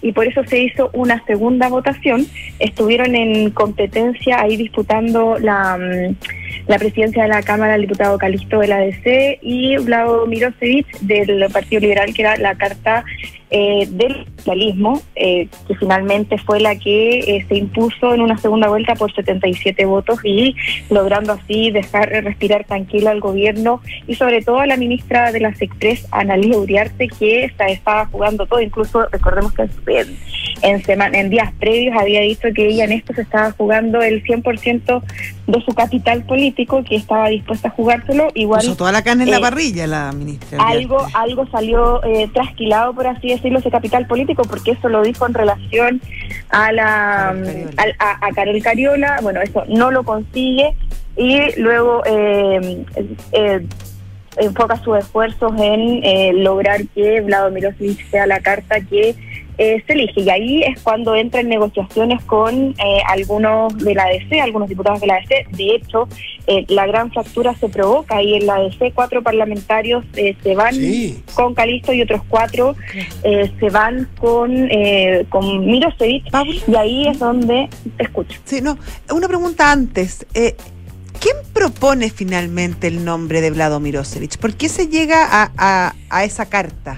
y 0.02 0.12
por 0.12 0.26
eso 0.26 0.43
se 0.45 0.62
hizo 0.62 0.90
una 0.93 1.25
segunda 1.25 1.69
votación. 1.69 2.26
Estuvieron 2.59 3.14
en 3.14 3.50
competencia 3.50 4.40
ahí 4.40 4.57
disputando 4.57 5.38
la, 5.38 5.77
mm, 5.79 6.14
la 6.66 6.79
presidencia 6.79 7.22
de 7.22 7.29
la 7.29 7.42
Cámara 7.42 7.75
el 7.75 7.83
diputado 7.83 8.18
Calisto 8.18 8.61
de 8.61 8.68
la 8.68 8.87
y 9.42 9.77
Vlado 9.79 10.27
Mirosevich 10.27 10.87
del 11.01 11.46
Partido 11.53 11.81
Liberal, 11.81 12.12
que 12.14 12.22
era 12.22 12.37
la 12.37 12.55
carta 12.55 13.05
eh, 13.50 13.88
del 13.90 14.26
socialismo, 14.37 15.00
eh, 15.16 15.48
que 15.66 15.74
finalmente 15.74 16.37
fue 16.37 16.61
la 16.61 16.76
que 16.76 17.18
eh, 17.20 17.46
se 17.48 17.56
impuso 17.56 18.12
en 18.12 18.20
una 18.20 18.37
segunda 18.37 18.68
vuelta 18.68 18.94
por 18.94 19.11
77 19.14 19.87
votos 19.87 20.18
y 20.22 20.54
logrando 20.90 21.32
así 21.32 21.70
dejar 21.70 22.11
respirar 22.11 22.64
tranquilo 22.64 23.08
al 23.08 23.20
gobierno 23.20 23.80
y 24.06 24.16
sobre 24.16 24.42
todo 24.42 24.61
a 24.61 24.66
la 24.66 24.76
ministra 24.76 25.32
de 25.32 25.40
las 25.40 25.62
Express, 25.62 26.06
Analia 26.11 26.58
Uriarte, 26.58 27.08
que 27.08 27.44
esta 27.44 27.68
estaba 27.68 28.04
jugando 28.04 28.46
todo, 28.46 28.61
incluso 28.61 29.06
recordemos 29.11 29.54
que 29.54 29.62
en, 29.62 30.16
en, 30.61 30.84
semana, 30.84 31.18
en 31.18 31.30
días 31.30 31.50
previos 31.58 31.96
había 31.98 32.20
dicho 32.20 32.48
que 32.54 32.68
ella 32.68 32.84
en 32.84 32.92
esto 32.92 33.14
se 33.14 33.22
estaba 33.22 33.52
jugando 33.52 34.02
el 34.02 34.22
100% 34.24 35.02
de 35.46 35.64
su 35.64 35.72
capital 35.72 36.22
político, 36.24 36.84
que 36.84 36.96
estaba 36.96 37.30
dispuesta 37.30 37.68
a 37.68 37.70
jugárselo, 37.70 38.28
igual 38.34 38.61
Puso 38.61 38.76
toda 38.76 38.92
la 38.92 39.02
carne 39.02 39.24
en 39.24 39.30
la 39.30 39.38
eh, 39.38 39.40
parrilla 39.40 39.87
la 39.87 40.12
ministra. 40.12 40.58
algo 40.62 40.98
algo 41.14 41.46
salió 41.50 42.04
eh, 42.04 42.28
trasquilado 42.34 42.92
por 42.92 43.06
así 43.06 43.28
decirlo 43.28 43.38
ese 43.59 43.70
capital 43.70 44.07
político 44.07 44.42
porque 44.42 44.72
eso 44.72 44.88
lo 44.88 45.03
dijo 45.03 45.27
en 45.27 45.35
relación 45.35 46.01
a 46.51 46.72
la 46.72 47.35
Carol 47.35 47.44
Cariola. 47.44 47.70
al- 47.77 47.94
a, 47.98 48.27
a 48.27 48.33
Carol 48.35 48.62
Cariola 48.62 49.18
bueno 49.22 49.40
eso 49.42 49.64
no 49.68 49.90
lo 49.90 50.03
consigue 50.05 50.74
y 51.16 51.61
luego 51.61 52.03
eh, 52.07 52.85
eh, 53.33 53.66
enfoca 54.37 54.77
sus 54.77 54.98
esfuerzos 54.98 55.53
en 55.61 56.05
eh, 56.05 56.33
lograr 56.35 56.81
que 56.94 57.20
Vlado 57.22 57.51
Milosevic 57.51 58.09
sea 58.11 58.27
la 58.27 58.38
carta 58.40 58.81
que 58.81 59.16
eh, 59.59 59.83
se 59.87 59.92
elige 59.92 60.21
y 60.23 60.31
ahí 60.31 60.62
es 60.62 60.81
cuando 60.83 61.14
entra 61.16 61.40
en 61.40 61.49
negociaciones 61.49 62.23
con 62.25 62.71
eh, 62.79 63.01
algunos 63.09 63.77
de 63.79 63.94
la 63.94 64.05
ADC, 64.05 64.40
algunos 64.42 64.68
diputados 64.68 65.01
de 65.01 65.09
la 65.09 65.16
ADC. 65.16 65.51
De 65.51 65.75
hecho, 65.75 66.09
eh, 66.47 66.64
la 66.68 66.87
gran 66.87 67.11
fractura 67.12 67.55
se 67.57 67.68
provoca 67.68 68.23
y 68.23 68.35
en 68.35 68.47
la 68.47 68.55
ADC 68.57 68.92
cuatro 68.94 69.23
parlamentarios 69.23 70.05
eh, 70.16 70.37
se 70.42 70.55
van 70.55 70.75
Sí. 70.75 71.23
con 71.35 71.55
Calisto 71.55 71.92
y 71.92 72.03
otros 72.03 72.23
cuatro 72.29 72.77
eh, 73.25 73.51
se 73.59 73.71
van 73.71 74.09
con, 74.18 74.51
eh, 74.71 75.27
con 75.29 75.66
Milosevic 75.66 76.31
Paula. 76.31 76.55
y 76.66 76.75
ahí 76.77 77.09
es 77.09 77.18
donde 77.18 77.68
te 77.97 78.03
escucho. 78.05 78.38
Sí, 78.44 78.61
no, 78.62 78.79
una 79.12 79.29
pregunta 79.29 79.71
antes. 79.73 80.25
Eh, 80.35 80.57
¿Quién 81.21 81.35
propone 81.53 82.11
finalmente 82.11 82.87
el 82.87 83.05
nombre 83.05 83.40
de 83.40 83.51
Vlado 83.51 83.81
Mirosevich? 83.81 84.38
¿Por 84.38 84.55
qué 84.55 84.68
se 84.68 84.87
llega 84.87 85.27
a, 85.29 85.51
a- 85.59 85.94
a 86.11 86.25
esa 86.25 86.47
carta? 86.49 86.97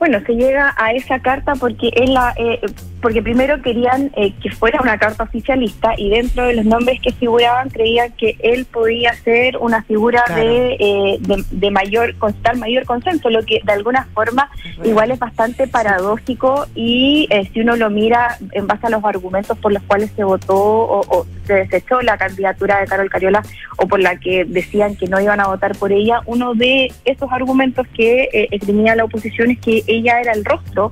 Bueno, 0.00 0.18
se 0.26 0.32
llega 0.32 0.74
a 0.78 0.92
esa 0.92 1.20
carta 1.20 1.52
porque 1.54 1.90
es 1.94 2.08
la, 2.08 2.32
eh, 2.36 2.58
porque 3.00 3.22
primero 3.22 3.60
querían 3.62 4.10
eh, 4.16 4.32
que 4.42 4.50
fuera 4.50 4.80
una 4.82 4.98
carta 4.98 5.24
oficialista 5.24 5.92
y 5.96 6.10
dentro 6.10 6.44
de 6.44 6.54
los 6.54 6.64
nombres 6.64 7.00
que 7.00 7.12
figuraban 7.12 7.70
creían 7.70 8.12
que 8.12 8.36
él 8.40 8.66
podía 8.66 9.12
ser 9.14 9.56
una 9.58 9.82
figura 9.82 10.22
Claro. 10.26 10.42
de, 10.44 10.76
eh, 10.80 11.18
de, 11.20 11.44
de 11.50 11.70
mayor, 11.70 12.14
tal 12.42 12.58
mayor 12.58 12.84
consenso, 12.84 13.30
lo 13.30 13.42
que 13.44 13.60
de 13.64 13.72
alguna 13.72 14.06
forma 14.14 14.50
igual 14.84 15.10
es 15.10 15.18
bastante 15.18 15.66
paradójico 15.66 16.66
y 16.74 17.26
eh, 17.30 17.48
si 17.52 17.60
uno 17.60 17.76
lo 17.76 17.90
mira 17.90 18.36
en 18.52 18.66
base 18.66 18.86
a 18.86 18.90
los 18.90 19.04
argumentos 19.04 19.56
por 19.58 19.72
los 19.72 19.82
cuales 19.84 20.10
se 20.16 20.24
votó 20.24 20.56
o, 20.56 21.00
o 21.00 21.26
se 21.46 21.54
desechó 21.54 22.00
la 22.02 22.16
candidatura 22.18 22.80
de 22.80 22.86
Carol 22.86 23.10
Cariola 23.10 23.42
o 23.78 23.86
por 23.86 24.00
la 24.00 24.16
que 24.16 24.44
decían 24.44 24.96
que 24.96 25.06
no 25.06 25.20
iban 25.20 25.40
a 25.40 25.48
votar 25.48 25.76
por 25.76 25.92
ella, 25.92 26.20
uno 26.26 26.54
de 26.54 26.92
esos 27.04 27.30
argumentos 27.32 27.86
que 27.94 28.28
eh, 28.32 28.48
esgrimía 28.50 28.94
la 28.94 29.04
oposición 29.04 29.50
es 29.50 29.58
que 29.60 29.82
ella 29.86 30.20
era 30.20 30.32
el 30.32 30.44
rostro 30.44 30.90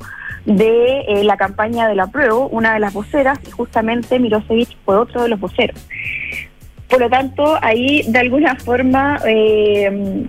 de 0.48 1.00
eh, 1.08 1.24
la 1.24 1.36
campaña 1.36 1.86
de 1.88 1.94
la 1.94 2.06
prueba, 2.08 2.34
una 2.46 2.72
de 2.74 2.80
las 2.80 2.92
voceras, 2.94 3.38
y 3.46 3.50
justamente 3.50 4.18
Mirosevic 4.18 4.70
fue 4.84 4.96
otro 4.96 5.22
de 5.22 5.28
los 5.28 5.38
voceros. 5.38 5.78
Por 6.88 7.00
lo 7.00 7.10
tanto, 7.10 7.58
ahí 7.62 8.02
de 8.08 8.18
alguna 8.18 8.56
forma 8.56 9.20
eh, 9.26 10.24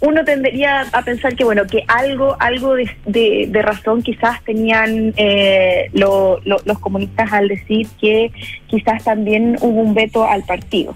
uno 0.00 0.24
tendería 0.24 0.82
a 0.92 1.02
pensar 1.02 1.34
que 1.34 1.42
bueno 1.42 1.64
que 1.66 1.82
algo 1.88 2.36
algo 2.38 2.74
de, 2.76 3.48
de- 3.50 3.62
razón 3.62 4.00
quizás 4.00 4.40
tenían 4.44 5.12
eh, 5.16 5.90
lo- 5.92 6.38
los 6.44 6.78
comunistas 6.78 7.32
al 7.32 7.48
decir 7.48 7.88
que 8.00 8.30
quizás 8.68 9.02
también 9.02 9.56
hubo 9.60 9.80
un 9.80 9.92
veto 9.92 10.24
al 10.24 10.44
partido 10.44 10.94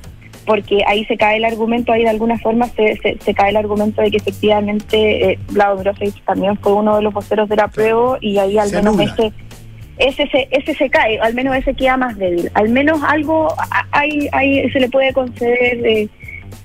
porque 0.50 0.82
ahí 0.84 1.04
se 1.04 1.16
cae 1.16 1.36
el 1.36 1.44
argumento 1.44 1.92
ahí 1.92 2.02
de 2.02 2.08
alguna 2.10 2.36
forma 2.36 2.66
se, 2.70 2.96
se, 2.96 3.16
se 3.20 3.34
cae 3.34 3.50
el 3.50 3.56
argumento 3.56 4.02
de 4.02 4.10
que 4.10 4.16
efectivamente 4.16 5.30
eh, 5.30 5.38
Vlado 5.52 5.80
también 6.26 6.56
fue 6.56 6.72
uno 6.72 6.96
de 6.96 7.02
los 7.02 7.14
voceros 7.14 7.48
de 7.48 7.54
la 7.54 7.68
prueba 7.68 8.18
y 8.20 8.36
ahí 8.38 8.58
al 8.58 8.70
Se 8.70 8.76
menos 8.78 8.94
anula. 8.98 9.14
ese 9.14 9.32
ese 9.98 10.26
se, 10.26 10.48
ese 10.50 10.74
se 10.74 10.90
cae, 10.90 11.20
al 11.20 11.34
menos 11.34 11.54
ese 11.54 11.72
queda 11.74 11.96
más 11.96 12.18
débil. 12.18 12.50
Al 12.54 12.68
menos 12.68 13.00
algo 13.04 13.54
hay, 13.92 14.28
hay, 14.32 14.68
se 14.70 14.80
le 14.80 14.88
puede 14.88 15.12
conceder 15.12 15.86
eh, 15.86 16.08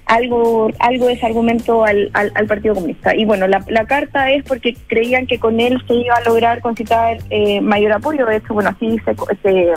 algo 0.08 0.72
algo 0.80 1.06
de 1.06 1.14
ese 1.14 1.28
argumento 1.28 1.86
al, 1.86 2.10
al, 2.14 2.48
Partido 2.48 2.74
Comunista. 2.74 3.16
Y 3.16 3.26
bueno, 3.26 3.46
la, 3.46 3.64
la, 3.68 3.86
carta 3.86 4.32
es 4.32 4.44
porque 4.46 4.76
creían 4.88 5.28
que 5.28 5.38
con 5.38 5.60
él 5.60 5.80
se 5.88 5.94
iba 5.94 6.16
a 6.16 6.24
lograr 6.28 6.60
concitar 6.62 7.18
eh, 7.30 7.62
mayor 7.62 7.92
apoyo. 7.92 8.26
De 8.26 8.38
hecho, 8.38 8.56
bueno, 8.56 8.72
así 8.72 8.98
se, 9.06 9.14
se, 9.44 9.74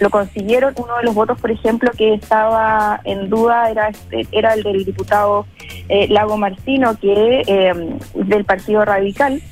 lo 0.00 0.10
consiguieron. 0.10 0.74
Uno 0.76 0.96
de 0.96 1.04
los 1.04 1.14
votos, 1.14 1.40
por 1.40 1.50
ejemplo, 1.50 1.90
que 1.96 2.14
estaba 2.14 3.00
en 3.04 3.28
duda 3.28 3.70
era, 3.70 3.88
este, 3.88 4.26
era 4.32 4.54
el 4.54 4.62
del 4.62 4.84
diputado 4.84 5.46
eh, 5.88 6.08
Lago 6.08 6.36
Martino, 6.36 6.98
que 6.98 7.42
eh, 7.46 7.72
del 8.14 8.44
Partido 8.44 8.84
Radical 8.84 9.42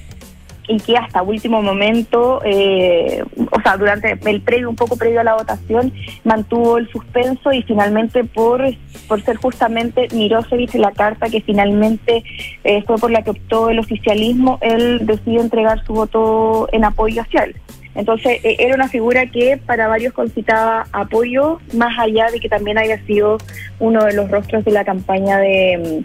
y 0.68 0.78
que 0.78 0.96
hasta 0.96 1.22
último 1.22 1.62
momento, 1.62 2.40
eh, 2.44 3.24
o 3.50 3.60
sea, 3.62 3.76
durante 3.76 4.18
el 4.24 4.40
previo, 4.40 4.70
un 4.70 4.76
poco 4.76 4.96
previo 4.96 5.20
a 5.20 5.24
la 5.24 5.34
votación, 5.34 5.92
mantuvo 6.24 6.78
el 6.78 6.88
suspenso 6.90 7.52
y 7.52 7.62
finalmente 7.62 8.24
por, 8.24 8.62
por 9.08 9.22
ser 9.22 9.36
justamente 9.36 10.08
Mirosevic 10.12 10.74
la 10.74 10.92
carta 10.92 11.28
que 11.28 11.40
finalmente 11.40 12.24
eh, 12.64 12.82
fue 12.86 12.96
por 12.96 13.10
la 13.10 13.22
que 13.22 13.30
optó 13.30 13.70
el 13.70 13.78
oficialismo, 13.78 14.58
él 14.60 15.00
decidió 15.04 15.40
entregar 15.40 15.84
su 15.84 15.94
voto 15.94 16.68
en 16.72 16.84
apoyo 16.84 17.22
hacia 17.22 17.44
él. 17.44 17.56
Entonces, 17.94 18.40
eh, 18.42 18.56
era 18.58 18.74
una 18.74 18.88
figura 18.88 19.26
que 19.26 19.58
para 19.64 19.88
varios 19.88 20.12
concitaba 20.12 20.86
apoyo, 20.92 21.60
más 21.74 21.98
allá 21.98 22.30
de 22.30 22.40
que 22.40 22.48
también 22.48 22.78
haya 22.78 22.98
sido 23.04 23.38
uno 23.78 24.04
de 24.04 24.14
los 24.14 24.30
rostros 24.30 24.64
de 24.64 24.70
la 24.70 24.84
campaña 24.84 25.38
de 25.38 26.04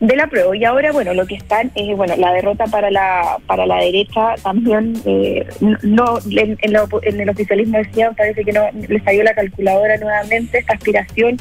de 0.00 0.16
la 0.16 0.26
prueba. 0.28 0.56
Y 0.56 0.64
ahora, 0.64 0.92
bueno, 0.92 1.14
lo 1.14 1.26
que 1.26 1.34
están 1.34 1.70
es, 1.74 1.96
bueno, 1.96 2.14
la 2.16 2.32
derrota 2.32 2.64
para 2.66 2.90
la 2.90 3.38
para 3.46 3.66
la 3.66 3.76
derecha 3.76 4.34
también, 4.42 4.94
eh, 5.04 5.46
no 5.82 6.18
en, 6.30 6.58
el 7.20 7.28
oficialismo 7.28 7.78
decían, 7.78 8.14
parece 8.14 8.44
que 8.44 8.52
no 8.52 8.62
les 8.88 9.02
salió 9.02 9.22
la 9.22 9.34
calculadora 9.34 9.96
nuevamente, 9.96 10.58
esta 10.58 10.74
aspiración 10.74 11.36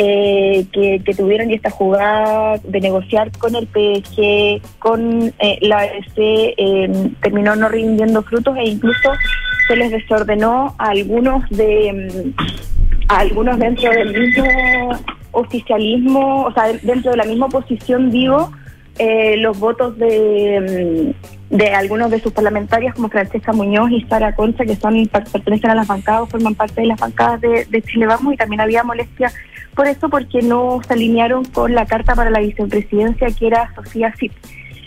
eh, 0.00 0.64
que, 0.72 1.14
tuvieron 1.14 1.50
y 1.50 1.54
esta 1.54 1.70
jugada 1.70 2.58
de 2.62 2.80
negociar 2.80 3.32
con 3.36 3.56
el 3.56 3.66
PSG, 3.66 4.60
con 4.78 5.34
eh, 5.40 5.58
la 5.60 5.78
ADC, 5.80 7.20
terminó 7.20 7.56
no 7.56 7.68
rindiendo 7.68 8.22
frutos 8.22 8.56
e 8.58 8.68
incluso 8.68 9.10
se 9.66 9.74
les 9.74 9.90
desordenó 9.90 10.76
a 10.78 10.90
algunos 10.90 11.48
de 11.50 12.32
a 13.08 13.18
algunos 13.18 13.58
dentro 13.58 13.90
del 13.90 14.16
mismo 14.16 14.44
oficialismo, 15.32 16.44
o 16.44 16.52
sea, 16.52 16.72
dentro 16.82 17.10
de 17.10 17.16
la 17.16 17.24
misma 17.24 17.46
oposición, 17.46 18.12
digo, 18.12 18.52
eh, 18.98 19.36
los 19.38 19.58
votos 19.58 19.98
de, 19.98 21.14
mm, 21.50 21.56
de 21.56 21.70
algunos 21.70 22.10
de 22.10 22.20
sus 22.20 22.32
parlamentarias, 22.32 22.94
como 22.94 23.08
Francesca 23.08 23.52
Muñoz 23.52 23.90
y 23.90 24.02
Sara 24.02 24.34
Concha, 24.34 24.64
que 24.64 24.76
son 24.76 25.06
pertenecen 25.06 25.70
a 25.70 25.74
las 25.74 25.86
bancadas, 25.86 26.28
forman 26.28 26.54
parte 26.54 26.82
de 26.82 26.88
las 26.88 27.00
bancadas 27.00 27.40
de, 27.40 27.64
de 27.64 27.82
Chile 27.82 28.06
Vamos, 28.06 28.34
y 28.34 28.36
también 28.36 28.60
había 28.60 28.84
molestia 28.84 29.32
por 29.74 29.86
eso, 29.86 30.08
porque 30.08 30.42
no 30.42 30.80
se 30.86 30.92
alinearon 30.94 31.44
con 31.44 31.74
la 31.74 31.86
carta 31.86 32.14
para 32.14 32.30
la 32.30 32.40
vicepresidencia, 32.40 33.28
que 33.30 33.46
era 33.46 33.72
Sofía 33.74 34.12
Zip. 34.18 34.32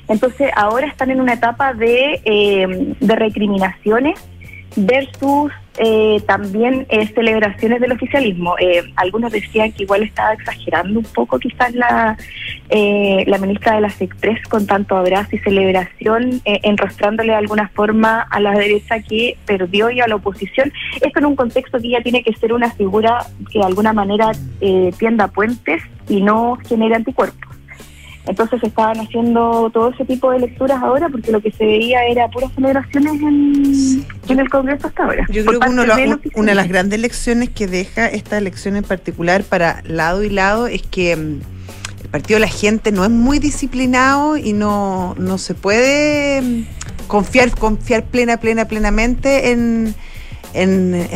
Entonces, 0.07 0.51
ahora 0.55 0.87
están 0.87 1.11
en 1.11 1.21
una 1.21 1.33
etapa 1.33 1.73
de, 1.73 2.21
eh, 2.25 2.95
de 2.99 3.15
recriminaciones 3.15 4.19
versus 4.75 5.51
eh, 5.77 6.21
también 6.27 6.85
eh, 6.89 7.07
celebraciones 7.13 7.79
del 7.79 7.93
oficialismo. 7.93 8.55
Eh, 8.59 8.83
algunos 8.97 9.31
decían 9.31 9.71
que 9.71 9.83
igual 9.83 10.03
estaba 10.03 10.33
exagerando 10.33 10.99
un 10.99 11.05
poco 11.05 11.39
quizás 11.39 11.73
la, 11.73 12.17
la 12.69 13.37
ministra 13.37 13.75
de 13.75 13.81
las 13.81 14.01
Express 14.01 14.47
con 14.47 14.65
tanto 14.67 14.97
abrazo 14.97 15.35
y 15.35 15.39
celebración, 15.39 16.41
enrostrándole 16.45 17.31
de 17.31 17.37
alguna 17.37 17.69
forma 17.69 18.21
a 18.21 18.39
la 18.39 18.51
derecha 18.51 19.01
que 19.01 19.37
perdió 19.45 19.89
y 19.89 20.01
a 20.01 20.07
la 20.07 20.15
oposición. 20.15 20.71
Esto 21.01 21.19
en 21.19 21.25
un 21.25 21.35
contexto 21.35 21.79
que 21.79 21.89
ya 21.89 22.01
tiene 22.01 22.23
que 22.23 22.33
ser 22.33 22.53
una 22.53 22.71
figura 22.71 23.25
que 23.51 23.59
de 23.59 23.65
alguna 23.65 23.93
manera 23.93 24.31
tienda 24.97 25.27
puentes 25.27 25.83
y 26.07 26.21
no 26.21 26.57
genere 26.67 26.95
anticuerpos. 26.95 27.50
Entonces 28.27 28.61
estaban 28.63 28.99
haciendo 28.99 29.69
todo 29.73 29.89
ese 29.89 30.05
tipo 30.05 30.31
de 30.31 30.39
lecturas 30.39 30.81
ahora 30.81 31.09
porque 31.09 31.31
lo 31.31 31.41
que 31.41 31.51
se 31.51 31.65
veía 31.65 32.05
era 32.05 32.27
puras 32.29 32.51
celebraciones 32.53 33.13
en, 33.13 34.05
en 34.29 34.39
el 34.39 34.49
Congreso 34.49 34.87
hasta 34.87 35.03
ahora. 35.03 35.25
Yo 35.29 35.43
creo 35.43 35.59
que 35.59 36.29
una 36.35 36.51
de 36.51 36.55
las 36.55 36.67
grandes 36.67 36.99
lecciones 36.99 37.49
que 37.49 37.67
deja 37.67 38.07
esta 38.07 38.37
elección 38.37 38.75
en 38.75 38.83
particular 38.83 39.43
para 39.43 39.81
lado 39.85 40.23
y 40.23 40.29
lado 40.29 40.67
es 40.67 40.83
que 40.83 41.15
mm, 41.15 41.39
el 42.03 42.09
partido 42.09 42.37
de 42.37 42.41
la 42.41 42.51
gente 42.51 42.91
no 42.91 43.03
es 43.03 43.09
muy 43.09 43.39
disciplinado 43.39 44.37
y 44.37 44.53
no, 44.53 45.15
no 45.17 45.37
se 45.39 45.55
puede 45.55 46.41
mm, 46.41 46.65
confiar, 47.07 47.51
confiar 47.51 48.05
plena, 48.05 48.37
plena, 48.37 48.65
plenamente 48.65 49.51
en 49.51 49.95
en, 50.53 51.07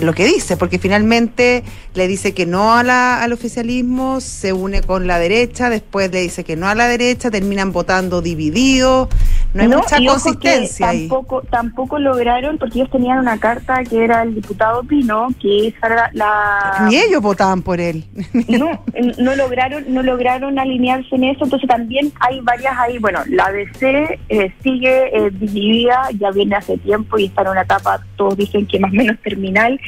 lo 0.00 0.12
que 0.12 0.24
dice, 0.26 0.56
porque 0.56 0.78
finalmente 0.78 1.62
le 1.94 2.08
dice 2.08 2.34
que 2.34 2.46
no 2.46 2.74
a 2.74 2.82
la, 2.82 3.22
al 3.22 3.32
oficialismo, 3.32 4.20
se 4.20 4.52
une 4.52 4.82
con 4.82 5.06
la 5.06 5.18
derecha, 5.18 5.70
después 5.70 6.10
le 6.10 6.20
dice 6.20 6.44
que 6.44 6.56
no 6.56 6.68
a 6.68 6.74
la 6.74 6.88
derecha, 6.88 7.30
terminan 7.30 7.72
votando 7.72 8.22
divididos, 8.22 9.08
no 9.56 9.62
hay 9.62 9.68
mucha 9.68 9.98
consistencia 10.04 10.86
tampoco, 10.86 11.42
Tampoco 11.50 11.98
lograron, 11.98 12.58
porque 12.58 12.80
ellos 12.80 12.90
tenían 12.90 13.18
una 13.18 13.38
carta 13.38 13.82
que 13.84 14.04
era 14.04 14.22
el 14.22 14.34
diputado 14.34 14.82
Pino, 14.84 15.28
que 15.40 15.68
esa 15.68 16.10
la... 16.12 16.86
Ni 16.88 16.96
ellos 16.96 17.22
votaban 17.22 17.62
por 17.62 17.80
él. 17.80 18.04
No, 18.48 18.84
no 19.18 19.36
lograron, 19.36 19.84
no 19.88 20.02
lograron 20.02 20.58
alinearse 20.58 21.14
en 21.16 21.24
eso, 21.24 21.44
entonces 21.44 21.68
también 21.68 22.12
hay 22.20 22.40
varias 22.40 22.76
ahí, 22.78 22.98
bueno, 22.98 23.20
la 23.28 23.50
DC 23.50 24.18
eh, 24.28 24.52
sigue 24.62 25.16
eh, 25.16 25.30
dividida, 25.30 26.08
ya 26.18 26.30
viene 26.30 26.56
hace 26.56 26.76
tiempo 26.78 27.18
y 27.18 27.26
está 27.26 27.42
en 27.42 27.48
una 27.48 27.62
etapa, 27.62 28.00
todos 28.16 28.36
dicen 28.36 28.66
que 28.66 28.78
más 28.78 28.92
o 28.92 28.94
menos 28.94 29.18
terminal. 29.22 29.80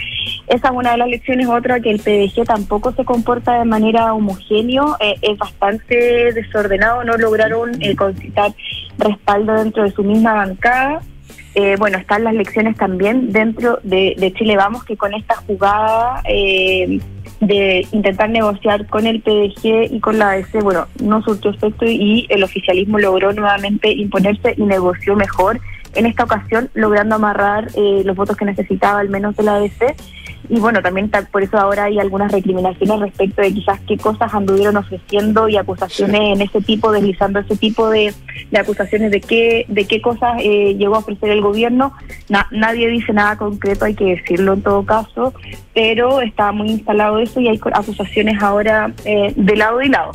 Esa 0.46 0.68
es 0.68 0.74
una 0.74 0.92
de 0.92 0.98
las 0.98 1.08
lecciones, 1.08 1.46
otra 1.48 1.80
que 1.80 1.90
el 1.90 2.00
PDG 2.00 2.44
tampoco 2.44 2.92
se 2.92 3.04
comporta 3.04 3.58
de 3.58 3.64
manera 3.64 4.14
homogéneo, 4.14 4.96
eh, 5.00 5.14
es 5.22 5.36
bastante 5.38 6.32
desordenado, 6.32 7.04
no 7.04 7.16
lograron 7.16 7.80
eh, 7.82 7.94
concitar 7.96 8.54
respaldo 8.98 9.57
dentro 9.58 9.82
de 9.82 9.90
su 9.90 10.02
misma 10.02 10.34
bancada. 10.34 11.00
Eh, 11.54 11.76
bueno, 11.78 11.98
están 11.98 12.24
las 12.24 12.34
lecciones 12.34 12.76
también 12.76 13.32
dentro 13.32 13.78
de, 13.82 14.32
Chile 14.36 14.56
Vamos, 14.56 14.84
que 14.84 14.96
con 14.96 15.14
esta 15.14 15.36
jugada 15.46 16.22
de 17.40 17.86
intentar 17.92 18.30
negociar 18.30 18.86
con 18.86 19.06
el 19.06 19.20
PDG 19.20 19.92
y 19.92 20.00
con 20.00 20.18
la 20.18 20.30
ADC, 20.30 20.62
bueno, 20.62 20.86
no 21.00 21.22
surtió 21.22 21.50
efecto 21.50 21.84
y 21.84 22.26
el 22.30 22.42
oficialismo 22.42 22.98
logró 22.98 23.32
nuevamente 23.32 23.92
imponerse 23.92 24.54
y 24.56 24.62
negoció 24.64 25.14
mejor 25.14 25.60
en 25.94 26.06
esta 26.06 26.24
ocasión 26.24 26.68
logrando 26.74 27.14
amarrar 27.14 27.68
eh, 27.74 28.02
los 28.04 28.16
votos 28.16 28.36
que 28.36 28.44
necesitaba 28.44 29.00
al 29.00 29.08
menos 29.08 29.36
de 29.36 29.42
la 29.44 29.56
ADC. 29.56 29.96
Y 30.48 30.58
bueno, 30.60 30.80
también 30.82 31.10
por 31.30 31.42
eso 31.42 31.58
ahora 31.58 31.84
hay 31.84 31.98
algunas 31.98 32.32
recriminaciones 32.32 33.00
respecto 33.00 33.42
de 33.42 33.52
quizás 33.52 33.80
qué 33.86 33.98
cosas 33.98 34.32
anduvieron 34.32 34.76
ofreciendo 34.76 35.48
y 35.48 35.56
acusaciones 35.56 36.20
en 36.20 36.42
ese 36.42 36.60
tipo, 36.60 36.90
deslizando 36.90 37.40
ese 37.40 37.56
tipo 37.56 37.90
de, 37.90 38.14
acusaciones 38.58 39.10
de 39.10 39.20
qué, 39.20 39.66
de 39.68 39.86
qué 39.86 40.00
cosas 40.00 40.40
eh, 40.40 40.74
llegó 40.76 40.96
a 40.96 40.98
ofrecer 40.98 41.30
el 41.30 41.42
gobierno. 41.42 41.92
nadie 42.50 42.88
dice 42.88 43.12
nada 43.12 43.36
concreto, 43.36 43.84
hay 43.84 43.94
que 43.94 44.16
decirlo 44.16 44.54
en 44.54 44.62
todo 44.62 44.84
caso, 44.84 45.34
pero 45.74 46.20
está 46.20 46.52
muy 46.52 46.70
instalado 46.70 47.18
eso 47.18 47.40
y 47.40 47.48
hay 47.48 47.60
acusaciones 47.72 48.42
ahora 48.42 48.92
eh, 49.04 49.32
de 49.36 49.56
lado 49.56 49.82
y 49.82 49.88
lado. 49.88 50.12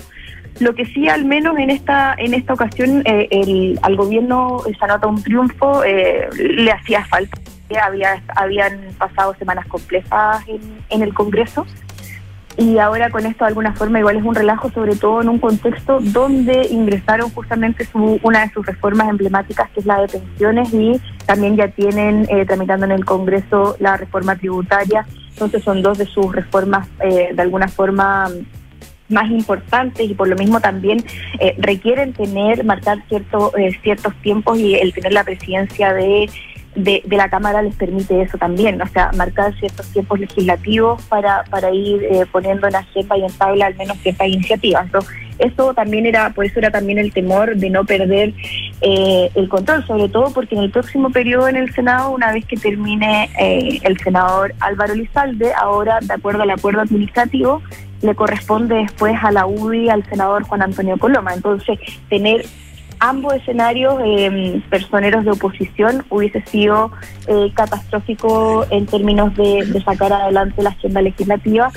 Lo 0.60 0.76
que 0.76 0.86
sí, 0.86 1.10
al 1.10 1.26
menos 1.26 1.58
en 1.58 1.70
esta 1.70 2.16
en 2.18 2.34
esta 2.34 2.54
ocasión, 2.54 3.02
eh, 3.06 3.28
el, 3.32 3.80
al 3.82 3.96
gobierno 3.96 4.62
se 4.66 4.86
anota 4.86 5.08
un 5.08 5.22
triunfo, 5.22 5.84
eh, 5.84 6.30
le 6.38 6.72
hacía 6.72 7.06
falta. 7.06 7.40
Había, 7.82 8.22
habían 8.36 8.80
pasado 8.98 9.36
semanas 9.40 9.66
complejas 9.68 10.44
en, 10.48 10.84
en 10.90 11.02
el 11.02 11.14
Congreso 11.14 11.66
y 12.58 12.78
ahora 12.78 13.10
con 13.10 13.26
esto 13.26 13.46
de 13.46 13.50
alguna 13.50 13.74
forma 13.74 14.00
igual 14.00 14.18
es 14.18 14.24
un 14.24 14.36
relajo, 14.36 14.70
sobre 14.70 14.96
todo 14.96 15.22
en 15.22 15.30
un 15.30 15.40
contexto 15.40 16.00
donde 16.00 16.68
ingresaron 16.70 17.32
justamente 17.32 17.86
su, 17.86 18.20
una 18.22 18.46
de 18.46 18.54
sus 18.54 18.66
reformas 18.66 19.10
emblemáticas, 19.10 19.70
que 19.72 19.80
es 19.80 19.86
la 19.88 20.02
de 20.02 20.08
pensiones, 20.08 20.72
y 20.72 21.02
también 21.26 21.56
ya 21.56 21.70
tienen 21.70 22.28
eh, 22.30 22.46
tramitando 22.46 22.86
en 22.86 22.92
el 22.92 23.06
Congreso 23.06 23.76
la 23.80 23.98
reforma 23.98 24.36
tributaria. 24.36 25.06
Entonces 25.30 25.64
son 25.64 25.82
dos 25.82 25.98
de 25.98 26.06
sus 26.06 26.32
reformas 26.32 26.88
eh, 27.00 27.32
de 27.34 27.42
alguna 27.42 27.68
forma 27.68 28.30
más 29.10 29.30
importantes 29.32 30.10
y 30.10 30.14
por 30.14 30.28
lo 30.28 30.36
mismo 30.36 30.60
también 30.62 31.04
eh, 31.40 31.56
requieren 31.58 32.14
tener, 32.14 32.64
marcar 32.64 33.04
cierto, 33.08 33.56
eh, 33.58 33.78
ciertos 33.82 34.14
tiempos 34.22 34.60
y 34.60 34.76
el 34.76 34.94
tener 34.94 35.14
la 35.14 35.24
presidencia 35.24 35.94
de, 35.94 36.30
de, 36.76 37.04
la 37.10 37.30
Cámara 37.30 37.62
les 37.62 37.76
permite 37.76 38.22
eso 38.22 38.38
también, 38.38 38.82
o 38.82 38.88
sea, 38.88 39.12
marcar 39.16 39.54
ciertos 39.60 39.88
tiempos 39.92 40.20
legislativos 40.20 41.02
para, 41.04 41.44
para 41.46 41.72
ir 41.72 42.04
eh, 42.04 42.26
poniendo 42.32 42.68
en 42.68 42.76
agenda 42.76 43.18
y 43.18 43.24
en 43.24 43.32
tabla 43.34 43.68
al 43.68 43.76
menos 43.76 43.98
ciertas 44.00 44.28
iniciativas. 44.28 44.86
Entonces, 44.86 45.12
eso 45.40 45.74
también 45.74 46.06
era, 46.06 46.30
por 46.32 46.46
eso 46.46 46.60
era 46.60 46.72
también 46.72 47.00
el 47.00 47.12
temor 47.12 47.56
de 47.56 47.70
no 47.70 47.84
perder 47.86 48.34
el 48.82 49.50
control, 49.50 49.86
sobre 49.88 50.10
todo 50.10 50.32
porque 50.32 50.56
en 50.56 50.62
el 50.62 50.70
próximo 50.70 51.10
periodo 51.10 51.48
en 51.48 51.56
el 51.56 51.74
Senado, 51.74 52.12
una 52.12 52.32
vez 52.32 52.46
que 52.46 52.58
termine 52.58 53.30
el 53.38 53.98
senador 54.00 54.54
Álvaro 54.60 54.94
Lizalde, 54.94 55.52
ahora, 55.54 56.00
de 56.02 56.14
acuerdo 56.14 56.44
al 56.44 56.52
acuerdo 56.52 56.82
administrativo, 56.82 57.62
le 58.04 58.16
corresponde 58.16 58.76
después 58.76 59.16
a 59.24 59.32
la 59.32 59.48
UDI 59.48 59.90
al 59.90 60.04
senador 60.06 60.44
Juan 60.44 60.62
Antonio 60.62 60.98
Coloma. 60.98 61.34
Entonces, 61.34 61.80
tener 62.10 62.46
ambos 63.04 63.34
escenarios 63.34 63.96
eh, 64.06 64.62
personeros 64.70 65.26
de 65.26 65.32
oposición 65.32 66.06
hubiese 66.10 66.42
sido 66.46 66.90
eh, 67.28 67.52
catastrófico 67.54 68.66
en 68.70 68.86
términos 68.86 69.36
de, 69.36 69.66
de 69.66 69.84
sacar 69.84 70.14
adelante 70.14 70.64
la 70.64 70.70
agenda 70.70 71.02
legislativa 71.02 71.70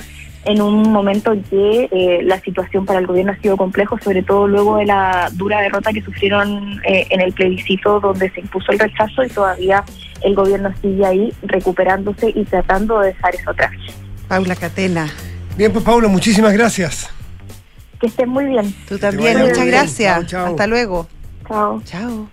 en 0.45 0.61
un 0.61 0.89
momento 0.91 1.33
en 1.33 1.43
que 1.43 1.89
eh, 1.91 2.21
la 2.23 2.39
situación 2.39 2.85
para 2.85 2.99
el 2.99 3.07
gobierno 3.07 3.33
ha 3.33 3.41
sido 3.41 3.57
complejo, 3.57 3.99
sobre 4.01 4.23
todo 4.23 4.47
luego 4.47 4.77
de 4.77 4.85
la 4.85 5.29
dura 5.33 5.59
derrota 5.59 5.91
que 5.91 6.01
sufrieron 6.01 6.79
eh, 6.85 7.05
en 7.09 7.19
el 7.19 7.33
plebiscito 7.33 7.99
donde 7.99 8.29
se 8.31 8.39
impuso 8.39 8.71
el 8.71 8.79
rechazo 8.79 9.25
y 9.25 9.27
todavía 9.27 9.83
el 10.21 10.33
gobierno 10.33 10.73
sigue 10.81 11.05
ahí 11.05 11.33
recuperándose 11.43 12.31
y 12.33 12.45
tratando 12.45 13.01
de 13.01 13.07
dejar 13.07 13.35
eso 13.35 13.49
atrás. 13.49 13.71
Paula 14.29 14.55
Catena. 14.55 15.09
Bien, 15.57 15.73
pues 15.73 15.83
Paula, 15.83 16.07
muchísimas 16.07 16.53
gracias. 16.53 17.09
Que 17.99 18.07
estén 18.07 18.29
muy 18.29 18.45
bien. 18.45 18.73
Tú 18.87 18.97
también, 18.97 19.39
muchas 19.39 19.57
bien. 19.57 19.67
gracias. 19.67 20.15
Chao, 20.27 20.45
chao. 20.45 20.45
Hasta 20.47 20.67
luego. 20.67 21.07
Chao. 21.47 21.81
Chao. 21.85 22.29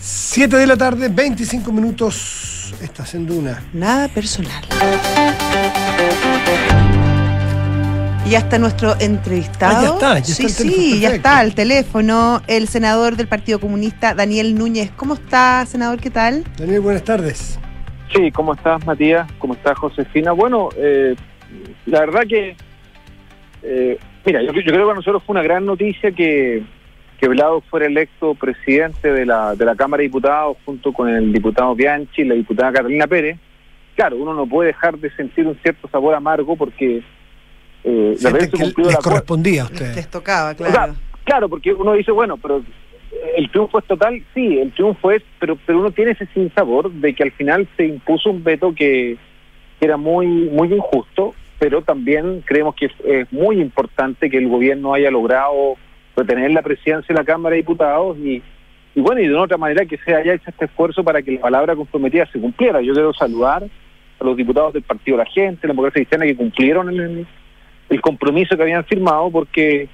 7 0.00 0.56
de 0.56 0.66
la 0.66 0.76
tarde, 0.76 1.08
25 1.08 1.72
minutos. 1.72 2.74
Estás 2.82 3.14
en 3.14 3.26
Duna. 3.26 3.62
Nada 3.72 4.08
personal. 4.08 4.62
Y 8.24 8.30
ya 8.30 8.38
está 8.38 8.58
nuestro 8.58 8.96
entrevistado. 8.98 9.76
Ah, 9.76 9.82
ya 9.82 9.88
está, 9.94 10.14
ya 10.18 10.32
está 10.32 10.34
sí, 10.34 10.42
el 10.44 10.54
teléfono, 10.56 10.92
sí, 10.92 11.00
ya 11.00 11.10
está 11.10 11.38
al 11.38 11.54
teléfono 11.54 12.42
el 12.48 12.66
senador 12.66 13.16
del 13.16 13.28
Partido 13.28 13.60
Comunista, 13.60 14.14
Daniel 14.14 14.56
Núñez. 14.56 14.90
¿Cómo 14.96 15.14
está, 15.14 15.64
senador? 15.66 16.00
¿Qué 16.00 16.10
tal? 16.10 16.44
Daniel, 16.58 16.80
buenas 16.80 17.04
tardes. 17.04 17.58
Sí, 18.12 18.30
¿cómo 18.32 18.54
estás, 18.54 18.84
Matías? 18.84 19.30
¿Cómo 19.38 19.54
estás, 19.54 19.78
Josefina? 19.78 20.32
Bueno, 20.32 20.70
eh, 20.76 21.14
la 21.86 22.00
verdad 22.00 22.22
que, 22.28 22.56
eh, 23.62 23.98
mira, 24.24 24.42
yo, 24.42 24.52
yo 24.52 24.62
creo 24.62 24.78
que 24.78 24.84
para 24.84 24.94
nosotros 24.94 25.22
fue 25.24 25.34
una 25.34 25.42
gran 25.42 25.64
noticia 25.64 26.10
que, 26.10 26.64
que 27.18 27.28
Vlado 27.28 27.60
fuera 27.62 27.86
electo 27.86 28.34
presidente 28.34 29.12
de 29.12 29.26
la, 29.26 29.54
de 29.54 29.64
la 29.64 29.74
Cámara 29.74 30.02
de 30.02 30.08
Diputados 30.08 30.56
junto 30.64 30.92
con 30.92 31.08
el 31.08 31.32
diputado 31.32 31.74
Bianchi 31.74 32.22
y 32.22 32.24
la 32.24 32.34
diputada 32.34 32.72
Catalina 32.72 33.06
Pérez. 33.06 33.38
Claro, 33.94 34.16
uno 34.16 34.34
no 34.34 34.46
puede 34.46 34.68
dejar 34.68 34.98
de 34.98 35.10
sentir 35.16 35.46
un 35.46 35.56
cierto 35.62 35.88
sabor 35.88 36.14
amargo 36.14 36.56
porque 36.56 37.02
eh, 37.84 38.16
haberse 38.26 38.50
que 38.50 38.58
cumplido 38.58 38.90
les 38.90 38.98
correspondía 38.98 39.62
a 39.62 39.64
ustedes. 39.66 39.96
les 39.96 40.10
tocaba, 40.10 40.50
o 40.50 40.56
sea, 40.56 40.66
claro. 40.66 40.94
claro, 41.24 41.48
porque 41.48 41.72
uno 41.72 41.94
dice, 41.94 42.10
bueno, 42.10 42.36
pero 42.36 42.62
el 43.36 43.50
triunfo 43.50 43.78
es 43.78 43.84
total, 43.86 44.22
sí, 44.34 44.58
el 44.58 44.72
triunfo 44.72 45.10
es, 45.10 45.22
pero 45.38 45.56
pero 45.64 45.78
uno 45.78 45.90
tiene 45.92 46.10
ese 46.10 46.26
sinsabor 46.34 46.90
de 46.90 47.14
que 47.14 47.22
al 47.22 47.32
final 47.32 47.66
se 47.76 47.86
impuso 47.86 48.30
un 48.30 48.44
veto 48.44 48.74
que, 48.74 49.16
que 49.78 49.86
era 49.86 49.96
muy 49.96 50.26
muy 50.26 50.74
injusto, 50.74 51.34
pero 51.58 51.80
también 51.80 52.42
creemos 52.44 52.74
que 52.74 52.86
es, 52.86 52.92
es 53.06 53.32
muy 53.32 53.60
importante 53.60 54.28
que 54.28 54.36
el 54.36 54.48
gobierno 54.48 54.92
haya 54.92 55.10
logrado 55.10 55.76
retener 56.16 56.50
la 56.50 56.62
presidencia 56.62 57.14
de 57.14 57.20
la 57.20 57.24
Cámara 57.24 57.54
de 57.54 57.62
Diputados 57.62 58.16
y, 58.18 58.42
y 58.94 59.00
bueno, 59.00 59.20
y 59.20 59.26
de 59.26 59.34
una 59.34 59.42
otra 59.42 59.58
manera 59.58 59.84
que 59.84 59.98
se 59.98 60.14
haya 60.14 60.34
hecho 60.34 60.50
este 60.50 60.64
esfuerzo 60.64 61.04
para 61.04 61.20
que 61.22 61.32
la 61.32 61.40
palabra 61.40 61.76
comprometida 61.76 62.26
se 62.32 62.40
cumpliera. 62.40 62.80
Yo 62.80 62.94
quiero 62.94 63.12
saludar 63.12 63.64
a 64.18 64.24
los 64.24 64.36
diputados 64.36 64.72
del 64.72 64.82
Partido 64.82 65.18
de 65.18 65.24
la 65.24 65.30
Gente, 65.30 65.66
la 65.66 65.72
Democracia 65.72 66.00
Cristiana, 66.00 66.24
que 66.24 66.34
cumplieron 66.34 66.88
el, 66.88 67.26
el 67.90 68.00
compromiso 68.00 68.56
que 68.56 68.62
habían 68.62 68.84
firmado, 68.84 69.30
porque 69.30 69.88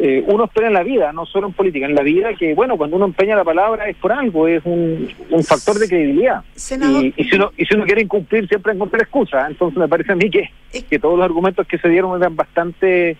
eh, 0.00 0.24
uno 0.26 0.46
espera 0.46 0.66
en 0.66 0.74
la 0.74 0.82
vida, 0.82 1.12
no 1.12 1.24
solo 1.24 1.46
en 1.46 1.52
política, 1.52 1.86
en 1.86 1.94
la 1.94 2.02
vida, 2.02 2.34
que 2.34 2.52
bueno, 2.52 2.76
cuando 2.76 2.96
uno 2.96 3.04
empeña 3.04 3.36
la 3.36 3.44
palabra 3.44 3.88
es 3.88 3.96
por 3.96 4.10
algo, 4.10 4.48
es 4.48 4.60
un, 4.64 5.08
un 5.30 5.44
factor 5.44 5.78
de 5.78 5.86
credibilidad. 5.88 6.42
Senador, 6.54 7.04
Y, 7.04 7.14
y 7.16 7.24
si 7.24 7.36
uno, 7.36 7.52
y 7.56 7.64
si 7.64 7.76
uno 7.76 7.84
quiere 7.84 8.02
incumplir, 8.02 8.48
siempre 8.48 8.72
encuentra 8.72 9.00
excusa. 9.00 9.46
Entonces 9.46 9.78
me 9.78 9.86
parece 9.86 10.10
a 10.10 10.16
mí 10.16 10.28
que, 10.28 10.50
que 10.90 10.98
todos 10.98 11.16
los 11.16 11.24
argumentos 11.24 11.64
que 11.68 11.78
se 11.78 11.88
dieron 11.88 12.20
eran 12.20 12.34
bastante 12.34 13.16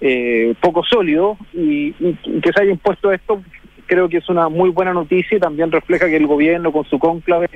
eh, 0.00 0.54
poco 0.60 0.84
sólidos 0.84 1.38
y, 1.52 1.94
y 1.98 2.40
que 2.42 2.52
se 2.52 2.62
haya 2.62 2.70
impuesto 2.70 3.12
esto 3.12 3.42
creo 3.88 4.08
que 4.08 4.18
es 4.18 4.28
una 4.28 4.48
muy 4.48 4.70
buena 4.70 4.92
noticia 4.92 5.36
y 5.36 5.40
también 5.40 5.72
refleja 5.72 6.06
que 6.06 6.16
el 6.16 6.26
gobierno 6.26 6.70
con 6.70 6.84
su 6.84 7.00
cónclave, 7.00 7.48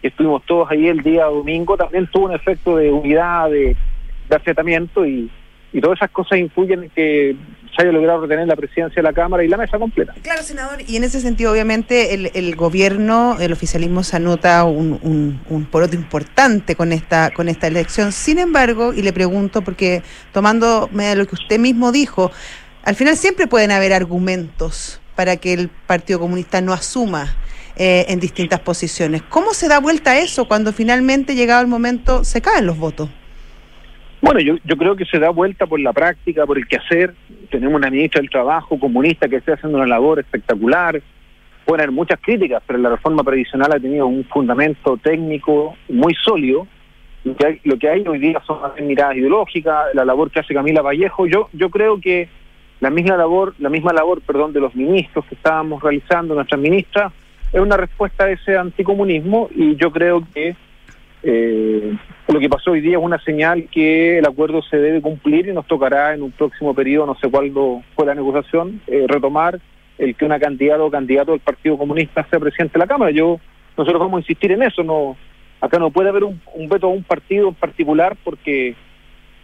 que 0.00 0.08
estuvimos 0.08 0.42
todos 0.46 0.70
ahí 0.70 0.86
el 0.88 1.02
día 1.02 1.24
domingo, 1.24 1.76
también 1.76 2.06
tuvo 2.06 2.26
un 2.26 2.34
efecto 2.34 2.76
de 2.76 2.90
unidad, 2.90 3.50
de, 3.50 3.76
de 4.30 5.08
y, 5.08 5.30
y 5.76 5.80
todas 5.82 5.98
esas 5.98 6.10
cosas 6.10 6.38
influyen 6.38 6.84
en 6.84 6.90
que 6.90 7.36
se 7.76 7.82
haya 7.82 7.92
logrado 7.92 8.22
retener 8.22 8.48
la 8.48 8.56
presidencia 8.56 8.96
de 8.96 9.02
la 9.02 9.12
Cámara 9.12 9.44
y 9.44 9.48
la 9.48 9.58
mesa 9.58 9.78
completa. 9.78 10.14
Claro, 10.22 10.42
senador, 10.42 10.78
y 10.86 10.96
en 10.96 11.04
ese 11.04 11.20
sentido, 11.20 11.52
obviamente, 11.52 12.14
el, 12.14 12.30
el 12.32 12.56
gobierno, 12.56 13.36
el 13.38 13.52
oficialismo 13.52 14.02
se 14.02 14.16
anota 14.16 14.64
un, 14.64 15.38
un, 15.50 15.64
poroto 15.66 15.94
importante 15.94 16.76
con 16.76 16.92
esta, 16.92 17.30
con 17.30 17.50
esta 17.50 17.66
elección. 17.66 18.12
Sin 18.12 18.38
embargo, 18.38 18.94
y 18.94 19.02
le 19.02 19.12
pregunto, 19.12 19.60
porque 19.60 20.02
tomando 20.32 20.88
de 20.90 21.14
lo 21.14 21.26
que 21.26 21.34
usted 21.34 21.58
mismo 21.58 21.92
dijo, 21.92 22.30
al 22.82 22.94
final 22.94 23.14
siempre 23.18 23.46
pueden 23.46 23.70
haber 23.70 23.92
argumentos 23.92 25.02
para 25.14 25.36
que 25.36 25.52
el 25.52 25.68
Partido 25.68 26.20
Comunista 26.20 26.62
no 26.62 26.72
asuma 26.72 27.36
eh, 27.76 28.06
en 28.08 28.18
distintas 28.18 28.60
posiciones. 28.60 29.20
¿Cómo 29.28 29.52
se 29.52 29.68
da 29.68 29.78
vuelta 29.78 30.18
eso 30.18 30.48
cuando 30.48 30.72
finalmente, 30.72 31.34
llegado 31.34 31.60
el 31.60 31.66
momento, 31.66 32.24
se 32.24 32.40
caen 32.40 32.64
los 32.64 32.78
votos? 32.78 33.10
Bueno, 34.20 34.40
yo, 34.40 34.56
yo 34.64 34.76
creo 34.76 34.96
que 34.96 35.04
se 35.04 35.18
da 35.18 35.30
vuelta 35.30 35.66
por 35.66 35.78
la 35.78 35.92
práctica, 35.92 36.46
por 36.46 36.58
el 36.58 36.66
quehacer. 36.66 37.14
Tenemos 37.50 37.74
una 37.74 37.90
ministra 37.90 38.20
del 38.20 38.30
Trabajo 38.30 38.78
comunista 38.78 39.28
que 39.28 39.36
está 39.36 39.54
haciendo 39.54 39.78
una 39.78 39.86
labor 39.86 40.18
espectacular. 40.18 41.00
Pueden 41.64 41.82
haber 41.82 41.92
muchas 41.92 42.18
críticas, 42.20 42.62
pero 42.66 42.78
la 42.78 42.90
reforma 42.90 43.22
previsional 43.22 43.72
ha 43.72 43.80
tenido 43.80 44.06
un 44.06 44.24
fundamento 44.24 44.96
técnico 44.96 45.76
muy 45.88 46.14
sólido. 46.14 46.66
Lo 47.24 47.36
que 47.36 47.46
hay, 47.46 47.60
lo 47.64 47.78
que 47.78 47.88
hay 47.88 48.06
hoy 48.06 48.18
día 48.18 48.40
son 48.46 48.58
bien 48.74 48.86
miradas 48.86 49.16
ideológicas, 49.16 49.94
la 49.94 50.04
labor 50.04 50.30
que 50.30 50.40
hace 50.40 50.54
Camila 50.54 50.80
Vallejo. 50.80 51.26
Yo, 51.26 51.48
yo 51.52 51.70
creo 51.70 52.00
que 52.00 52.28
la 52.80 52.90
misma 52.90 53.16
labor, 53.16 53.54
la 53.58 53.68
misma 53.68 53.92
labor, 53.92 54.22
perdón, 54.22 54.52
de 54.52 54.60
los 54.60 54.74
ministros 54.74 55.24
que 55.26 55.34
estábamos 55.34 55.82
realizando, 55.82 56.34
nuestras 56.34 56.60
ministras, 56.60 57.12
es 57.52 57.60
una 57.60 57.76
respuesta 57.76 58.24
a 58.24 58.30
ese 58.30 58.56
anticomunismo 58.56 59.48
y 59.54 59.76
yo 59.76 59.90
creo 59.90 60.22
que 60.32 60.56
eh, 61.22 61.96
lo 62.28 62.40
que 62.40 62.48
pasó 62.48 62.72
hoy 62.72 62.80
día 62.80 62.98
es 62.98 63.02
una 63.02 63.20
señal 63.22 63.68
que 63.70 64.18
el 64.18 64.26
acuerdo 64.26 64.62
se 64.62 64.76
debe 64.76 65.00
cumplir 65.00 65.48
y 65.48 65.52
nos 65.52 65.66
tocará 65.66 66.14
en 66.14 66.22
un 66.22 66.32
próximo 66.32 66.74
periodo, 66.74 67.06
no 67.06 67.16
sé 67.16 67.30
cuándo 67.30 67.82
fue 67.94 68.06
la 68.06 68.14
negociación, 68.14 68.80
eh, 68.86 69.06
retomar 69.08 69.60
el 69.98 70.14
que 70.14 70.24
una 70.24 70.38
candidata 70.38 70.82
o 70.82 70.90
candidato 70.90 71.32
del 71.32 71.40
Partido 71.40 71.78
Comunista 71.78 72.26
sea 72.28 72.38
presidente 72.38 72.74
de 72.74 72.80
la 72.80 72.86
Cámara. 72.86 73.10
Yo 73.10 73.40
Nosotros 73.76 74.00
vamos 74.00 74.18
a 74.18 74.20
insistir 74.20 74.52
en 74.52 74.62
eso, 74.62 74.82
no 74.82 75.16
acá 75.60 75.78
no 75.78 75.90
puede 75.90 76.10
haber 76.10 76.24
un, 76.24 76.40
veto 76.68 76.86
a 76.86 76.90
un 76.90 77.02
partido 77.02 77.48
en 77.48 77.54
particular 77.54 78.16
porque 78.22 78.74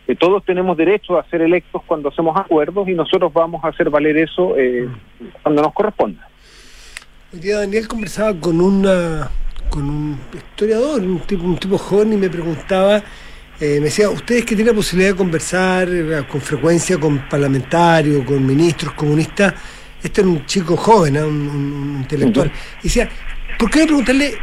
eh, 0.06 0.16
todos 0.16 0.44
tenemos 0.44 0.76
derecho 0.76 1.18
a 1.18 1.28
ser 1.28 1.42
electos 1.42 1.82
cuando 1.86 2.10
hacemos 2.10 2.36
acuerdos 2.36 2.88
y 2.88 2.94
nosotros 2.94 3.32
vamos 3.32 3.64
a 3.64 3.68
hacer 3.68 3.90
valer 3.90 4.16
eso 4.16 4.56
eh, 4.58 4.88
cuando 5.42 5.62
nos 5.62 5.72
corresponda. 5.72 6.28
Hoy 7.32 7.40
día 7.40 7.58
Daniel 7.58 7.88
conversaba 7.88 8.38
con 8.38 8.60
una 8.60 9.30
con 9.72 9.88
un 9.88 10.18
historiador, 10.36 11.00
un 11.00 11.20
tipo, 11.20 11.44
un 11.44 11.56
tipo 11.56 11.78
joven 11.78 12.12
y 12.12 12.16
me 12.18 12.28
preguntaba, 12.28 12.98
eh, 13.58 13.78
me 13.80 13.86
decía, 13.86 14.10
ustedes 14.10 14.42
que 14.44 14.54
tienen 14.54 14.74
la 14.74 14.74
posibilidad 14.74 15.12
de 15.12 15.16
conversar 15.16 15.88
eh, 15.88 16.24
con 16.30 16.42
frecuencia 16.42 16.98
con 16.98 17.26
parlamentarios, 17.26 18.22
con 18.26 18.44
ministros 18.44 18.92
comunistas, 18.92 19.54
este 20.02 20.20
era 20.20 20.28
un 20.28 20.44
chico 20.44 20.76
joven, 20.76 21.16
¿eh? 21.16 21.24
un, 21.24 21.96
intelectual, 22.00 22.52
y 22.80 22.84
decía, 22.84 23.08
¿por 23.58 23.70
qué 23.70 23.80
no 23.80 23.86
preguntarle 23.86 24.34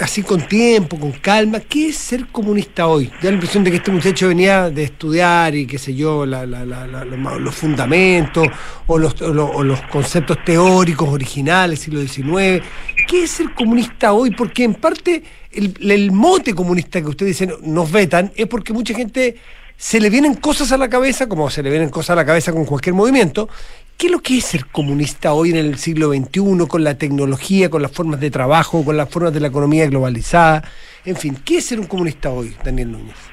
así 0.00 0.22
con 0.22 0.46
tiempo, 0.48 0.98
con 0.98 1.12
calma, 1.12 1.60
qué 1.60 1.88
es 1.88 1.96
ser 1.96 2.26
comunista 2.28 2.86
hoy? 2.86 3.06
Da 3.22 3.28
la 3.30 3.32
impresión 3.32 3.64
de 3.64 3.70
que 3.70 3.76
este 3.78 3.90
muchacho 3.90 4.28
venía 4.28 4.70
de 4.70 4.84
estudiar 4.84 5.54
y 5.54 5.66
qué 5.66 5.78
sé 5.78 5.94
yo, 5.94 6.24
la- 6.26 6.46
la- 6.46 6.64
la- 6.64 7.04
los, 7.38 7.54
fundamentos 7.54 8.46
o 8.86 8.98
los, 8.98 9.20
o 9.22 9.32
lo- 9.32 9.50
o 9.50 9.62
los 9.62 9.80
conceptos 9.82 10.38
teóricos 10.44 11.08
originales, 11.08 11.80
siglo 11.80 12.00
XIX. 12.00 12.62
¿Qué 13.08 13.24
es 13.24 13.30
ser 13.30 13.52
comunista 13.54 14.12
hoy? 14.12 14.30
Porque 14.30 14.64
en 14.64 14.74
parte 14.74 15.22
el, 15.52 15.74
el 15.90 16.12
mote 16.12 16.54
comunista 16.54 17.00
que 17.00 17.08
ustedes 17.08 17.38
dicen 17.38 17.54
nos 17.62 17.90
vetan 17.90 18.32
es 18.36 18.46
porque 18.46 18.72
mucha 18.72 18.94
gente 18.94 19.36
se 19.76 20.00
le 20.00 20.08
vienen 20.08 20.34
cosas 20.34 20.70
a 20.72 20.76
la 20.78 20.88
cabeza, 20.88 21.28
como 21.28 21.50
se 21.50 21.62
le 21.62 21.68
vienen 21.70 21.90
cosas 21.90 22.10
a 22.10 22.14
la 22.16 22.24
cabeza 22.24 22.52
con 22.52 22.64
cualquier 22.64 22.94
movimiento. 22.94 23.48
¿Qué 23.96 24.06
es 24.06 24.12
lo 24.12 24.18
que 24.18 24.38
es 24.38 24.44
ser 24.44 24.66
comunista 24.66 25.34
hoy 25.34 25.50
en 25.50 25.56
el 25.56 25.76
siglo 25.76 26.08
XXI, 26.08 26.66
con 26.68 26.82
la 26.82 26.98
tecnología, 26.98 27.70
con 27.70 27.80
las 27.80 27.92
formas 27.92 28.18
de 28.18 28.30
trabajo, 28.30 28.84
con 28.84 28.96
las 28.96 29.08
formas 29.08 29.32
de 29.32 29.38
la 29.38 29.48
economía 29.48 29.86
globalizada? 29.86 30.64
En 31.04 31.14
fin, 31.14 31.36
¿qué 31.44 31.58
es 31.58 31.66
ser 31.66 31.78
un 31.78 31.86
comunista 31.86 32.30
hoy, 32.30 32.56
Daniel 32.64 32.90
Núñez? 32.90 33.30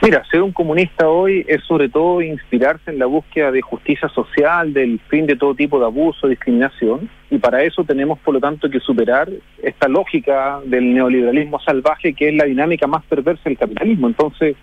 Mira, 0.00 0.24
ser 0.30 0.42
un 0.42 0.52
comunista 0.52 1.08
hoy 1.08 1.44
es 1.48 1.64
sobre 1.64 1.88
todo 1.88 2.22
inspirarse 2.22 2.92
en 2.92 3.00
la 3.00 3.06
búsqueda 3.06 3.50
de 3.50 3.60
justicia 3.60 4.08
social, 4.10 4.72
del 4.72 5.00
fin 5.08 5.26
de 5.26 5.34
todo 5.34 5.56
tipo 5.56 5.80
de 5.80 5.86
abuso, 5.86 6.28
discriminación, 6.28 7.10
y 7.28 7.38
para 7.38 7.64
eso 7.64 7.82
tenemos, 7.82 8.20
por 8.20 8.34
lo 8.34 8.40
tanto, 8.40 8.70
que 8.70 8.78
superar 8.78 9.28
esta 9.60 9.88
lógica 9.88 10.60
del 10.66 10.94
neoliberalismo 10.94 11.58
salvaje 11.60 12.14
que 12.14 12.28
es 12.28 12.34
la 12.34 12.44
dinámica 12.44 12.86
más 12.86 13.04
perversa 13.06 13.42
del 13.46 13.58
capitalismo. 13.58 14.06
Entonces, 14.06 14.54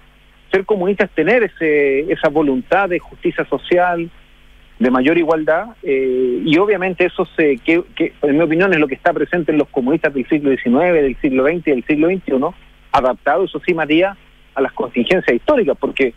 ser 0.51 0.65
comunista 0.65 1.03
es 1.03 1.11
tener 1.11 1.43
ese, 1.43 2.11
esa 2.11 2.29
voluntad 2.29 2.87
de 2.87 2.99
justicia 2.99 3.45
social, 3.49 4.09
de 4.79 4.91
mayor 4.91 5.17
igualdad, 5.17 5.67
eh, 5.83 6.41
y 6.43 6.57
obviamente 6.57 7.05
eso, 7.05 7.25
se, 7.37 7.57
que, 7.57 7.83
que, 7.95 8.13
en 8.21 8.37
mi 8.37 8.43
opinión, 8.43 8.73
es 8.73 8.79
lo 8.79 8.87
que 8.87 8.95
está 8.95 9.13
presente 9.13 9.51
en 9.51 9.57
los 9.57 9.69
comunistas 9.69 10.13
del 10.13 10.27
siglo 10.27 10.51
XIX, 10.51 10.93
del 10.93 11.17
siglo 11.21 11.45
XX 11.45 11.67
y 11.67 11.71
del 11.71 11.85
siglo 11.85 12.07
XXI, 12.09 12.55
adaptado, 12.91 13.45
eso 13.45 13.61
sí, 13.65 13.73
Matías, 13.73 14.17
a 14.53 14.61
las 14.61 14.73
contingencias 14.73 15.35
históricas, 15.35 15.77
porque 15.79 16.13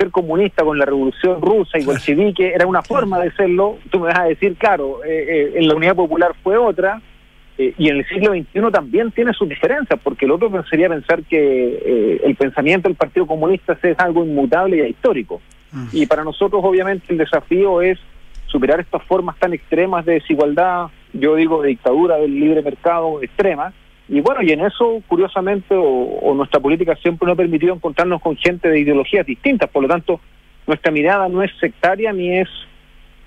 ser 0.00 0.10
comunista 0.10 0.64
con 0.64 0.78
la 0.78 0.86
revolución 0.86 1.42
rusa 1.42 1.78
y 1.78 1.84
bolchevique 1.84 2.54
era 2.54 2.66
una 2.66 2.82
forma 2.82 3.18
de 3.20 3.30
serlo, 3.32 3.78
tú 3.90 4.00
me 4.00 4.06
vas 4.06 4.18
a 4.18 4.24
decir, 4.24 4.56
claro, 4.56 5.04
eh, 5.04 5.26
eh, 5.28 5.52
en 5.56 5.68
la 5.68 5.74
Unidad 5.74 5.94
Popular 5.94 6.32
fue 6.42 6.56
otra, 6.56 7.02
eh, 7.58 7.74
y 7.76 7.90
en 7.90 7.98
el 7.98 8.08
siglo 8.08 8.32
XXI 8.32 8.72
también 8.72 9.10
tiene 9.10 9.34
sus 9.34 9.48
diferencias, 9.48 10.00
porque 10.02 10.24
el 10.24 10.30
otro 10.30 10.50
sería 10.70 10.88
pensar 10.88 11.22
que 11.24 12.20
el 12.24 12.34
pensamiento 12.36 12.88
del 12.88 12.96
Partido 12.96 13.26
Comunista 13.26 13.78
es 13.82 13.98
algo 13.98 14.24
inmutable 14.24 14.78
y 14.78 14.90
histórico. 14.90 15.42
Y 15.92 16.06
para 16.06 16.24
nosotros, 16.24 16.62
obviamente, 16.64 17.06
el 17.10 17.18
desafío 17.18 17.80
es 17.82 17.98
superar 18.46 18.80
estas 18.80 19.02
formas 19.04 19.38
tan 19.38 19.52
extremas 19.52 20.04
de 20.04 20.14
desigualdad, 20.14 20.88
yo 21.12 21.36
digo 21.36 21.62
de 21.62 21.68
dictadura 21.68 22.16
del 22.16 22.34
libre 22.34 22.62
mercado 22.62 23.22
extrema, 23.22 23.72
y 24.08 24.20
bueno, 24.20 24.42
y 24.42 24.50
en 24.50 24.60
eso, 24.60 25.00
curiosamente, 25.06 25.72
o, 25.78 26.34
nuestra 26.34 26.58
política 26.58 26.96
siempre 26.96 27.26
nos 27.26 27.34
ha 27.34 27.36
permitido 27.36 27.74
encontrarnos 27.74 28.20
con 28.20 28.36
gente 28.36 28.68
de 28.68 28.80
ideologías 28.80 29.24
distintas. 29.24 29.70
Por 29.70 29.82
lo 29.82 29.88
tanto, 29.88 30.20
nuestra 30.66 30.90
mirada 30.90 31.28
no 31.28 31.44
es 31.44 31.52
sectaria 31.60 32.12
ni 32.12 32.38
es 32.38 32.48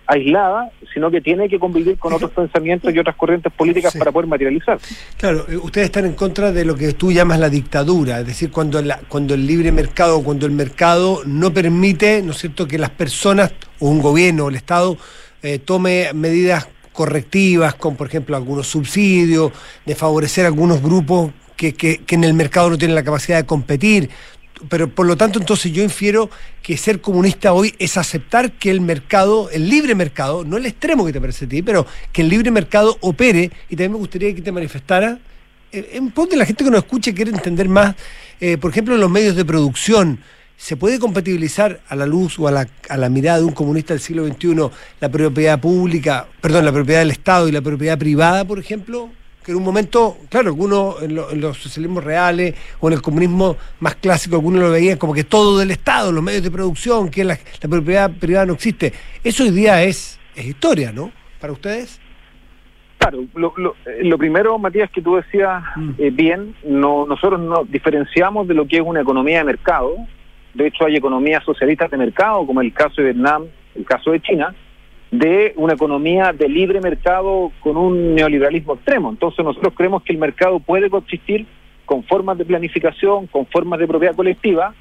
aislada, 0.08 0.72
sino 0.94 1.10
que 1.10 1.22
tiene 1.22 1.50
que 1.50 1.60
convivir 1.60 1.98
con 1.98 2.14
otros 2.14 2.32
pensamientos 2.32 2.94
y 2.94 3.00
otras 3.00 3.16
corrientes 3.16 3.52
políticas 3.54 3.96
para 3.96 4.12
poder 4.12 4.28
materializar. 4.28 4.78
Claro, 5.18 5.46
eh, 5.50 5.58
ustedes 5.58 5.86
están 5.86 6.06
en 6.06 6.14
contra 6.14 6.52
de 6.52 6.66
lo 6.66 6.76
que 6.76 6.94
tú 6.94 7.12
llamas 7.12 7.40
la 7.40 7.50
dictadura, 7.50 8.20
es 8.20 8.28
decir, 8.28 8.52
cuando, 8.52 8.82
la, 8.82 9.00
cuando 9.08 9.34
el 9.34 9.48
libre 9.48 9.72
mercado, 9.72 10.24
cuando 10.24 10.46
el 10.46 10.52
mercado 10.52 11.22
no 11.26 11.54
permite, 11.54 12.22
¿no 12.22 12.32
es 12.32 12.40
cierto?, 12.40 12.68
que 12.68 12.78
las 12.78 12.90
personas 12.90 13.54
o 13.80 13.88
un 13.88 14.02
gobierno 14.02 14.46
o 14.46 14.50
el 14.50 14.56
Estado 14.56 14.98
eh, 15.42 15.60
tome 15.60 16.12
medidas 16.14 16.68
correctivas, 16.92 17.74
con 17.76 17.96
por 17.96 18.08
ejemplo 18.08 18.38
algunos 18.38 18.68
subsidios, 18.68 19.52
de 19.86 19.96
favorecer 19.96 20.46
a 20.46 20.48
algunos 20.48 20.82
grupos 20.82 21.32
que, 21.56 21.74
que, 21.74 22.02
en 22.10 22.24
el 22.24 22.34
mercado 22.34 22.70
no 22.70 22.78
tienen 22.78 22.96
la 22.96 23.04
capacidad 23.04 23.38
de 23.38 23.46
competir. 23.46 24.10
Pero 24.70 24.88
por 24.88 25.06
lo 25.06 25.18
tanto, 25.18 25.40
entonces 25.40 25.72
yo 25.72 25.84
infiero 25.84 26.30
que 26.62 26.78
ser 26.78 27.02
comunista 27.02 27.54
hoy 27.54 27.74
es 27.80 27.98
aceptar 27.98 28.54
que 28.54 28.70
el 28.70 28.82
mercado, 28.82 29.50
el 29.50 29.70
libre 29.70 29.96
mercado, 29.96 30.46
no 30.46 30.58
el 30.58 30.66
extremo 30.66 31.06
que 31.06 31.14
te 31.14 31.20
parece 31.20 31.46
a 31.46 31.50
ti, 31.50 31.62
pero 31.62 31.86
que 32.12 32.22
el 32.22 32.30
libre 32.30 32.52
mercado 32.52 32.98
opere. 33.02 33.52
Y 33.70 33.76
también 33.76 33.94
me 33.94 33.98
gustaría 33.98 34.34
que 34.34 34.42
te 34.42 34.52
manifestara, 34.52 35.20
eh, 35.72 35.90
en 35.94 36.12
pos 36.12 36.30
de 36.30 36.38
la 36.38 36.46
gente 36.46 36.64
que 36.64 36.70
nos 36.70 36.84
escuche 36.84 37.14
quiere 37.14 37.32
entender 37.32 37.68
más, 37.68 37.96
eh, 38.40 38.58
por 38.58 38.72
ejemplo, 38.72 38.96
en 38.96 39.02
los 39.02 39.10
medios 39.10 39.36
de 39.36 39.44
producción 39.44 40.20
¿Se 40.56 40.78
puede 40.78 40.98
compatibilizar 40.98 41.82
a 41.90 41.96
la 41.96 42.06
luz 42.06 42.40
o 42.40 42.48
a 42.48 42.52
la, 42.52 42.68
a 42.88 42.96
la, 42.96 43.10
mirada 43.10 43.40
de 43.40 43.44
un 43.44 43.52
comunista 43.52 43.94
del 43.94 44.00
siglo 44.00 44.26
XXI 44.26 44.70
la 45.02 45.10
propiedad 45.10 45.60
pública, 45.60 46.26
perdón, 46.40 46.64
la 46.64 46.72
propiedad 46.72 47.02
del 47.02 47.12
Estado 47.12 47.50
y 47.50 47.52
la 47.52 47.62
propiedad 47.62 47.98
privada, 47.98 48.46
por 48.46 48.60
ejemplo? 48.60 49.12
Que 49.44 49.52
en 49.52 49.58
un 49.58 49.64
momento, 49.64 50.18
claro, 50.30 50.48
algunos 50.48 51.02
en, 51.02 51.16
los 51.16 51.58
socialismos 51.58 52.04
reales 52.04 52.56
o 52.80 52.88
en 52.88 52.94
el 52.94 53.02
comunismo 53.02 53.58
más 53.80 53.96
clásico, 53.96 54.36
algunos 54.36 54.62
lo 54.62 54.72
veían 54.72 54.98
como 54.98 55.14
que 55.14 55.24
todo 55.24 55.60
del 55.60 55.72
Estado, 55.72 56.12
los 56.12 56.24
medios 56.24 56.44
de 56.44 56.52
producción, 56.52 57.10
que 57.10 57.24
la, 57.24 57.38
propiedad 57.70 58.12
privada 58.12 58.46
no 58.46 58.54
existe. 58.54 58.94
Eso 59.24 59.44
hoy 59.44 59.52
día 59.52 59.84
es, 59.84 60.20
es 60.36 60.46
historia, 60.46 60.92
¿no? 60.92 61.12
Para 61.40 61.54
ustedes. 61.54 62.00
Claro, 62.98 63.26
lo, 63.36 63.54
lo, 63.58 63.76
lo, 64.02 64.18
primero, 64.18 64.58
Matías, 64.58 64.90
que 64.90 65.02
tú 65.02 65.16
decías 65.16 65.62
mm. 65.76 65.92
eh, 65.98 66.10
bien, 66.10 66.56
no, 66.64 67.06
nosotros 67.06 67.42
nos 67.42 67.70
diferenciamos 67.70 68.48
de 68.48 68.54
lo 68.54 68.66
que 68.66 68.78
es 68.78 68.84
una 68.84 69.02
economía 69.02 69.40
de 69.40 69.44
mercado, 69.44 69.94
de 70.54 70.68
hecho 70.68 70.86
hay 70.86 70.96
economías 70.96 71.44
socialistas 71.44 71.92
de 71.92 71.98
mercado, 71.98 72.46
como 72.46 72.62
el 72.62 72.74
caso 72.74 73.02
de 73.02 73.12
Vietnam, 73.12 73.46
el 73.76 73.86
caso 73.86 74.12
de 74.12 74.22
China, 74.22 74.56
de 75.14 75.54
una 75.58 75.74
economía 75.74 76.34
de 76.34 76.50
libre 76.50 76.82
mercado 76.82 77.52
con 77.60 77.78
un 77.78 78.16
neoliberalismo 78.16 78.74
extremo. 78.74 79.12
Entonces 79.12 79.46
nosotros 79.46 79.74
creemos 79.78 80.02
que 80.02 80.12
el 80.12 80.18
mercado 80.18 80.60
puede 80.60 80.90
consistir 80.90 81.46
con 81.86 82.04
formas 82.04 82.40
de 82.40 82.46
planificación, 82.46 83.28
con 83.28 83.46
formas 83.46 83.80
de 83.80 83.88
propiedad 83.88 84.16
colectiva, 84.16 84.74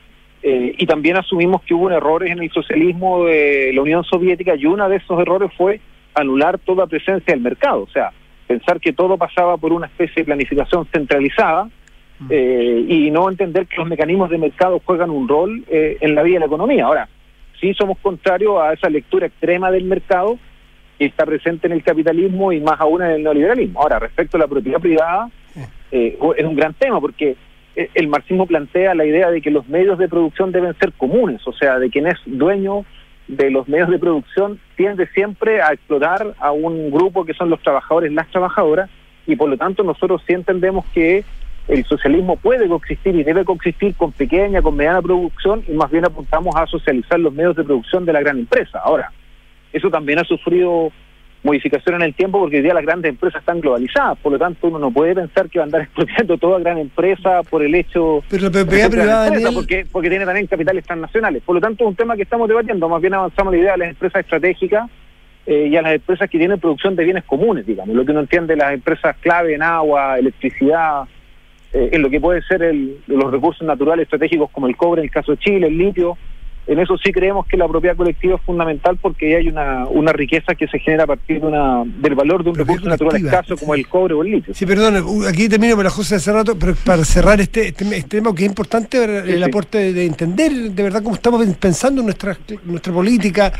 eh, 0.43 0.75
y 0.79 0.87
también 0.87 1.19
asumimos 1.19 1.61
que 1.63 1.75
hubo 1.75 1.91
errores 1.91 2.31
en 2.31 2.43
el 2.43 2.51
socialismo 2.51 3.27
de 3.27 3.73
la 3.75 3.83
Unión 3.83 4.05
Soviética 4.05 4.57
y 4.57 4.65
uno 4.65 4.89
de 4.89 4.97
esos 4.97 5.21
errores 5.21 5.51
fue 5.55 5.81
anular 6.15 6.59
toda 6.59 6.87
presencia 6.87 7.35
del 7.35 7.43
mercado, 7.43 7.83
o 7.83 7.89
sea, 7.91 8.11
pensar 8.47 8.81
que 8.81 8.95
todo 8.95 9.19
pasaba 9.19 9.59
por 9.59 9.75
una 9.75 9.87
especie 9.87 10.23
de 10.23 10.25
planificación 10.25 10.87
centralizada, 10.87 11.69
eh, 12.31 12.85
y 12.89 13.11
no 13.11 13.29
entender 13.29 13.67
que 13.67 13.77
los 13.77 13.89
mecanismos 13.89 14.31
de 14.31 14.39
mercado 14.39 14.81
juegan 14.85 15.11
un 15.11 15.29
rol 15.29 15.65
eh, 15.69 15.99
en 16.01 16.15
la 16.15 16.23
vida 16.23 16.35
de 16.35 16.41
la 16.41 16.47
economía. 16.47 16.87
Ahora, 16.87 17.09
sí 17.63 17.73
somos 17.75 17.97
contrarios 17.99 18.61
a 18.61 18.73
esa 18.73 18.91
lectura 18.91 19.27
extrema 19.27 19.71
del 19.71 19.85
mercado 19.85 20.37
que 20.99 21.07
está 21.07 21.25
presente 21.25 21.69
en 21.69 21.73
el 21.73 21.83
capitalismo 21.83 22.53
y 22.53 22.61
más 22.61 22.79
aún 22.81 23.03
en 23.03 23.13
el 23.13 23.23
neoliberalismo. 23.23 23.81
Ahora, 23.81 24.01
respecto 24.01 24.37
a 24.37 24.41
la 24.41 24.49
propiedad 24.49 24.81
privada, 24.81 25.31
eh, 25.93 26.19
es 26.37 26.45
un 26.45 26.57
gran 26.57 26.75
tema 26.75 27.01
porque 27.01 27.37
el 27.95 28.09
marxismo 28.09 28.47
plantea 28.47 28.95
la 28.95 29.07
idea 29.07 29.31
de 29.31 29.41
que 29.41 29.51
los 29.51 29.67
medios 29.69 29.99
de 29.99 30.09
producción 30.09 30.53
deben 30.53 30.75
ser 30.79 30.93
comunes, 30.93 31.41
o 31.47 31.53
sea, 31.53 31.79
de 31.79 31.89
quien 31.89 32.07
es 32.07 32.19
dueño 32.27 32.85
de 33.29 33.51
los 33.51 33.69
medios 33.69 33.89
de 33.89 33.99
producción 33.99 34.59
tiende 34.77 35.07
siempre 35.15 35.63
a 35.63 35.73
explotar 35.73 36.35
a 36.39 36.53
un 36.53 36.91
grupo 36.91 37.25
que 37.25 37.33
son 37.33 37.49
los 37.49 37.63
trabajadores, 37.63 38.13
las 38.13 38.29
trabajadoras, 38.29 38.91
y 39.27 39.37
por 39.37 39.49
lo 39.49 39.57
tanto 39.57 39.85
nosotros 39.85 40.23
sí 40.27 40.33
entendemos 40.33 40.85
que 40.93 41.25
el 41.69 41.85
socialismo 41.85 42.37
puede 42.37 42.69
coexistir 42.69 43.15
y 43.15 43.23
debe 43.23 43.45
coexistir 43.45 43.95
con 43.95 44.13
pequeña, 44.13 44.63
con 44.63 44.77
mediana 44.77 45.01
producción 45.01 45.63
y 45.69 45.73
más 45.73 45.91
bien 45.91 46.05
apuntamos 46.05 46.55
a 46.57 46.67
socializar 46.67 47.19
los 47.21 47.33
medios 47.33 47.57
de 47.57 47.65
producción 47.65 48.05
de 48.05 48.13
la 48.13 48.21
gran 48.21 48.39
empresa. 48.39 48.81
Ahora, 48.85 49.13
eso 49.73 49.89
también 49.91 50.19
ha 50.19 50.25
sufrido 50.25 50.91
modificación 51.43 51.97
en 51.97 52.03
el 52.03 52.15
tiempo 52.15 52.39
porque 52.39 52.57
hoy 52.57 52.63
día 52.63 52.75
las 52.75 52.85
grandes 52.85 53.11
empresas 53.11 53.41
están 53.41 53.61
globalizadas, 53.61 54.17
por 54.19 54.33
lo 54.33 54.39
tanto 54.39 54.69
uno 54.69 54.79
no 54.79 54.91
puede 54.93 55.15
pensar 55.15 55.49
que 55.49 55.59
va 55.59 55.65
a 55.65 55.67
andar 55.67 55.83
expropiando 55.83 56.39
toda 56.39 56.61
gran 56.61 56.79
empresa 56.79 57.43
por 57.43 57.63
el 57.63 57.75
hecho 57.75 58.23
Pero 58.29 58.45
la 58.45 58.51
propiedad 58.51 58.91
privada 58.91 59.31
porque, 59.53 59.87
porque 59.91 60.09
tiene 60.09 60.25
también 60.25 60.47
capitales 60.47 60.85
transnacionales. 60.85 61.43
Por 61.43 61.57
lo 61.57 61.61
tanto, 61.61 61.85
es 61.85 61.89
un 61.89 61.97
tema 61.97 62.17
que 62.17 62.23
estamos 62.23 62.49
debatiendo, 62.49 62.89
más 62.89 63.01
bien 63.01 63.15
avanzamos 63.15 63.53
la 63.53 63.59
idea 63.59 63.73
de 63.73 63.79
las 63.79 63.89
empresas 63.91 64.21
estratégicas 64.21 64.89
eh, 65.47 65.69
y 65.71 65.77
a 65.77 65.83
las 65.83 65.95
empresas 65.95 66.31
que 66.31 66.39
tienen 66.39 66.61
producción 66.61 66.95
de 66.95 67.05
bienes 67.05 67.25
comunes, 67.25 67.67
digamos, 67.67 67.95
lo 67.97 68.05
que 68.05 68.13
uno 68.13 68.21
entiende 68.21 68.55
las 68.55 68.73
empresas 68.73 69.17
clave 69.21 69.55
en 69.55 69.63
agua, 69.63 70.19
electricidad, 70.19 71.05
eh, 71.73 71.91
en 71.93 72.03
lo 72.03 72.11
que 72.11 72.21
puede 72.21 72.43
ser 72.43 72.63
el, 72.63 72.99
los 73.07 73.31
recursos 73.31 73.67
naturales 73.67 74.05
estratégicos 74.05 74.51
como 74.51 74.67
el 74.67 74.77
cobre 74.77 75.01
en 75.01 75.07
el 75.07 75.11
caso 75.11 75.33
de 75.33 75.39
Chile, 75.39 75.69
el 75.69 75.79
litio. 75.79 76.19
En 76.65 76.79
eso 76.79 76.97
sí 76.97 77.13
creemos 77.13 77.47
que 77.47 77.57
la 77.57 77.67
propiedad 77.67 77.97
colectiva 77.97 78.37
es 78.37 78.43
fundamental 78.43 78.97
porque 79.01 79.35
hay 79.35 79.49
una, 79.49 79.87
una 79.87 80.13
riqueza 80.13 80.55
que 80.55 80.69
se 80.69 80.79
genera 80.79 81.05
a 81.05 81.07
partir 81.09 81.41
de 81.41 81.47
una, 81.47 81.83
del 81.85 82.15
valor 82.15 82.45
de 82.45 82.51
un 82.51 82.57
recurso 82.57 82.89
natural 82.89 83.17
escaso 83.17 83.57
como 83.57 83.75
el 83.75 83.89
cobre 83.89 84.15
o 84.15 84.23
el 84.23 84.31
litio. 84.31 84.55
Sí, 84.55 84.65
perdón, 84.65 85.27
aquí 85.27 85.49
termino 85.49 85.77
para 85.77 85.91
José 85.91 86.17
hace 86.17 86.33
rato, 86.33 86.57
pero 86.57 86.75
para 86.85 87.05
cerrar 87.05 87.41
este, 87.41 87.69
este, 87.69 87.85
este 87.97 88.19
tema 88.19 88.33
que 88.33 88.45
es 88.45 88.49
importante 88.49 89.03
el 89.03 89.43
aporte 89.43 89.93
de 89.93 90.07
entender 90.07 90.53
de 90.53 90.83
verdad 90.83 91.03
cómo 91.03 91.17
estamos 91.17 91.45
pensando 91.57 92.01
en 92.01 92.07
nuestra, 92.07 92.37
nuestra 92.65 92.93
política 92.93 93.53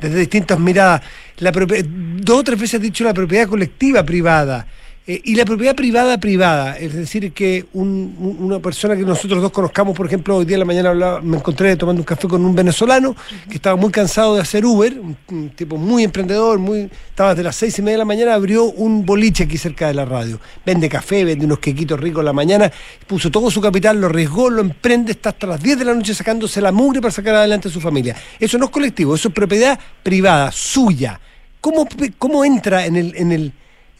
desde 0.00 0.18
distintas 0.18 0.60
miradas. 0.60 1.02
La 1.38 1.50
dos 1.50 2.38
o 2.38 2.44
tres 2.44 2.60
veces 2.60 2.74
has 2.74 2.82
dicho 2.82 3.02
la 3.02 3.14
propiedad 3.14 3.48
colectiva 3.48 4.04
privada. 4.04 4.66
Eh, 5.06 5.20
y 5.22 5.34
la 5.34 5.44
propiedad 5.44 5.74
privada 5.74 6.16
privada, 6.16 6.78
es 6.78 6.94
decir, 6.94 7.30
que 7.34 7.66
una 7.74 8.58
persona 8.60 8.96
que 8.96 9.02
nosotros 9.02 9.42
dos 9.42 9.52
conozcamos, 9.52 9.94
por 9.94 10.06
ejemplo, 10.06 10.34
hoy 10.34 10.46
día 10.46 10.54
en 10.54 10.60
la 10.60 10.64
mañana 10.64 11.20
me 11.20 11.36
encontré 11.36 11.76
tomando 11.76 12.00
un 12.00 12.06
café 12.06 12.26
con 12.26 12.42
un 12.42 12.54
venezolano 12.54 13.14
que 13.46 13.56
estaba 13.56 13.76
muy 13.76 13.90
cansado 13.90 14.34
de 14.34 14.40
hacer 14.40 14.64
Uber, 14.64 14.98
un, 15.28 15.50
tipo 15.50 15.76
muy 15.76 16.04
emprendedor, 16.04 16.58
muy 16.58 16.88
estaba 17.10 17.30
desde 17.30 17.42
las 17.42 17.54
seis 17.54 17.78
y 17.78 17.82
media 17.82 17.92
de 17.92 17.98
la 17.98 18.04
mañana, 18.06 18.32
abrió 18.32 18.64
un 18.64 19.04
boliche 19.04 19.44
aquí 19.44 19.58
cerca 19.58 19.88
de 19.88 19.94
la 19.94 20.06
radio. 20.06 20.40
Vende 20.64 20.88
café, 20.88 21.22
vende 21.22 21.44
unos 21.44 21.58
quequitos 21.58 22.00
ricos 22.00 22.20
en 22.20 22.24
la 22.24 22.32
mañana, 22.32 22.72
puso 23.06 23.30
todo 23.30 23.50
su 23.50 23.60
capital, 23.60 24.00
lo 24.00 24.06
arriesgó, 24.06 24.48
lo 24.48 24.62
emprende, 24.62 25.12
está 25.12 25.28
hasta 25.30 25.46
las 25.46 25.62
10 25.62 25.80
de 25.80 25.84
la 25.84 25.94
noche 25.94 26.14
sacándose 26.14 26.62
la 26.62 26.72
mugre 26.72 27.02
para 27.02 27.12
sacar 27.12 27.34
adelante 27.34 27.68
a 27.68 27.70
su 27.70 27.80
familia. 27.82 28.16
Eso 28.40 28.56
no 28.56 28.64
es 28.64 28.70
colectivo, 28.70 29.14
eso 29.14 29.28
es 29.28 29.34
propiedad 29.34 29.78
privada, 30.02 30.50
suya. 30.50 31.20
¿Cómo, 31.60 31.86
cómo 32.16 32.42
entra 32.42 32.86
en 32.86 32.96
el... 32.96 33.14
En 33.16 33.32
el 33.32 33.52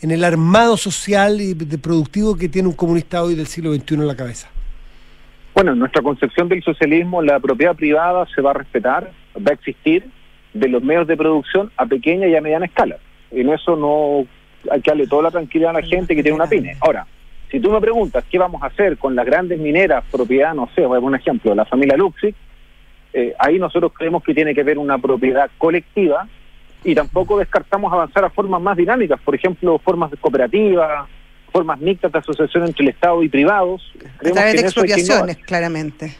en 0.04 0.10
el 0.10 0.22
armado 0.22 0.76
social 0.76 1.40
y 1.40 1.54
de 1.54 1.78
productivo 1.78 2.36
que 2.36 2.50
tiene 2.50 2.68
un 2.68 2.74
comunista 2.74 3.22
hoy 3.22 3.34
del 3.34 3.46
siglo 3.46 3.72
XXI 3.72 3.94
en 3.94 4.06
la 4.06 4.14
cabeza? 4.14 4.50
Bueno, 5.54 5.72
en 5.72 5.78
nuestra 5.78 6.02
concepción 6.02 6.46
del 6.50 6.62
socialismo, 6.62 7.22
la 7.22 7.40
propiedad 7.40 7.74
privada 7.74 8.26
se 8.34 8.42
va 8.42 8.50
a 8.50 8.52
respetar, 8.52 9.10
va 9.34 9.50
a 9.50 9.54
existir 9.54 10.04
de 10.52 10.68
los 10.68 10.82
medios 10.82 11.06
de 11.06 11.16
producción 11.16 11.70
a 11.78 11.86
pequeña 11.86 12.26
y 12.26 12.36
a 12.36 12.42
mediana 12.42 12.66
escala. 12.66 12.98
En 13.30 13.48
eso 13.48 13.76
no 13.76 14.26
hay 14.70 14.82
que 14.82 14.90
darle 14.90 15.06
toda 15.06 15.22
la 15.22 15.30
tranquilidad 15.30 15.70
a 15.70 15.80
la 15.80 15.86
gente 15.86 16.14
que 16.14 16.22
tiene 16.22 16.36
una 16.36 16.48
pyme. 16.48 16.76
Ahora, 16.82 17.06
si 17.50 17.58
tú 17.58 17.70
me 17.70 17.80
preguntas 17.80 18.24
qué 18.30 18.36
vamos 18.36 18.62
a 18.62 18.66
hacer 18.66 18.98
con 18.98 19.16
las 19.16 19.24
grandes 19.24 19.58
mineras, 19.58 20.04
propiedad, 20.12 20.52
no 20.52 20.68
sé, 20.74 20.82
voy 20.82 20.98
a 20.98 21.00
poner 21.00 21.14
un 21.14 21.14
ejemplo, 21.14 21.54
la 21.54 21.64
familia 21.64 21.96
Luxi, 21.96 22.34
eh, 23.14 23.34
ahí 23.38 23.58
nosotros 23.58 23.90
creemos 23.96 24.22
que 24.22 24.34
tiene 24.34 24.54
que 24.54 24.60
haber 24.60 24.76
una 24.76 24.98
propiedad 24.98 25.50
colectiva 25.56 26.28
y 26.84 26.94
tampoco 26.94 27.38
descartamos 27.38 27.92
avanzar 27.92 28.24
a 28.24 28.30
formas 28.30 28.60
más 28.60 28.76
dinámicas, 28.76 29.20
por 29.24 29.34
ejemplo, 29.34 29.78
formas 29.78 30.10
de 30.10 30.18
cooperativa, 30.18 31.08
formas 31.50 31.80
mixtas 31.80 32.12
de 32.12 32.18
asociación 32.18 32.64
entre 32.66 32.84
el 32.84 32.90
Estado 32.90 33.22
y 33.22 33.28
privados. 33.28 33.82
a 34.18 34.30
través 34.30 34.54
de 34.54 34.60
expropiaciones, 34.60 35.38
claramente. 35.38 36.16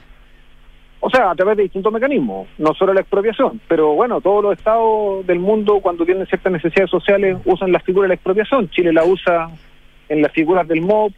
O 1.00 1.11
sea, 1.11 1.33
a 1.33 1.35
través 1.35 1.59
de 1.59 1.64
distintos 1.64 1.92
mecanismos, 1.92 2.48
no 2.57 2.72
solo 2.72 2.94
la 2.94 3.00
expropiación, 3.00 3.61
pero 3.68 3.92
bueno, 3.92 4.23
todos 4.23 4.42
los 4.42 4.56
estados 4.56 5.27
del 5.27 5.38
mundo 5.38 5.81
cuando 5.83 6.06
tienen 6.06 6.27
ciertas 6.27 6.50
necesidades 6.50 6.90
sociales 6.90 7.37
usan 7.44 7.73
la 7.73 7.81
figura 7.81 8.04
de 8.04 8.08
la 8.08 8.15
expropiación. 8.15 8.71
Chile 8.71 8.90
la 8.90 9.04
usa 9.04 9.50
en 10.08 10.23
las 10.23 10.33
figuras 10.33 10.67
del 10.67 10.81
MOB, 10.81 11.12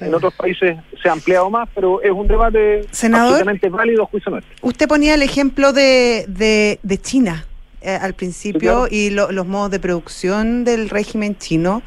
En 0.00 0.14
otros 0.14 0.32
países 0.34 0.78
se 1.02 1.08
ha 1.08 1.12
ampliado 1.12 1.50
más, 1.50 1.68
pero 1.74 2.00
es 2.00 2.10
un 2.10 2.26
debate 2.26 2.86
Senador, 2.90 3.32
absolutamente 3.32 3.68
válido 3.68 4.06
juicio 4.06 4.30
nuestro. 4.30 4.54
Usted 4.62 4.88
ponía 4.88 5.14
el 5.14 5.22
ejemplo 5.22 5.74
de, 5.74 6.24
de, 6.26 6.78
de 6.82 6.98
China 6.98 7.44
eh, 7.82 7.90
al 8.00 8.14
principio 8.14 8.84
Sí, 8.86 8.88
claro. 8.90 8.94
y 8.94 9.10
lo- 9.10 9.32
los 9.32 9.46
modos 9.46 9.70
de 9.70 9.80
producción 9.80 10.64
del 10.64 10.88
régimen 10.90 11.36
chino. 11.38 11.82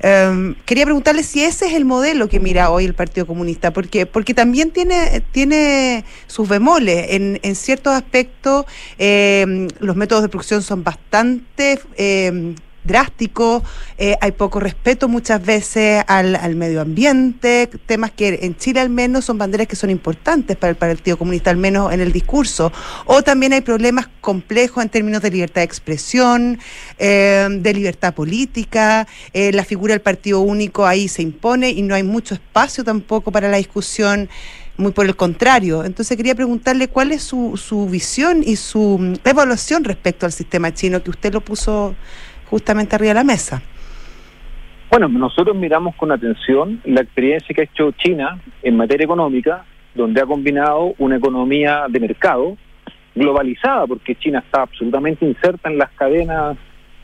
Em, 0.00 0.54
quería 0.64 0.84
preguntarle 0.84 1.24
si 1.24 1.42
ese 1.42 1.66
es 1.66 1.72
el 1.74 1.84
modelo 1.84 2.28
que 2.28 2.38
mira 2.38 2.70
hoy 2.70 2.84
el 2.84 2.94
Partido 2.94 3.26
Comunista, 3.26 3.72
porque, 3.72 4.06
porque 4.06 4.32
también 4.32 4.70
tiene, 4.70 5.22
tiene 5.32 6.04
sus 6.28 6.48
bemoles. 6.48 7.06
En, 7.10 7.40
en 7.42 7.56
ciertos 7.56 7.94
aspectos, 7.94 8.64
em, 8.96 9.66
los 9.80 9.96
métodos 9.96 10.22
de 10.22 10.28
producción 10.28 10.62
son 10.62 10.84
bastante 10.84 11.80
em, 11.96 12.54
drásticos, 12.88 13.62
eh, 13.98 14.16
hay 14.20 14.32
poco 14.32 14.58
respeto 14.58 15.06
muchas 15.08 15.44
veces 15.44 16.02
al, 16.08 16.34
al 16.34 16.56
medio 16.56 16.80
ambiente, 16.80 17.70
temas 17.86 18.10
que 18.10 18.40
en 18.42 18.56
Chile 18.56 18.80
al 18.80 18.90
menos 18.90 19.26
son 19.26 19.38
banderas 19.38 19.68
que 19.68 19.76
son 19.76 19.90
importantes 19.90 20.56
para 20.56 20.70
el 20.70 20.76
Partido 20.76 21.16
Comunista, 21.16 21.50
al 21.50 21.56
menos 21.56 21.92
en 21.92 22.00
el 22.00 22.10
discurso. 22.10 22.72
O 23.06 23.22
también 23.22 23.52
hay 23.52 23.60
problemas 23.60 24.08
complejos 24.20 24.82
en 24.82 24.90
términos 24.90 25.22
de 25.22 25.30
libertad 25.30 25.60
de 25.60 25.66
expresión, 25.66 26.58
eh, 26.98 27.46
de 27.48 27.74
libertad 27.74 28.14
política, 28.14 29.06
eh, 29.32 29.52
la 29.52 29.64
figura 29.64 29.94
del 29.94 30.00
Partido 30.00 30.40
Único 30.40 30.86
ahí 30.86 31.08
se 31.08 31.22
impone 31.22 31.70
y 31.70 31.82
no 31.82 31.94
hay 31.94 32.02
mucho 32.02 32.34
espacio 32.34 32.84
tampoco 32.84 33.30
para 33.30 33.48
la 33.48 33.58
discusión. 33.58 34.28
Muy 34.76 34.92
por 34.92 35.06
el 35.06 35.16
contrario. 35.16 35.84
Entonces 35.84 36.16
quería 36.16 36.36
preguntarle 36.36 36.86
cuál 36.86 37.10
es 37.10 37.24
su, 37.24 37.56
su 37.56 37.86
visión 37.86 38.44
y 38.46 38.54
su 38.54 38.96
mm, 38.96 39.14
evaluación 39.24 39.82
respecto 39.82 40.24
al 40.24 40.30
sistema 40.30 40.72
chino, 40.72 41.02
que 41.02 41.10
usted 41.10 41.32
lo 41.32 41.40
puso 41.40 41.96
justamente 42.50 42.96
arriba 42.96 43.10
de 43.10 43.14
la 43.14 43.24
mesa. 43.24 43.62
Bueno, 44.90 45.08
nosotros 45.08 45.54
miramos 45.54 45.94
con 45.96 46.10
atención 46.12 46.80
la 46.84 47.02
experiencia 47.02 47.54
que 47.54 47.60
ha 47.60 47.64
hecho 47.64 47.92
China 47.92 48.40
en 48.62 48.76
materia 48.76 49.04
económica, 49.04 49.64
donde 49.94 50.20
ha 50.20 50.26
combinado 50.26 50.94
una 50.98 51.16
economía 51.16 51.84
de 51.88 52.00
mercado 52.00 52.56
globalizada, 53.14 53.86
porque 53.86 54.14
China 54.14 54.38
está 54.38 54.62
absolutamente 54.62 55.26
inserta 55.26 55.68
en 55.68 55.76
las 55.76 55.90
cadenas 55.90 56.56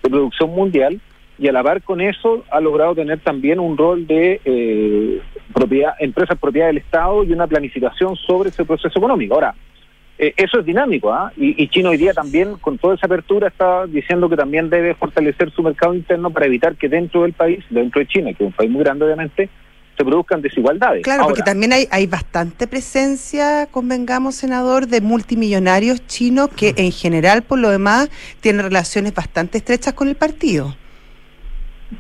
de 0.02 0.08
producción 0.08 0.50
mundial, 0.50 1.00
y 1.38 1.48
a 1.48 1.52
la 1.52 1.62
par 1.62 1.82
con 1.82 2.00
eso 2.00 2.44
ha 2.50 2.60
logrado 2.60 2.94
tener 2.94 3.18
también 3.18 3.58
un 3.58 3.76
rol 3.76 4.06
de 4.06 4.40
eh, 4.44 5.20
propiedad, 5.52 5.94
empresas 5.98 6.38
propiedad 6.38 6.68
del 6.68 6.78
Estado 6.78 7.24
y 7.24 7.32
una 7.32 7.46
planificación 7.46 8.14
sobre 8.16 8.50
ese 8.50 8.64
proceso 8.64 8.96
económico. 8.98 9.34
Ahora, 9.34 9.54
eh, 10.16 10.32
eso 10.36 10.60
es 10.60 10.66
dinámico, 10.66 11.12
¿ah? 11.12 11.32
y, 11.36 11.60
y 11.60 11.68
China 11.68 11.90
hoy 11.90 11.96
día 11.96 12.12
también, 12.12 12.56
con 12.58 12.78
toda 12.78 12.94
esa 12.94 13.06
apertura, 13.06 13.48
está 13.48 13.86
diciendo 13.86 14.28
que 14.28 14.36
también 14.36 14.70
debe 14.70 14.94
fortalecer 14.94 15.50
su 15.50 15.62
mercado 15.62 15.94
interno 15.94 16.30
para 16.30 16.46
evitar 16.46 16.76
que 16.76 16.88
dentro 16.88 17.22
del 17.22 17.32
país, 17.32 17.64
dentro 17.70 18.00
de 18.00 18.06
China, 18.06 18.32
que 18.32 18.44
es 18.44 18.48
un 18.48 18.52
país 18.52 18.70
muy 18.70 18.84
grande 18.84 19.04
obviamente, 19.04 19.48
se 19.96 20.04
produzcan 20.04 20.42
desigualdades. 20.42 21.02
Claro, 21.02 21.24
porque 21.24 21.42
también 21.42 21.72
hay, 21.72 21.86
hay 21.90 22.06
bastante 22.06 22.66
presencia, 22.66 23.66
convengamos, 23.70 24.34
senador, 24.34 24.86
de 24.86 25.00
multimillonarios 25.00 26.06
chinos 26.06 26.48
que 26.48 26.74
en 26.76 26.92
general, 26.92 27.42
por 27.42 27.58
lo 27.58 27.70
demás, 27.70 28.10
tienen 28.40 28.62
relaciones 28.62 29.14
bastante 29.14 29.58
estrechas 29.58 29.94
con 29.94 30.08
el 30.08 30.16
partido. 30.16 30.74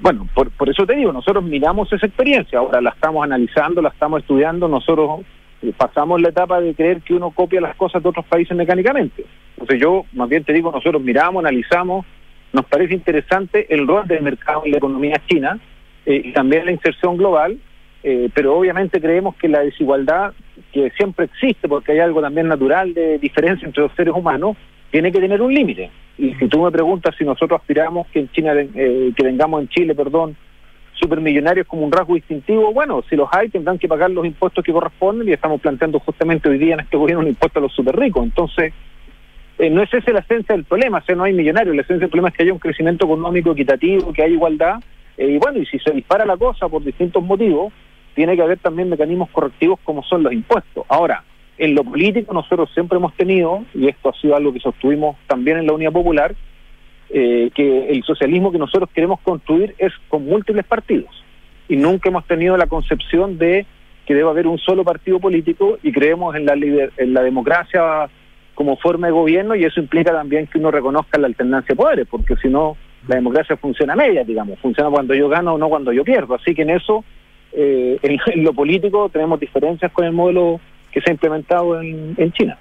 Bueno, 0.00 0.28
por, 0.34 0.50
por 0.50 0.68
eso 0.68 0.86
te 0.86 0.94
digo, 0.94 1.12
nosotros 1.12 1.44
miramos 1.44 1.92
esa 1.92 2.06
experiencia, 2.06 2.58
ahora 2.58 2.80
la 2.80 2.90
estamos 2.90 3.22
analizando, 3.22 3.80
la 3.80 3.90
estamos 3.90 4.22
estudiando, 4.22 4.66
nosotros 4.66 5.20
pasamos 5.72 6.20
la 6.20 6.28
etapa 6.28 6.60
de 6.60 6.74
creer 6.74 7.00
que 7.02 7.14
uno 7.14 7.30
copia 7.30 7.60
las 7.60 7.76
cosas 7.76 8.02
de 8.02 8.08
otros 8.08 8.26
países 8.26 8.56
mecánicamente. 8.56 9.24
Entonces 9.56 9.80
yo, 9.80 10.04
más 10.12 10.28
bien 10.28 10.44
te 10.44 10.52
digo, 10.52 10.70
nosotros 10.70 11.02
miramos, 11.02 11.44
analizamos, 11.44 12.04
nos 12.52 12.64
parece 12.66 12.94
interesante 12.94 13.66
el 13.74 13.86
rol 13.86 14.06
del 14.06 14.22
mercado 14.22 14.62
en 14.64 14.72
la 14.72 14.78
economía 14.78 15.20
china 15.26 15.58
eh, 16.06 16.22
y 16.24 16.32
también 16.32 16.66
la 16.66 16.72
inserción 16.72 17.16
global, 17.16 17.58
eh, 18.02 18.28
pero 18.34 18.56
obviamente 18.56 19.00
creemos 19.00 19.34
que 19.36 19.48
la 19.48 19.60
desigualdad 19.60 20.34
que 20.72 20.90
siempre 20.90 21.26
existe, 21.26 21.68
porque 21.68 21.92
hay 21.92 22.00
algo 22.00 22.20
también 22.20 22.48
natural 22.48 22.92
de 22.94 23.18
diferencia 23.18 23.66
entre 23.66 23.82
los 23.82 23.92
seres 23.94 24.14
humanos, 24.14 24.56
tiene 24.90 25.10
que 25.10 25.20
tener 25.20 25.40
un 25.42 25.52
límite. 25.52 25.90
Y 26.18 26.34
si 26.34 26.46
tú 26.46 26.62
me 26.62 26.70
preguntas 26.70 27.14
si 27.18 27.24
nosotros 27.24 27.60
aspiramos 27.60 28.06
que 28.08 28.20
en 28.20 28.30
China, 28.30 28.52
eh, 28.54 29.12
que 29.16 29.24
tengamos 29.24 29.62
en 29.62 29.68
Chile, 29.68 29.94
perdón, 29.94 30.36
supermillonarios 30.94 31.66
como 31.66 31.84
un 31.84 31.92
rasgo 31.92 32.14
distintivo, 32.14 32.72
bueno, 32.72 33.02
si 33.08 33.16
los 33.16 33.28
hay 33.32 33.48
tendrán 33.48 33.78
que 33.78 33.88
pagar 33.88 34.10
los 34.10 34.24
impuestos 34.24 34.64
que 34.64 34.72
corresponden 34.72 35.28
y 35.28 35.32
estamos 35.32 35.60
planteando 35.60 35.98
justamente 36.00 36.48
hoy 36.48 36.58
día 36.58 36.74
en 36.74 36.80
este 36.80 36.96
gobierno 36.96 37.22
un 37.22 37.28
impuesto 37.28 37.58
a 37.58 37.62
los 37.62 37.72
superricos. 37.72 38.24
Entonces, 38.24 38.72
eh, 39.58 39.70
no 39.70 39.82
es 39.82 39.92
esa 39.92 40.12
la 40.12 40.20
esencia 40.20 40.54
del 40.54 40.64
problema, 40.64 40.98
o 40.98 41.02
sea, 41.02 41.14
no 41.14 41.24
hay 41.24 41.32
millonarios, 41.32 41.74
la 41.74 41.82
esencia 41.82 42.00
del 42.00 42.10
problema 42.10 42.28
es 42.28 42.34
que 42.34 42.42
haya 42.42 42.52
un 42.52 42.58
crecimiento 42.58 43.06
económico 43.06 43.52
equitativo, 43.52 44.12
que 44.12 44.22
haya 44.22 44.34
igualdad, 44.34 44.80
eh, 45.16 45.30
y 45.30 45.38
bueno, 45.38 45.58
y 45.58 45.66
si 45.66 45.78
se 45.78 45.92
dispara 45.92 46.24
la 46.24 46.36
cosa 46.36 46.68
por 46.68 46.82
distintos 46.82 47.22
motivos, 47.22 47.72
tiene 48.14 48.36
que 48.36 48.42
haber 48.42 48.58
también 48.58 48.88
mecanismos 48.88 49.30
correctivos 49.30 49.78
como 49.84 50.02
son 50.02 50.22
los 50.22 50.32
impuestos. 50.32 50.84
Ahora, 50.88 51.24
en 51.58 51.74
lo 51.74 51.84
político 51.84 52.32
nosotros 52.32 52.70
siempre 52.74 52.98
hemos 52.98 53.14
tenido, 53.14 53.64
y 53.74 53.88
esto 53.88 54.08
ha 54.08 54.20
sido 54.20 54.36
algo 54.36 54.52
que 54.52 54.60
sostuvimos 54.60 55.16
también 55.26 55.58
en 55.58 55.66
la 55.66 55.72
Unidad 55.72 55.92
Popular, 55.92 56.34
eh, 57.10 57.50
que 57.54 57.88
el 57.90 58.02
socialismo 58.02 58.50
que 58.52 58.58
nosotros 58.58 58.90
queremos 58.94 59.20
construir 59.20 59.74
es 59.78 59.92
con 60.08 60.24
múltiples 60.24 60.64
partidos. 60.64 61.10
Y 61.68 61.76
nunca 61.76 62.08
hemos 62.08 62.26
tenido 62.26 62.56
la 62.56 62.66
concepción 62.66 63.38
de 63.38 63.66
que 64.06 64.14
debe 64.14 64.28
haber 64.28 64.46
un 64.46 64.58
solo 64.58 64.84
partido 64.84 65.18
político 65.18 65.78
y 65.82 65.90
creemos 65.92 66.34
en 66.36 66.44
la, 66.46 66.54
liber- 66.54 66.90
en 66.98 67.14
la 67.14 67.22
democracia 67.22 68.08
como 68.54 68.76
forma 68.76 69.06
de 69.06 69.12
gobierno 69.12 69.54
y 69.56 69.64
eso 69.64 69.80
implica 69.80 70.12
también 70.12 70.46
que 70.46 70.58
uno 70.58 70.70
reconozca 70.70 71.18
la 71.18 71.26
alternancia 71.26 71.72
de 71.74 71.76
poderes, 71.82 72.06
porque 72.08 72.36
si 72.36 72.48
no, 72.48 72.76
la 73.08 73.16
democracia 73.16 73.56
funciona 73.56 73.94
a 73.94 73.96
media, 73.96 74.22
digamos, 74.24 74.58
funciona 74.60 74.90
cuando 74.90 75.14
yo 75.14 75.28
gano 75.28 75.54
o 75.54 75.58
no 75.58 75.68
cuando 75.68 75.92
yo 75.92 76.04
pierdo. 76.04 76.34
Así 76.34 76.54
que 76.54 76.62
en 76.62 76.70
eso, 76.70 77.04
eh, 77.52 77.98
en, 78.02 78.44
lo 78.44 78.52
político, 78.52 79.08
tenemos 79.08 79.40
diferencias 79.40 79.90
con 79.92 80.04
el 80.04 80.12
modelo 80.12 80.60
que 80.92 81.00
se 81.00 81.10
ha 81.10 81.14
implementado 81.14 81.80
en, 81.80 82.14
en 82.16 82.32
China. 82.32 82.58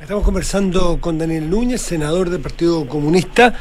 Estamos 0.00 0.22
conversando 0.22 1.00
con 1.00 1.18
Daniel 1.18 1.50
Núñez, 1.50 1.80
senador 1.80 2.30
del 2.30 2.40
Partido 2.40 2.86
Comunista. 2.86 3.54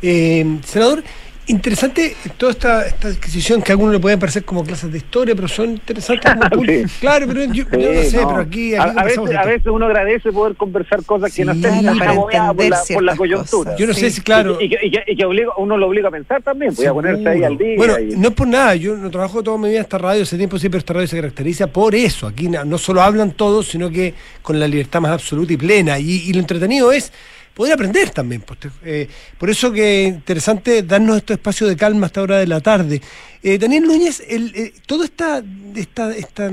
Eh, 0.00 0.60
senador, 0.64 1.04
interesante 1.48 2.16
toda 2.36 2.52
esta, 2.52 2.86
esta 2.86 3.08
adquisición 3.08 3.62
que 3.62 3.72
a 3.72 3.74
algunos 3.74 3.94
le 3.94 4.00
pueden 4.00 4.18
parecer 4.18 4.44
como 4.44 4.64
clases 4.64 4.90
de 4.90 4.98
historia, 4.98 5.34
pero 5.34 5.48
son 5.48 5.70
interesantes 5.70 6.32
como 6.50 6.64
Sí. 6.66 6.82
Claro, 7.00 7.26
pero 7.28 7.44
yo, 7.44 7.64
yo 7.70 7.92
no 7.92 8.02
sé, 8.02 8.16
no. 8.20 8.28
pero 8.28 8.40
aquí, 8.40 8.74
a, 8.74 8.82
aquí 8.84 8.98
a 8.98 9.04
veces, 9.04 9.36
a 9.36 9.44
veces 9.44 9.66
uno 9.66 9.86
agradece 9.86 10.32
poder 10.32 10.56
conversar 10.56 11.04
cosas 11.04 11.32
que 11.34 11.44
no 11.44 11.52
Sí, 11.54 11.58
estén 11.64 11.84
tan 11.84 11.98
por 11.98 12.32
la, 12.34 12.52
por 12.94 13.02
la 13.02 13.16
coyuntura. 13.16 13.46
cosas. 13.70 13.78
Yo 13.78 13.86
no 13.86 13.94
sé 13.94 14.10
si, 14.10 14.20
claro. 14.22 14.58
Y, 14.60 14.68
que, 14.68 14.78
y 14.86 14.90
que- 14.90 15.04
y 15.06 15.16
que 15.16 15.24
obliga- 15.24 15.52
uno 15.58 15.76
lo 15.76 15.86
obliga 15.86 16.08
a 16.08 16.10
pensar 16.10 16.42
también, 16.42 16.74
voy 16.74 16.86
a 16.86 16.92
ponerse 16.92 17.28
ahí 17.28 17.44
al 17.44 17.56
día. 17.56 17.74
Bueno, 17.76 17.98
y- 17.98 18.16
no 18.16 18.28
es 18.28 18.34
por 18.34 18.48
nada, 18.48 18.74
yo 18.74 18.96
no 18.96 19.10
trabajo 19.10 19.42
toda 19.42 19.56
mi 19.58 19.68
vida 19.68 19.78
en 19.78 19.82
esta 19.84 19.98
radio, 19.98 20.22
hace 20.24 20.36
tiempo 20.36 20.58
sí, 20.58 20.68
pero 20.68 20.78
esta 20.78 20.94
radio 20.94 21.06
se 21.06 21.16
caracteriza 21.16 21.66
por 21.68 21.94
eso. 21.94 22.26
Aquí 22.26 22.48
na- 22.48 22.64
no 22.64 22.78
solo 22.78 23.02
hablan 23.02 23.30
todos, 23.32 23.68
sino 23.68 23.88
que 23.90 24.14
con 24.42 24.58
la 24.58 24.66
libertad 24.66 25.00
más 25.00 25.12
absoluta 25.12 25.52
y 25.52 25.56
plena. 25.56 25.98
Y, 25.98 26.22
y 26.28 26.32
lo 26.32 26.40
entretenido 26.40 26.90
es 26.92 27.12
poder 27.56 27.72
aprender 27.72 28.10
también. 28.10 28.42
pues, 28.42 28.58
eh, 28.84 29.08
por 29.38 29.48
eso 29.48 29.72
que 29.72 30.04
es 30.04 30.08
interesante 30.14 30.82
darnos 30.82 31.16
estos 31.16 31.36
espacios 31.36 31.70
de 31.70 31.76
calma 31.76 32.06
hasta 32.06 32.20
hora 32.20 32.38
de 32.38 32.46
la 32.46 32.60
tarde. 32.60 33.00
Eh, 33.42 33.56
Daniel 33.56 33.84
Núñez, 33.84 34.22
el, 34.28 34.52
eh, 34.54 34.74
toda 34.84 35.06
esta, 35.06 35.42
esta, 35.74 36.14
esta, 36.14 36.52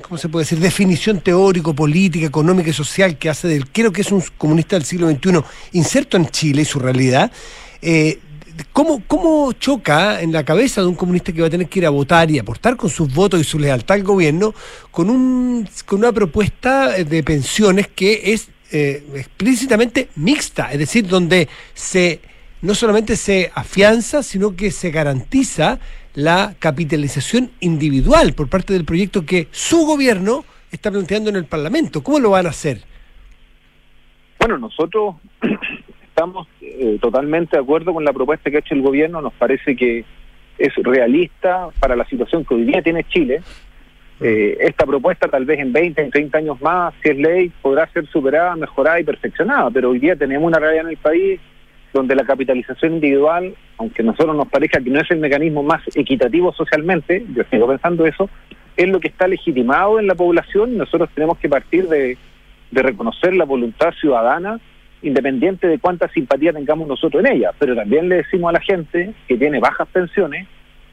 ¿cómo 0.00 0.16
se 0.16 0.30
puede 0.30 0.44
decir?, 0.44 0.58
definición 0.58 1.20
teórico, 1.20 1.74
política, 1.74 2.26
económica 2.26 2.70
y 2.70 2.72
social 2.72 3.18
que 3.18 3.28
hace 3.28 3.46
del, 3.46 3.68
creo 3.68 3.92
que 3.92 4.00
es 4.00 4.10
un 4.10 4.24
comunista 4.38 4.74
del 4.76 4.86
siglo 4.86 5.10
XXI, 5.10 5.42
inserto 5.72 6.16
en 6.16 6.26
Chile 6.28 6.62
y 6.62 6.64
su 6.64 6.78
realidad, 6.78 7.30
¿Cómo, 8.72 9.02
¿Cómo 9.06 9.52
choca 9.54 10.20
en 10.20 10.30
la 10.30 10.44
cabeza 10.44 10.82
de 10.82 10.86
un 10.86 10.94
comunista 10.94 11.32
que 11.32 11.40
va 11.40 11.46
a 11.46 11.50
tener 11.50 11.68
que 11.68 11.78
ir 11.80 11.86
a 11.86 11.90
votar 11.90 12.30
y 12.30 12.38
aportar 12.38 12.76
con 12.76 12.90
sus 12.90 13.12
votos 13.12 13.40
y 13.40 13.44
su 13.44 13.58
lealtad 13.58 13.96
al 13.96 14.02
gobierno 14.02 14.54
con, 14.90 15.08
un, 15.08 15.66
con 15.86 16.00
una 16.00 16.12
propuesta 16.12 16.90
de 16.90 17.22
pensiones 17.22 17.88
que 17.88 18.32
es 18.32 18.48
eh, 18.72 19.04
explícitamente 19.14 20.08
mixta? 20.16 20.72
Es 20.72 20.78
decir, 20.78 21.06
donde 21.06 21.48
se 21.74 22.20
no 22.62 22.74
solamente 22.74 23.16
se 23.16 23.50
afianza, 23.54 24.22
sino 24.22 24.54
que 24.54 24.70
se 24.70 24.90
garantiza 24.90 25.80
la 26.14 26.54
capitalización 26.58 27.50
individual 27.60 28.34
por 28.34 28.48
parte 28.48 28.72
del 28.72 28.84
proyecto 28.84 29.26
que 29.26 29.48
su 29.50 29.84
gobierno 29.84 30.44
está 30.70 30.90
planteando 30.90 31.30
en 31.30 31.36
el 31.36 31.44
Parlamento. 31.44 32.02
¿Cómo 32.02 32.20
lo 32.20 32.30
van 32.30 32.46
a 32.46 32.50
hacer? 32.50 32.82
Bueno, 34.38 34.58
nosotros 34.58 35.16
estamos 36.02 36.46
eh, 36.60 36.98
totalmente 37.00 37.56
de 37.56 37.62
acuerdo 37.62 37.92
con 37.92 38.04
la 38.04 38.12
propuesta 38.12 38.50
que 38.50 38.56
ha 38.56 38.60
hecho 38.60 38.74
el 38.74 38.82
gobierno. 38.82 39.20
Nos 39.20 39.32
parece 39.34 39.74
que 39.74 40.04
es 40.58 40.74
realista 40.76 41.68
para 41.80 41.96
la 41.96 42.04
situación 42.06 42.44
que 42.44 42.54
hoy 42.54 42.64
día 42.64 42.82
tiene 42.82 43.04
Chile. 43.04 43.42
Eh, 44.22 44.56
esta 44.60 44.86
propuesta 44.86 45.26
tal 45.26 45.44
vez 45.44 45.58
en 45.58 45.72
20, 45.72 46.00
en 46.00 46.10
30 46.10 46.38
años 46.38 46.60
más, 46.60 46.94
si 47.02 47.08
es 47.08 47.16
ley, 47.16 47.52
podrá 47.60 47.88
ser 47.88 48.06
superada, 48.06 48.54
mejorada 48.54 49.00
y 49.00 49.04
perfeccionada, 49.04 49.68
pero 49.70 49.90
hoy 49.90 49.98
día 49.98 50.14
tenemos 50.14 50.46
una 50.46 50.60
realidad 50.60 50.84
en 50.84 50.90
el 50.90 50.96
país 50.96 51.40
donde 51.92 52.14
la 52.14 52.24
capitalización 52.24 52.94
individual, 52.94 53.54
aunque 53.78 54.02
a 54.02 54.04
nosotros 54.04 54.36
nos 54.36 54.48
parezca 54.48 54.80
que 54.80 54.90
no 54.90 55.00
es 55.00 55.10
el 55.10 55.18
mecanismo 55.18 55.62
más 55.62 55.82
equitativo 55.94 56.52
socialmente, 56.52 57.24
yo 57.34 57.42
sigo 57.50 57.66
pensando 57.66 58.06
eso, 58.06 58.30
es 58.76 58.88
lo 58.88 59.00
que 59.00 59.08
está 59.08 59.26
legitimado 59.26 59.98
en 59.98 60.06
la 60.06 60.14
población. 60.14 60.72
Y 60.72 60.76
nosotros 60.76 61.10
tenemos 61.14 61.38
que 61.38 61.48
partir 61.48 61.88
de, 61.88 62.16
de 62.70 62.82
reconocer 62.82 63.34
la 63.34 63.44
voluntad 63.44 63.92
ciudadana 64.00 64.58
independiente 65.02 65.66
de 65.66 65.78
cuánta 65.78 66.08
simpatía 66.08 66.52
tengamos 66.52 66.86
nosotros 66.86 67.24
en 67.24 67.32
ella, 67.32 67.50
pero 67.58 67.74
también 67.74 68.08
le 68.08 68.16
decimos 68.16 68.50
a 68.50 68.52
la 68.52 68.60
gente 68.60 69.12
que 69.26 69.36
tiene 69.36 69.58
bajas 69.58 69.88
pensiones 69.88 70.46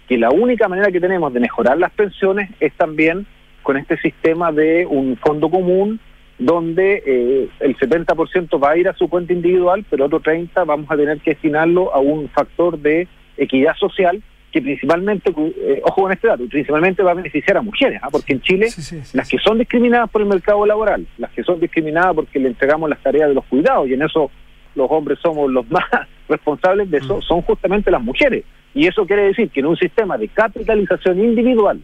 que 0.10 0.18
la 0.18 0.32
única 0.32 0.68
manera 0.68 0.92
que 0.92 1.00
tenemos 1.00 1.32
de 1.32 1.40
mejorar 1.40 1.78
las 1.78 1.92
pensiones 1.92 2.50
es 2.60 2.74
también 2.74 3.28
con 3.62 3.78
este 3.78 3.96
sistema 3.98 4.52
de 4.52 4.88
un 4.88 5.16
fondo 5.18 5.50
común 5.52 6.00
donde 6.40 7.04
eh, 7.06 7.50
el 7.60 7.78
70% 7.78 8.64
va 8.64 8.72
a 8.72 8.78
ir 8.78 8.90
a 8.90 8.94
su 8.96 9.08
cuenta 9.08 9.34
individual, 9.34 9.86
pero 9.88 10.06
otro 10.06 10.20
30% 10.20 10.66
vamos 10.66 10.90
a 10.90 10.98
tener 10.98 11.20
que 11.20 11.32
destinarlo 11.32 11.94
a 11.94 12.00
un 12.00 12.28
factor 12.30 12.80
de 12.80 13.08
equidad 13.38 13.76
social 13.76 14.24
que 14.52 14.64
principalmente, 14.64 15.32
eh, 15.38 15.80
ojo 15.84 16.02
con 16.02 16.12
este 16.12 16.28
dato, 16.28 16.44
principalmente 16.48 17.04
va 17.04 17.12
a 17.12 17.14
beneficiar 17.14 17.58
a 17.58 17.62
mujeres, 17.62 18.00
¿ah? 18.02 18.08
porque 18.12 18.34
en 18.34 18.42
Chile 18.42 18.70
Sí, 18.72 18.82
sí, 18.82 19.00
sí, 19.04 19.16
las 19.16 19.30
que 19.30 19.38
son 19.38 19.60
discriminadas 19.60 20.10
por 20.10 20.24
el 20.24 20.28
mercado 20.28 20.66
laboral, 20.66 21.06
las 21.20 21.30
que 21.32 21.44
son 21.44 21.60
discriminadas 21.60 22.16
porque 22.16 22.40
le 22.40 22.48
entregamos 22.48 22.90
las 22.90 23.00
tareas 23.04 23.30
de 23.30 23.36
los 23.36 23.46
cuidados 23.46 23.88
y 23.88 23.94
en 23.94 24.02
eso 24.02 24.32
los 24.74 24.88
hombres 24.90 25.20
somos 25.22 25.52
los 25.52 25.70
más 25.70 25.84
responsables 26.28 26.90
de 26.90 26.98
eso, 26.98 27.18
Mm. 27.18 27.22
son 27.22 27.42
justamente 27.44 27.92
las 27.92 28.02
mujeres. 28.02 28.44
Y 28.74 28.88
eso 28.88 29.06
quiere 29.06 29.24
decir 29.24 29.50
que 29.50 29.60
en 29.62 29.66
un 29.68 29.78
sistema 29.78 30.18
de 30.18 30.28
capitalización 30.28 31.20
individual, 31.20 31.80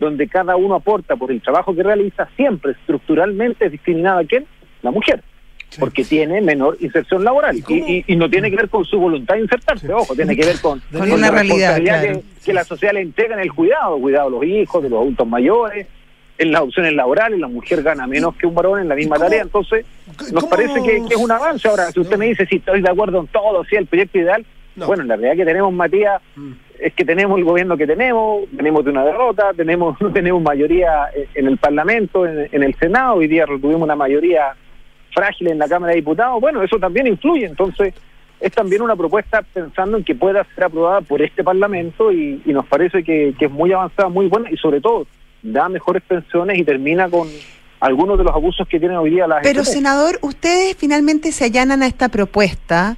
donde 0.00 0.28
cada 0.28 0.56
uno 0.56 0.74
aporta 0.74 1.16
por 1.16 1.30
el 1.30 1.40
trabajo 1.42 1.74
que 1.74 1.82
realiza, 1.82 2.28
siempre 2.36 2.72
estructuralmente 2.72 3.66
es 3.66 3.72
discriminada 3.72 4.24
quién? 4.24 4.46
La 4.82 4.90
mujer. 4.90 5.22
Sí. 5.68 5.80
Porque 5.80 6.04
tiene 6.04 6.40
menor 6.40 6.76
inserción 6.80 7.24
laboral 7.24 7.56
¿Y 7.68 8.14
no 8.16 8.30
tiene 8.30 8.50
que 8.50 8.56
ver 8.56 8.68
con 8.68 8.84
su 8.84 9.00
voluntad 9.00 9.34
de 9.34 9.40
insertarse, 9.42 9.86
Sí. 9.88 9.92
ojo, 9.92 10.14
tiene 10.14 10.36
que 10.36 10.46
ver 10.46 10.60
con, 10.60 10.78
Con 10.92 11.00
con 11.00 11.10
una 11.12 11.26
la 11.26 11.30
realidad, 11.32 11.80
claro. 11.80 12.20
que, 12.20 12.44
que 12.44 12.52
la 12.52 12.62
sociedad 12.64 12.94
le 12.94 13.00
entrega 13.00 13.34
en 13.34 13.40
el 13.40 13.52
cuidado, 13.52 13.98
cuidado 13.98 14.30
de 14.30 14.36
los 14.36 14.44
hijos, 14.46 14.82
de 14.82 14.90
los 14.90 15.00
adultos 15.00 15.26
mayores, 15.26 15.86
en 16.38 16.52
las 16.52 16.60
opciones 16.62 16.92
laborales, 16.92 17.40
la 17.40 17.48
mujer 17.48 17.82
gana 17.82 18.06
menos 18.06 18.36
que 18.36 18.46
un 18.46 18.54
varón 18.54 18.80
en 18.80 18.88
la 18.88 18.94
misma 18.94 19.16
¿Y 19.16 19.18
cómo- 19.18 19.28
tarea, 19.30 19.42
entonces 19.42 19.86
nos 20.32 20.44
¿Cómo- 20.44 20.50
parece 20.50 20.74
que, 20.82 21.02
que 21.08 21.14
es 21.14 21.16
un 21.16 21.32
avance. 21.32 21.66
Ahora, 21.66 21.90
si 21.90 21.98
usted 21.98 22.16
me 22.16 22.26
dice 22.26 22.46
si 22.46 22.56
estoy 22.56 22.80
de 22.80 22.90
acuerdo 22.90 23.20
en 23.20 23.26
todo, 23.26 23.64
si 23.64 23.74
el 23.74 23.86
proyecto 23.86 24.18
ideal, 24.18 24.44
No. 24.76 24.86
bueno, 24.86 25.04
la 25.04 25.16
realidad 25.16 25.36
que 25.44 25.50
tenemos, 25.50 25.72
Matías, 25.72 26.20
Mm. 26.36 26.52
es 26.78 26.92
que 26.94 27.04
tenemos 27.04 27.38
el 27.38 27.44
gobierno 27.44 27.76
que 27.76 27.86
tenemos, 27.86 28.44
venimos 28.52 28.84
de 28.84 28.90
una 28.90 29.04
derrota, 29.04 29.52
tenemos 29.56 29.98
no 30.00 30.12
tenemos 30.12 30.42
mayoría 30.42 31.06
en 31.34 31.46
el 31.46 31.56
Parlamento, 31.58 32.26
en, 32.26 32.48
en 32.52 32.62
el 32.62 32.74
Senado, 32.74 33.14
hoy 33.16 33.26
día 33.26 33.46
tuvimos 33.46 33.82
una 33.82 33.96
mayoría 33.96 34.54
frágil 35.14 35.48
en 35.48 35.58
la 35.58 35.66
Cámara 35.68 35.92
de 35.92 35.96
Diputados, 36.00 36.40
bueno, 36.40 36.62
eso 36.62 36.78
también 36.78 37.06
influye, 37.06 37.46
entonces 37.46 37.94
es 38.38 38.52
también 38.52 38.82
una 38.82 38.94
propuesta 38.94 39.40
pensando 39.40 39.96
en 39.96 40.04
que 40.04 40.14
pueda 40.14 40.44
ser 40.54 40.64
aprobada 40.64 41.00
por 41.00 41.22
este 41.22 41.42
Parlamento 41.42 42.12
y, 42.12 42.42
y 42.44 42.52
nos 42.52 42.66
parece 42.66 43.02
que, 43.02 43.34
que 43.38 43.46
es 43.46 43.50
muy 43.50 43.72
avanzada, 43.72 44.10
muy 44.10 44.26
buena 44.26 44.50
y 44.50 44.58
sobre 44.58 44.82
todo 44.82 45.06
da 45.42 45.68
mejores 45.70 46.02
pensiones 46.02 46.58
y 46.58 46.64
termina 46.64 47.08
con 47.08 47.28
algunos 47.80 48.18
de 48.18 48.24
los 48.24 48.34
abusos 48.34 48.66
que 48.68 48.78
tienen 48.78 48.98
hoy 48.98 49.10
día 49.10 49.26
las 49.26 49.42
Pero, 49.42 49.64
senador, 49.64 50.18
ustedes 50.22 50.76
finalmente 50.76 51.32
se 51.32 51.44
allanan 51.44 51.82
a 51.82 51.86
esta 51.86 52.08
propuesta 52.08 52.96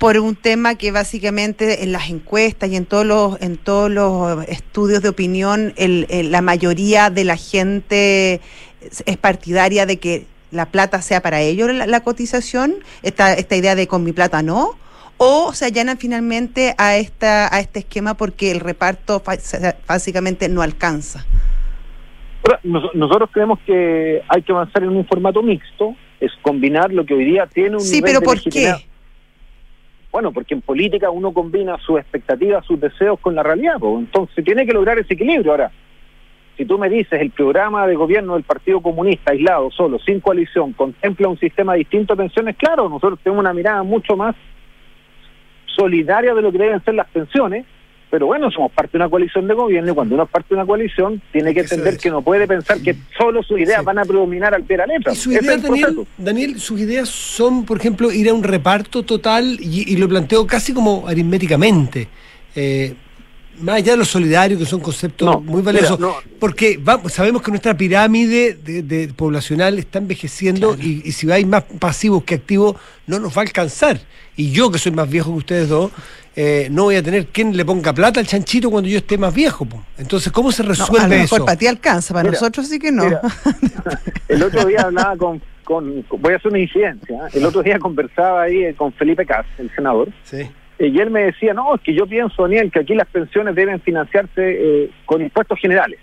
por 0.00 0.18
un 0.18 0.34
tema 0.34 0.76
que 0.76 0.92
básicamente 0.92 1.84
en 1.84 1.92
las 1.92 2.08
encuestas 2.08 2.70
y 2.70 2.76
en 2.76 2.86
todos 2.86 3.04
los 3.04 3.40
en 3.42 3.58
todos 3.58 3.90
los 3.90 4.48
estudios 4.48 5.02
de 5.02 5.10
opinión 5.10 5.74
el- 5.76 6.06
el- 6.08 6.32
la 6.32 6.40
mayoría 6.40 7.10
de 7.10 7.24
la 7.24 7.36
gente 7.36 8.40
es 9.04 9.16
partidaria 9.18 9.84
de 9.84 9.98
que 9.98 10.24
la 10.52 10.64
plata 10.66 11.02
sea 11.02 11.20
para 11.20 11.42
ellos 11.42 11.70
la, 11.74 11.86
la 11.86 12.00
cotización 12.00 12.76
esta 13.02 13.34
esta 13.34 13.56
idea 13.56 13.74
de 13.74 13.86
con 13.86 14.02
mi 14.02 14.12
plata 14.12 14.42
no 14.42 14.70
o 15.18 15.52
se 15.52 15.66
allanan 15.66 15.98
finalmente 15.98 16.74
a 16.78 16.96
esta 16.96 17.54
a 17.54 17.60
este 17.60 17.80
esquema 17.80 18.14
porque 18.14 18.50
el 18.50 18.60
reparto 18.60 19.22
básicamente 19.86 20.48
no 20.48 20.62
alcanza. 20.62 21.26
Nosotros 22.94 23.28
creemos 23.30 23.58
que 23.66 24.22
hay 24.26 24.42
que 24.42 24.52
avanzar 24.52 24.82
en 24.82 24.96
un 24.96 25.06
formato 25.06 25.42
mixto, 25.42 25.94
es 26.20 26.32
combinar 26.40 26.90
lo 26.90 27.04
que 27.04 27.12
hoy 27.12 27.26
día 27.26 27.46
tiene 27.46 27.76
un 27.76 27.80
sí 27.82 27.96
nivel 27.96 28.12
pero 28.14 28.20
de 28.20 28.24
por 28.24 28.40
qué 28.42 28.74
Bueno, 30.12 30.32
porque 30.32 30.54
en 30.54 30.60
política 30.60 31.10
uno 31.10 31.32
combina 31.32 31.78
sus 31.78 31.98
expectativas, 31.98 32.64
sus 32.66 32.80
deseos 32.80 33.20
con 33.20 33.34
la 33.34 33.42
realidad, 33.42 33.76
entonces 33.80 34.44
tiene 34.44 34.66
que 34.66 34.72
lograr 34.72 34.98
ese 34.98 35.14
equilibrio. 35.14 35.52
Ahora, 35.52 35.70
si 36.56 36.64
tú 36.64 36.78
me 36.78 36.88
dices 36.88 37.20
el 37.20 37.30
programa 37.30 37.86
de 37.86 37.94
gobierno 37.94 38.34
del 38.34 38.42
Partido 38.42 38.80
Comunista 38.80 39.30
aislado, 39.30 39.70
solo, 39.70 39.98
sin 40.00 40.20
coalición, 40.20 40.72
contempla 40.72 41.28
un 41.28 41.38
sistema 41.38 41.74
distinto 41.74 42.14
de 42.14 42.24
pensiones, 42.24 42.56
claro, 42.56 42.88
nosotros 42.88 43.20
tenemos 43.22 43.40
una 43.40 43.54
mirada 43.54 43.82
mucho 43.82 44.16
más 44.16 44.34
solidaria 45.76 46.34
de 46.34 46.42
lo 46.42 46.50
que 46.50 46.58
deben 46.58 46.84
ser 46.84 46.94
las 46.94 47.08
pensiones, 47.08 47.64
pero 48.10 48.26
bueno, 48.26 48.50
somos 48.50 48.72
parte 48.72 48.92
de 48.92 49.04
una 49.04 49.08
coalición 49.08 49.46
de 49.46 49.54
gobierno 49.54 49.92
y 49.92 49.94
cuando 49.94 50.14
uno 50.16 50.24
es 50.24 50.30
parte 50.30 50.48
de 50.50 50.54
una 50.56 50.66
coalición 50.66 51.22
tiene 51.32 51.54
que 51.54 51.60
entender 51.60 51.94
es. 51.94 51.98
que 52.00 52.10
no 52.10 52.22
puede 52.22 52.46
pensar 52.48 52.80
que 52.80 52.96
solo 53.16 53.42
sus 53.42 53.58
ideas 53.60 53.78
Sí. 53.80 53.84
van 53.86 53.98
a 54.00 54.04
predominar 54.04 54.54
al 54.54 54.64
pie 54.64 54.76
de 54.76 54.86
la 54.86 54.94
letra. 54.94 55.12
Y 55.12 55.16
su 55.16 55.30
idea, 55.32 55.54
es 55.54 55.62
Daniel. 55.62 56.06
Daniel, 56.18 56.60
sus 56.60 56.80
ideas 56.80 57.08
son, 57.08 57.64
por 57.64 57.78
ejemplo, 57.78 58.10
ir 58.12 58.28
a 58.28 58.34
un 58.34 58.42
reparto 58.42 59.02
total 59.04 59.58
y, 59.60 59.92
y 59.92 59.96
lo 59.96 60.08
planteo 60.08 60.46
casi 60.46 60.72
como 60.74 61.06
aritméticamente. 61.06 62.08
Eh, 62.56 62.94
más 63.60 63.76
allá 63.76 63.92
de 63.92 63.98
lo 63.98 64.04
solidario, 64.06 64.58
que 64.58 64.64
son 64.64 64.80
conceptos 64.80 65.26
No, 65.26 65.40
muy 65.40 65.60
valiosos, 65.60 65.98
mira, 66.00 66.12
no. 66.12 66.16
porque 66.38 66.78
vamos, 66.82 67.12
sabemos 67.12 67.42
que 67.42 67.50
nuestra 67.50 67.76
pirámide 67.76 68.54
de, 68.54 68.82
de 68.82 69.08
poblacional 69.08 69.78
está 69.78 69.98
envejeciendo 69.98 70.76
y, 70.80 71.02
y 71.04 71.12
si 71.12 71.30
hay 71.30 71.44
más 71.44 71.64
pasivos 71.78 72.24
que 72.24 72.36
activos, 72.36 72.76
no 73.06 73.18
nos 73.20 73.36
va 73.36 73.42
a 73.42 73.44
alcanzar. 73.44 74.00
Y 74.34 74.50
yo, 74.52 74.70
que 74.70 74.78
soy 74.78 74.92
más 74.92 75.10
viejo 75.10 75.30
que 75.32 75.38
ustedes 75.38 75.68
dos, 75.68 75.90
eh, 76.36 76.68
no 76.70 76.84
voy 76.84 76.96
a 76.96 77.02
tener 77.02 77.26
quien 77.26 77.56
le 77.56 77.64
ponga 77.64 77.92
plata 77.92 78.20
al 78.20 78.26
chanchito 78.26 78.70
cuando 78.70 78.88
yo 78.88 78.98
esté 78.98 79.18
más 79.18 79.34
viejo. 79.34 79.64
po. 79.64 79.82
Entonces, 79.98 80.32
¿cómo 80.32 80.52
se 80.52 80.62
No, 80.62 80.68
a 80.68 80.72
resuelve 80.72 81.08
lo 81.16 81.22
mejor 81.22 81.38
eso? 81.38 81.44
para 81.44 81.58
ti 81.58 81.66
alcanza 81.66 82.14
para 82.14 82.24
Mira, 82.24 82.32
nosotros 82.40 82.68
sí 82.68 82.78
que 82.78 82.92
no 82.92 83.04
Mira, 83.04 83.20
el 84.28 84.42
otro 84.42 84.64
día 84.66 84.80
hablaba 84.82 85.16
con, 85.16 85.42
con, 85.64 86.02
con- 86.02 86.20
voy 86.22 86.32
a 86.32 86.36
hacer 86.36 86.50
una 86.50 86.60
incidencia, 86.60 87.16
¿eh? 87.26 87.30
el 87.34 87.44
otro 87.44 87.62
día 87.62 87.78
conversaba 87.78 88.42
ahí 88.42 88.64
eh, 88.64 88.74
con 88.74 88.92
Felipe 88.92 89.26
Cas, 89.26 89.46
el 89.58 89.70
senador, 89.74 90.08
Sí. 90.24 90.48
y 90.78 90.98
él 91.00 91.10
me 91.10 91.24
decía, 91.24 91.52
no, 91.54 91.74
es 91.74 91.80
que 91.82 91.94
yo 91.94 92.06
pienso, 92.06 92.42
Daniel, 92.42 92.70
que 92.70 92.80
aquí 92.80 92.94
las 92.94 93.08
pensiones 93.08 93.54
deben 93.54 93.80
financiarse 93.80 94.30
eh, 94.84 94.90
con 95.06 95.20
impuestos 95.22 95.58
generales. 95.58 95.98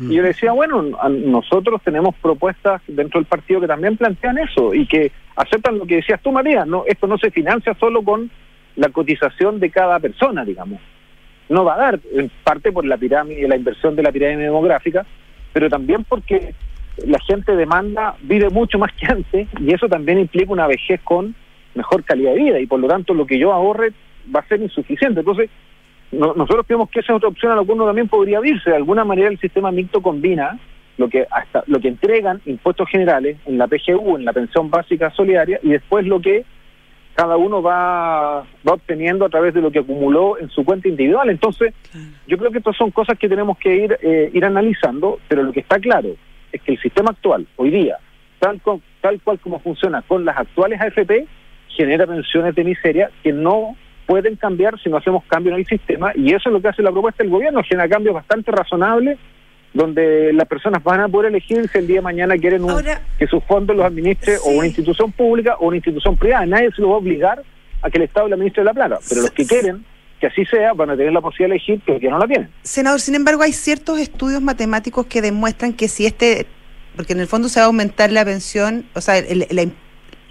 Y 0.00 0.14
yo 0.14 0.22
le 0.22 0.28
decía, 0.28 0.52
bueno, 0.52 0.82
a- 1.00 1.08
nosotros 1.10 1.80
tenemos 1.84 2.14
propuestas 2.22 2.80
dentro 2.88 3.20
del 3.20 3.26
partido 3.26 3.60
que 3.60 3.66
también 3.66 3.96
plantean 3.98 4.38
eso 4.38 4.72
y 4.74 4.86
que 4.86 5.12
aceptan 5.36 5.76
lo 5.78 5.84
que 5.86 5.96
decías 5.96 6.20
tú, 6.22 6.32
María, 6.32 6.64
no, 6.64 6.84
esto 6.86 7.06
no 7.06 7.18
se 7.18 7.30
financia 7.30 7.74
solo 7.78 8.02
con 8.02 8.30
la 8.76 8.88
cotización 8.88 9.60
de 9.60 9.70
cada 9.70 9.98
persona, 10.00 10.44
digamos. 10.44 10.80
No 11.48 11.64
va 11.64 11.74
a 11.74 11.78
dar, 11.78 12.00
en 12.14 12.30
parte 12.44 12.72
por 12.72 12.84
la 12.84 12.96
pirámide, 12.96 13.46
la 13.48 13.56
inversión 13.56 13.94
de 13.96 14.02
la 14.02 14.12
pirámide 14.12 14.44
demográfica, 14.44 15.04
pero 15.52 15.68
también 15.68 16.04
porque 16.04 16.54
la 17.06 17.18
gente 17.20 17.56
demanda, 17.56 18.14
vive 18.22 18.48
mucho 18.50 18.78
más 18.78 18.92
que 18.94 19.06
antes 19.06 19.48
y 19.60 19.72
eso 19.72 19.88
también 19.88 20.18
implica 20.18 20.52
una 20.52 20.66
vejez 20.66 21.00
con 21.02 21.34
mejor 21.74 22.04
calidad 22.04 22.32
de 22.34 22.38
vida 22.38 22.60
y 22.60 22.66
por 22.66 22.80
lo 22.80 22.88
tanto 22.88 23.14
lo 23.14 23.26
que 23.26 23.38
yo 23.38 23.52
ahorre 23.52 23.92
va 24.34 24.40
a 24.40 24.48
ser 24.48 24.60
insuficiente. 24.60 25.20
Entonces, 25.20 25.50
no- 26.10 26.34
nosotros 26.34 26.66
creemos 26.66 26.90
que 26.90 27.00
esa 27.00 27.12
es 27.12 27.16
otra 27.16 27.28
opción 27.30 27.52
a 27.52 27.56
la 27.56 27.64
que 27.64 27.72
uno 27.72 27.86
también 27.86 28.08
podría 28.08 28.38
abrirse. 28.38 28.70
De 28.70 28.76
alguna 28.76 29.04
manera 29.04 29.28
el 29.28 29.38
sistema 29.40 29.70
mixto 29.70 30.02
combina 30.02 30.58
lo 30.98 31.08
que 31.08 31.26
hasta 31.30 31.64
lo 31.66 31.80
que 31.80 31.88
entregan 31.88 32.40
impuestos 32.44 32.88
generales 32.90 33.38
en 33.46 33.56
la 33.56 33.66
PGU, 33.66 34.16
en 34.16 34.26
la 34.26 34.32
pensión 34.34 34.70
básica 34.70 35.10
solidaria, 35.10 35.58
y 35.62 35.70
después 35.70 36.06
lo 36.06 36.20
que 36.20 36.44
cada 37.14 37.36
uno 37.36 37.60
va, 37.62 38.40
va 38.66 38.72
obteniendo 38.72 39.24
a 39.26 39.28
través 39.28 39.52
de 39.54 39.60
lo 39.60 39.70
que 39.70 39.80
acumuló 39.80 40.38
en 40.38 40.48
su 40.50 40.64
cuenta 40.64 40.88
individual. 40.88 41.28
Entonces, 41.30 41.74
yo 42.26 42.38
creo 42.38 42.50
que 42.50 42.58
estas 42.58 42.76
son 42.76 42.90
cosas 42.90 43.18
que 43.18 43.28
tenemos 43.28 43.58
que 43.58 43.74
ir, 43.76 43.98
eh, 44.02 44.30
ir 44.32 44.44
analizando, 44.44 45.18
pero 45.28 45.42
lo 45.42 45.52
que 45.52 45.60
está 45.60 45.78
claro 45.78 46.08
es 46.52 46.60
que 46.62 46.72
el 46.72 46.80
sistema 46.80 47.10
actual, 47.10 47.46
hoy 47.56 47.70
día, 47.70 47.98
tal, 48.38 48.60
co- 48.60 48.80
tal 49.00 49.20
cual 49.20 49.38
como 49.40 49.58
funciona 49.60 50.02
con 50.02 50.24
las 50.24 50.36
actuales 50.38 50.80
AFP, 50.80 51.26
genera 51.68 52.06
pensiones 52.06 52.54
de 52.54 52.64
miseria 52.64 53.10
que 53.22 53.32
no 53.32 53.76
pueden 54.06 54.36
cambiar 54.36 54.78
si 54.80 54.90
no 54.90 54.96
hacemos 54.96 55.22
cambio 55.24 55.52
en 55.52 55.60
el 55.60 55.66
sistema 55.66 56.12
y 56.14 56.32
eso 56.34 56.48
es 56.48 56.52
lo 56.52 56.60
que 56.60 56.68
hace 56.68 56.82
la 56.82 56.90
propuesta 56.90 57.22
del 57.22 57.30
gobierno, 57.32 57.62
genera 57.62 57.88
cambios 57.88 58.14
bastante 58.14 58.50
razonables 58.50 59.18
donde 59.74 60.32
las 60.32 60.46
personas 60.48 60.82
van 60.84 61.00
a 61.00 61.08
poder 61.08 61.30
elegir 61.30 61.68
si 61.70 61.78
el 61.78 61.86
día 61.86 61.96
de 61.96 62.02
mañana 62.02 62.36
quieren 62.36 62.64
un- 62.64 62.70
Ahora- 62.70 63.00
que 63.18 63.26
sus 63.26 63.42
fondos 63.44 63.74
los 63.76 63.86
administre 63.86 64.36
o 64.38 64.50
una 64.50 64.66
institución 64.66 65.10
pública 65.12 65.56
o 65.60 65.68
una 65.68 65.76
institución 65.76 66.16
privada. 66.16 66.44
Nadie 66.46 66.70
se 66.74 66.82
los 66.82 66.90
va 66.90 66.94
a 66.94 66.98
obligar 66.98 67.42
a 67.80 67.90
que 67.90 67.98
el 67.98 68.04
Estado 68.04 68.28
le 68.28 68.34
administre 68.34 68.62
la 68.64 68.74
plata, 68.74 68.98
pero 69.08 69.22
los 69.22 69.30
que 69.30 69.46
quieren 69.46 69.84
que 70.20 70.26
así 70.28 70.44
sea 70.44 70.72
van 70.72 70.90
a 70.90 70.96
tener 70.96 71.12
la 71.12 71.20
posibilidad 71.20 71.48
de 71.48 71.54
elegir 71.56 71.80
que 71.84 71.92
los 71.92 72.00
que 72.00 72.08
no 72.08 72.18
la 72.18 72.26
tienen. 72.28 72.48
Senador, 72.62 73.00
sin 73.00 73.14
embargo, 73.16 73.42
hay 73.42 73.52
ciertos 73.52 73.98
estudios 73.98 74.40
matemáticos 74.40 75.06
que 75.06 75.20
demuestran 75.20 75.72
que 75.72 75.88
si 75.88 76.06
este, 76.06 76.46
porque 76.94 77.14
en 77.14 77.20
el 77.20 77.26
fondo 77.26 77.48
se 77.48 77.58
va 77.58 77.64
a 77.64 77.66
aumentar 77.66 78.12
la 78.12 78.24
pensión, 78.24 78.84
o 78.94 79.00
sea, 79.00 79.18
el, 79.18 79.46
el- 79.50 79.72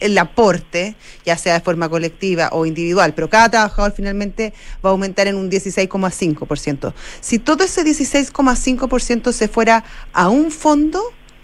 el 0.01 0.17
aporte, 0.17 0.95
ya 1.25 1.37
sea 1.37 1.53
de 1.53 1.61
forma 1.61 1.87
colectiva 1.87 2.49
o 2.51 2.65
individual, 2.65 3.13
pero 3.13 3.29
cada 3.29 3.49
trabajador 3.49 3.93
finalmente 3.93 4.53
va 4.83 4.89
a 4.89 4.91
aumentar 4.91 5.27
en 5.27 5.35
un 5.35 5.49
16,5%. 5.49 6.93
Si 7.21 7.39
todo 7.39 7.63
ese 7.63 7.83
16,5% 7.83 9.31
se 9.31 9.47
fuera 9.47 9.85
a 10.11 10.27
un 10.29 10.51
fondo, 10.51 11.01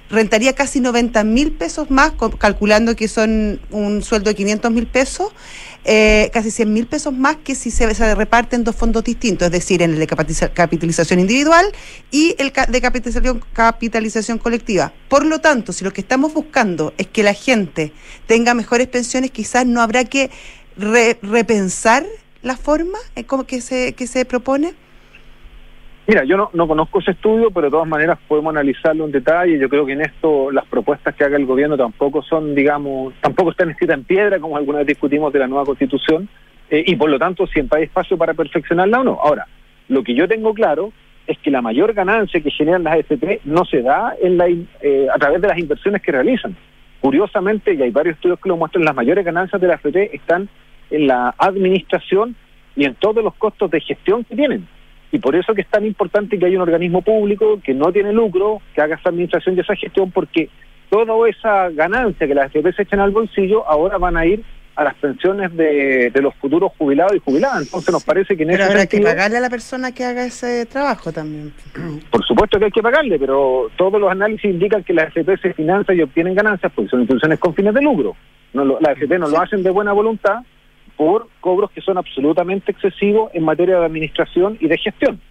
rentaría 0.09 0.53
casi 0.53 0.79
90 0.79 1.23
mil 1.23 1.51
pesos 1.51 1.89
más, 1.91 2.13
calculando 2.37 2.95
que 2.95 3.07
son 3.07 3.59
un 3.71 4.01
sueldo 4.03 4.29
de 4.29 4.35
500 4.35 4.71
mil 4.71 4.87
pesos, 4.87 5.31
eh, 5.83 6.29
casi 6.33 6.51
100 6.51 6.73
mil 6.73 6.87
pesos 6.87 7.13
más 7.13 7.37
que 7.37 7.55
si 7.55 7.71
se, 7.71 7.93
se 7.95 8.15
reparten 8.15 8.63
dos 8.63 8.75
fondos 8.75 9.03
distintos, 9.03 9.45
es 9.47 9.51
decir, 9.51 9.81
en 9.81 9.91
el 9.93 9.99
de 9.99 10.07
capitaliza- 10.07 10.51
capitalización 10.53 11.19
individual 11.19 11.65
y 12.11 12.35
el 12.39 12.51
de 12.69 12.81
capitalización, 13.53 14.37
colectiva. 14.39 14.93
Por 15.09 15.25
lo 15.25 15.39
tanto, 15.39 15.71
si 15.73 15.83
lo 15.83 15.91
que 15.93 16.01
estamos 16.01 16.33
buscando 16.33 16.93
es 16.97 17.07
que 17.07 17.23
la 17.23 17.33
gente 17.33 17.93
tenga 18.27 18.53
mejores 18.53 18.87
pensiones, 18.87 19.31
quizás 19.31 19.65
no 19.65 19.81
habrá 19.81 20.03
que 20.05 20.29
re- 20.77 21.17
repensar 21.21 22.05
la 22.41 22.55
forma 22.57 22.97
en 23.15 23.23
cómo 23.23 23.45
que 23.45 23.61
se, 23.61 23.93
que 23.93 24.07
se 24.07 24.25
propone. 24.25 24.73
Mira, 26.07 26.23
yo 26.23 26.37
no, 26.37 26.49
no 26.53 26.69
conozco 26.69 26.99
ese 26.99 27.11
estudio, 27.11 27.51
pero 27.51 27.67
de 27.67 27.71
todas 27.71 27.87
maneras 27.87 28.17
podemos 28.29 28.51
analizarlo 28.51 29.03
en 29.03 29.11
detalle. 29.11 29.59
Yo 29.59 29.67
creo 29.67 29.85
que 29.85 29.91
en 29.91 30.01
esto 30.01 30.51
las 30.51 30.65
propuestas 30.65 31.13
que 31.13 31.25
haga 31.25 31.35
el 31.35 31.45
gobierno 31.45 31.75
tampoco 31.75 32.21
son, 32.23 32.55
digamos, 32.55 33.13
tampoco 33.19 33.51
están 33.51 33.71
escritas 33.71 33.97
en 33.97 34.05
piedra, 34.05 34.39
como 34.39 34.55
alguna 34.55 34.79
vez 34.79 34.87
discutimos 34.87 35.33
de 35.33 35.39
la 35.39 35.47
nueva 35.47 35.65
constitución, 35.65 36.29
eh, 36.69 36.81
y 36.87 36.95
por 36.95 37.09
lo 37.09 37.19
tanto 37.19 37.45
siempre 37.45 37.79
hay 37.79 37.85
espacio 37.85 38.17
para 38.17 38.33
perfeccionarla 38.33 39.01
o 39.01 39.03
no. 39.03 39.19
Ahora, 39.21 39.47
lo 39.89 40.01
que 40.01 40.15
yo 40.15 40.29
tengo 40.29 40.53
claro 40.53 40.93
es 41.27 41.37
que 41.39 41.51
la 41.51 41.61
mayor 41.61 41.93
ganancia 41.93 42.39
que 42.39 42.51
generan 42.51 42.85
las 42.85 42.93
AFP 42.93 43.41
no 43.43 43.65
se 43.65 43.81
da 43.81 44.15
en 44.21 44.37
la, 44.37 44.47
eh, 44.47 45.07
a 45.13 45.17
través 45.19 45.41
de 45.41 45.49
las 45.49 45.57
inversiones 45.57 46.01
que 46.01 46.13
realizan. 46.13 46.55
Curiosamente, 47.01 47.73
y 47.73 47.81
hay 47.81 47.91
varios 47.91 48.15
estudios 48.15 48.39
que 48.39 48.47
lo 48.47 48.55
muestran, 48.55 48.85
las 48.85 48.95
mayores 48.95 49.25
ganancias 49.25 49.59
de 49.59 49.67
la 49.67 49.73
AFP 49.73 50.15
están 50.15 50.47
en 50.89 51.07
la 51.07 51.35
administración 51.37 52.37
y 52.77 52.85
en 52.85 52.95
todos 52.95 53.21
los 53.21 53.35
costos 53.35 53.69
de 53.71 53.81
gestión 53.81 54.23
que 54.23 54.37
tienen. 54.37 54.65
Y 55.11 55.19
por 55.19 55.35
eso 55.35 55.53
que 55.53 55.61
es 55.61 55.67
tan 55.67 55.85
importante 55.85 56.37
que 56.37 56.45
haya 56.45 56.57
un 56.57 56.63
organismo 56.63 57.01
público 57.01 57.59
que 57.63 57.73
no 57.73 57.91
tiene 57.91 58.11
lucro, 58.11 58.61
que 58.75 58.81
haga 58.81 58.95
esa 58.95 59.09
administración 59.09 59.55
y 59.55 59.61
esa 59.61 59.75
gestión, 59.75 60.11
porque 60.11 60.49
toda 60.89 61.29
esa 61.29 61.69
ganancia 61.69 62.27
que 62.27 62.35
las 62.35 62.45
AFP 62.45 62.73
se 62.73 62.83
echan 62.83 62.99
al 62.99 63.11
bolsillo 63.11 63.67
ahora 63.67 63.97
van 63.97 64.17
a 64.17 64.25
ir 64.25 64.43
a 64.75 64.83
las 64.83 64.93
pensiones 64.95 65.55
de, 65.57 66.11
de 66.11 66.21
los 66.21 66.35
futuros 66.35 66.71
jubilados 66.77 67.15
y 67.15 67.19
jubiladas. 67.19 67.63
Entonces 67.63 67.91
nos 67.91 68.03
parece 68.03 68.37
que 68.37 68.43
en 68.43 68.49
Pero 68.49 68.63
ese 68.63 68.71
habrá 68.71 68.85
que 68.85 68.97
sentido, 68.97 69.11
pagarle 69.11 69.37
a 69.37 69.41
la 69.41 69.49
persona 69.49 69.91
que 69.91 70.03
haga 70.03 70.23
ese 70.23 70.67
trabajo 70.67 71.11
también. 71.11 71.51
por 72.11 72.23
supuesto 72.23 72.59
que 72.59 72.65
hay 72.65 72.71
que 72.71 72.83
pagarle, 72.83 73.17
pero 73.17 73.71
todos 73.75 73.99
los 73.99 74.11
análisis 74.11 74.45
indican 74.45 74.83
que 74.83 74.93
las 74.93 75.07
AFP 75.07 75.37
se 75.41 75.53
financian 75.53 75.97
y 75.97 76.03
obtienen 76.03 76.35
ganancias 76.35 76.71
porque 76.75 76.89
son 76.89 77.01
instituciones 77.01 77.39
con 77.39 77.55
fines 77.55 77.73
de 77.73 77.81
lucro. 77.81 78.15
No 78.53 78.65
las 78.65 78.91
AFP 78.91 79.17
no 79.17 79.27
lo 79.27 79.41
hacen 79.41 79.63
de 79.63 79.71
buena 79.71 79.93
voluntad 79.93 80.43
por 80.97 81.29
cobros 81.39 81.71
que 81.71 81.81
son 81.81 81.97
absolutamente 81.97 82.71
excesivos 82.71 83.29
en 83.33 83.43
materia 83.43 83.79
de 83.79 83.85
administración 83.85 84.57
y 84.59 84.67
de 84.67 84.77
gestión. 84.77 85.21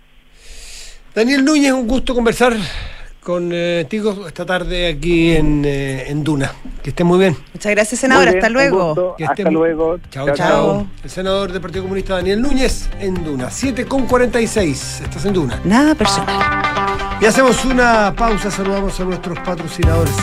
Daniel 1.15 1.45
Núñez, 1.45 1.73
un 1.73 1.87
gusto 1.87 2.15
conversar 2.15 2.55
contigo 3.27 4.29
esta 4.29 4.47
tarde 4.47 4.87
aquí 4.87 5.33
en, 5.33 5.65
eh, 5.65 6.09
en 6.09 6.23
Duna. 6.23 6.53
Que 6.81 6.91
esté 6.91 7.03
muy 7.03 7.19
bien. 7.19 7.37
Muchas 7.53 7.73
gracias, 7.73 8.01
bien, 8.01 8.13
Hasta 8.13 8.49
luego. 8.49 9.17
Hasta 9.19 9.51
luego. 9.51 9.99
Chao, 10.13 10.33
chao. 10.33 10.87
El 11.03 11.11
senador 11.11 11.51
del 11.51 11.61
Partido 11.61 11.83
Comunista 11.83 12.15
Daniel 12.15 12.41
Núñez 12.41 12.89
en 13.01 13.25
Duna. 13.25 13.51
7 13.51 13.85
con 13.87 14.07
46. 14.07 15.01
Estás 15.03 15.25
en 15.25 15.33
Duna. 15.33 15.61
Nada 15.65 15.97
personal. 15.97 17.19
Y 17.21 17.25
hacemos 17.25 17.65
una 17.65 18.15
pausa. 18.17 18.49
Saludamos 18.49 19.01
a 19.01 19.05
nuestros 19.05 19.37
patrocinadores. 19.41 20.15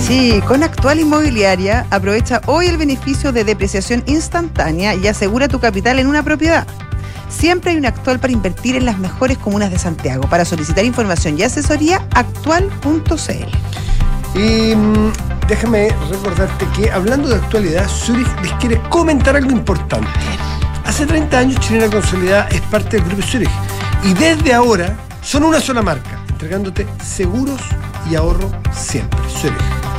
Sí, 0.00 0.40
con 0.48 0.62
Actual 0.62 1.00
Inmobiliaria 1.00 1.86
aprovecha 1.90 2.40
hoy 2.46 2.68
el 2.68 2.78
beneficio 2.78 3.32
de 3.32 3.44
depreciación 3.44 4.02
instantánea 4.06 4.94
y 4.94 5.06
asegura 5.06 5.48
tu 5.48 5.60
capital 5.60 5.98
en 5.98 6.06
una 6.06 6.22
propiedad. 6.22 6.66
Siempre 7.32 7.72
hay 7.72 7.78
un 7.78 7.86
actual 7.86 8.20
para 8.20 8.32
invertir 8.32 8.76
en 8.76 8.84
las 8.84 8.98
mejores 8.98 9.38
comunas 9.38 9.70
de 9.70 9.78
Santiago. 9.78 10.28
Para 10.28 10.44
solicitar 10.44 10.84
información 10.84 11.38
y 11.38 11.42
asesoría, 11.42 12.06
actual.cl. 12.14 14.38
Y 14.38 14.74
mm, 14.74 15.12
déjame 15.48 15.88
recordarte 16.10 16.66
que 16.76 16.90
hablando 16.90 17.28
de 17.28 17.36
actualidad, 17.36 17.88
Zurich 17.88 18.28
les 18.42 18.52
quiere 18.54 18.80
comentar 18.88 19.36
algo 19.36 19.50
importante. 19.50 20.08
Hace 20.84 21.06
30 21.06 21.38
años 21.38 21.60
Chilena 21.60 21.90
Consolidada 21.90 22.48
es 22.48 22.60
parte 22.62 22.96
del 22.96 23.06
Grupo 23.06 23.22
Zurich 23.22 23.50
y 24.04 24.12
desde 24.14 24.52
ahora 24.52 24.96
son 25.22 25.44
una 25.44 25.60
sola 25.60 25.82
marca, 25.82 26.22
entregándote 26.28 26.86
seguros 27.02 27.60
y 28.10 28.14
ahorro 28.14 28.50
siempre. 28.72 29.18
Zurich. 29.40 29.91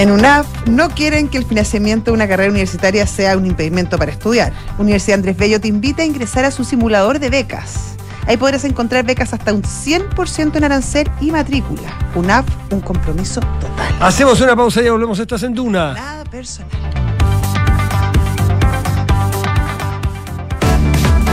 En 0.00 0.10
UNAV 0.10 0.46
no 0.64 0.88
quieren 0.88 1.28
que 1.28 1.36
el 1.36 1.44
financiamiento 1.44 2.10
de 2.10 2.14
una 2.14 2.26
carrera 2.26 2.50
universitaria 2.50 3.06
sea 3.06 3.36
un 3.36 3.44
impedimento 3.44 3.98
para 3.98 4.10
estudiar. 4.10 4.50
Universidad 4.78 5.16
Andrés 5.16 5.36
Bello 5.36 5.60
te 5.60 5.68
invita 5.68 6.00
a 6.00 6.06
ingresar 6.06 6.46
a 6.46 6.50
su 6.50 6.64
simulador 6.64 7.18
de 7.18 7.28
becas. 7.28 7.96
Ahí 8.26 8.38
podrás 8.38 8.64
encontrar 8.64 9.04
becas 9.04 9.34
hasta 9.34 9.52
un 9.52 9.60
100% 9.60 10.56
en 10.56 10.64
arancel 10.64 11.10
y 11.20 11.30
matrícula. 11.30 11.98
UNAV, 12.14 12.46
un 12.70 12.80
compromiso 12.80 13.42
total. 13.60 13.94
Hacemos 14.00 14.40
una 14.40 14.56
pausa 14.56 14.80
y 14.80 14.88
volvemos. 14.88 15.18
Estás 15.18 15.42
en 15.42 15.52
Duna. 15.52 15.92
Nada 15.92 16.24
personal. 16.24 16.99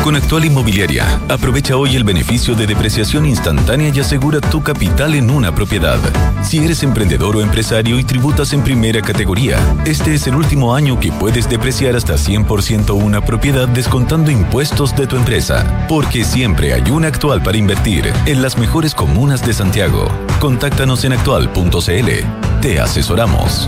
Con 0.07 0.15
Actual 0.15 0.45
Inmobiliaria, 0.45 1.19
aprovecha 1.27 1.75
hoy 1.75 1.97
el 1.97 2.05
beneficio 2.05 2.55
de 2.55 2.65
depreciación 2.65 3.25
instantánea 3.25 3.91
y 3.93 3.99
asegura 3.99 4.39
tu 4.39 4.63
capital 4.63 5.15
en 5.15 5.29
una 5.29 5.53
propiedad. 5.53 5.99
Si 6.41 6.59
eres 6.59 6.81
emprendedor 6.83 7.35
o 7.35 7.41
empresario 7.41 7.99
y 7.99 8.05
tributas 8.05 8.53
en 8.53 8.63
primera 8.63 9.01
categoría, 9.01 9.59
este 9.85 10.13
es 10.13 10.25
el 10.27 10.35
último 10.35 10.73
año 10.73 10.97
que 10.97 11.11
puedes 11.11 11.49
depreciar 11.49 11.97
hasta 11.97 12.13
100% 12.13 12.93
una 12.93 13.19
propiedad 13.19 13.67
descontando 13.67 14.31
impuestos 14.31 14.95
de 14.95 15.07
tu 15.07 15.17
empresa. 15.17 15.85
Porque 15.89 16.23
siempre 16.23 16.73
hay 16.73 16.89
una 16.89 17.09
actual 17.09 17.43
para 17.43 17.57
invertir 17.57 18.09
en 18.27 18.41
las 18.41 18.57
mejores 18.57 18.95
comunas 18.95 19.45
de 19.45 19.51
Santiago. 19.51 20.07
Contáctanos 20.39 21.03
en 21.03 21.11
actual.cl. 21.11 22.61
Te 22.61 22.79
asesoramos. 22.79 23.67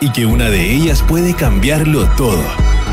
y 0.00 0.10
que 0.10 0.26
una 0.26 0.50
de 0.50 0.72
ellas 0.72 1.02
puede 1.02 1.34
cambiarlo 1.34 2.08
todo. 2.16 2.44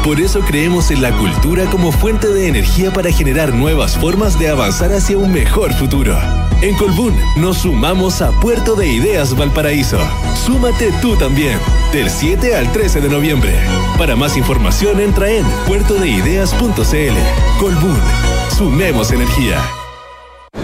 Por 0.03 0.19
eso 0.19 0.41
creemos 0.41 0.91
en 0.91 1.01
la 1.01 1.11
cultura 1.17 1.65
como 1.65 1.91
fuente 1.91 2.27
de 2.27 2.47
energía 2.47 2.91
para 2.91 3.11
generar 3.11 3.53
nuevas 3.53 3.97
formas 3.97 4.37
de 4.37 4.49
avanzar 4.49 4.93
hacia 4.93 5.17
un 5.17 5.31
mejor 5.31 5.73
futuro. 5.73 6.17
En 6.61 6.75
Colbún 6.75 7.15
nos 7.37 7.59
sumamos 7.59 8.21
a 8.21 8.31
Puerto 8.39 8.75
de 8.75 8.87
Ideas 8.87 9.35
Valparaíso. 9.35 9.99
Súmate 10.45 10.91
tú 11.01 11.15
también, 11.15 11.57
del 11.91 12.09
7 12.09 12.55
al 12.55 12.71
13 12.71 13.01
de 13.01 13.09
noviembre. 13.09 13.53
Para 13.97 14.15
más 14.15 14.37
información 14.37 14.99
entra 14.99 15.29
en 15.29 15.45
puertodeideas.cl. 15.67 17.59
Colbún, 17.59 17.99
sumemos 18.55 19.11
energía. 19.11 19.59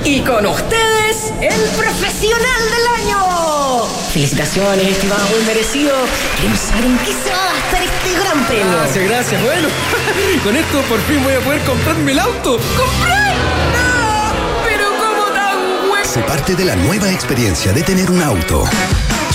Y 0.04 0.22
con 0.22 0.46
ustedes 0.46 1.32
el 1.42 1.62
profesional 1.78 2.62
del 2.72 3.06
año. 3.06 3.86
Felicitaciones, 4.12 4.88
estimado, 4.88 5.22
muy 5.30 5.46
merecido. 5.46 5.94
Queremos 6.38 6.60
saber 6.60 6.86
en 6.86 6.98
qué 7.00 7.14
se 7.14 7.30
va 7.32 7.44
a 7.44 7.54
gastar 7.54 7.84
este 7.84 8.20
gran 8.20 8.46
premio. 8.48 8.72
Gracias, 8.72 9.06
gracias. 9.06 9.44
Bueno, 9.44 9.68
con 10.44 10.56
esto 10.56 10.82
por 10.90 11.00
fin 11.02 11.24
voy 11.24 11.34
a 11.36 11.40
poder 11.42 11.62
comprarme 11.62 12.12
el 12.12 12.20
auto. 12.20 12.58
¡Comprar! 12.78 13.36
¡No! 13.74 14.34
Pero 14.66 14.86
¿cómo 14.98 15.26
tan 15.34 15.90
bueno? 15.90 16.06
Sé 16.06 16.20
parte 16.22 16.56
de 16.56 16.66
la 16.66 16.76
nueva 16.76 17.12
experiencia 17.12 17.72
de 17.72 17.84
tener 17.84 18.10
un 18.10 18.22
auto. 18.22 18.66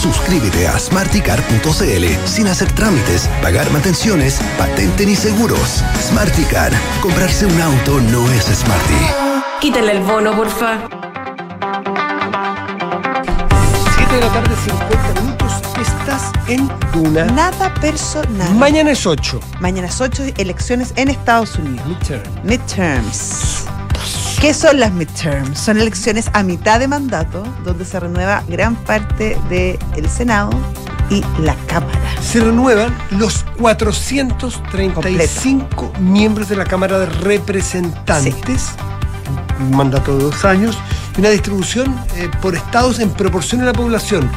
Suscríbete 0.07 0.69
a 0.69 0.79
smarticar.cl 0.79 2.27
sin 2.27 2.47
hacer 2.47 2.71
trámites, 2.71 3.29
pagar 3.43 3.69
mantenciones, 3.73 4.41
patente 4.57 5.05
ni 5.05 5.17
seguros. 5.17 5.83
Smarticar. 6.01 6.71
Comprarse 7.03 7.45
un 7.45 7.61
auto 7.61 8.01
no 8.13 8.31
es 8.31 8.45
smarty. 8.45 8.95
Quítale 9.61 9.91
el 9.91 10.03
bono, 10.05 10.37
porfa. 10.37 10.79
7 13.97 14.15
de 14.15 14.21
la 14.21 14.33
tarde, 14.33 14.55
50 14.65 15.21
minutos. 15.23 15.53
Estás 15.77 16.31
en 16.47 16.71
Duna. 16.93 17.25
Nada 17.25 17.75
personal. 17.75 18.55
Mañana 18.55 18.93
es 18.93 19.05
8. 19.05 19.41
Mañana 19.59 19.89
es 19.89 20.01
8 20.01 20.23
elecciones 20.37 20.93
en 20.95 21.09
Estados 21.09 21.57
Unidos. 21.57 21.85
Midterm. 21.85 22.23
Midterms. 22.45 23.66
¿Qué 24.41 24.53
son 24.55 24.79
las 24.81 24.93
midterms? 24.93 25.59
Son 25.59 25.79
elecciones 25.79 26.31
a 26.33 26.43
mitad 26.43 26.79
de 26.79 26.89
mandato, 26.89 27.43
donde 27.65 27.85
se 27.85 27.99
renueva 27.99 28.43
gran 28.49 28.77
parte 28.77 29.37
del 29.49 30.09
Senado 30.09 30.51
y 31.11 31.23
la 31.41 31.55
Cámara. 31.67 31.99
Se 32.23 32.41
renuevan 32.41 32.95
los 33.11 33.45
435 33.59 35.93
miembros 36.01 36.49
de 36.49 36.57
la 36.57 36.65
Cámara 36.65 36.99
de 36.99 37.07
Representantes. 37.07 38.69
Un 39.59 39.75
mandato 39.77 40.17
de 40.17 40.25
dos 40.25 40.45
años 40.45 40.79
y 41.17 41.21
una 41.21 41.31
distribución 41.31 41.99
eh, 42.17 42.29
por 42.43 42.55
estados 42.55 42.99
en 43.01 43.11
proporción 43.11 43.63
a 43.63 43.65
la 43.65 43.73
población. 43.73 44.31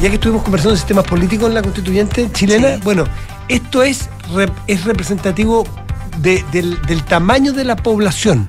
Ya 0.00 0.08
que 0.08 0.14
estuvimos 0.14 0.42
conversando 0.44 0.70
de 0.72 0.78
sistemas 0.78 1.04
políticos 1.04 1.48
en 1.48 1.54
la 1.54 1.62
constituyente 1.62 2.30
chilena, 2.32 2.78
bueno, 2.84 3.04
esto 3.48 3.82
es, 3.82 4.08
es 4.66 4.84
representativo 4.84 5.66
de- 6.18 6.44
del, 6.52 6.80
del 6.82 7.02
tamaño 7.04 7.52
de 7.52 7.64
la 7.64 7.76
población. 7.76 8.46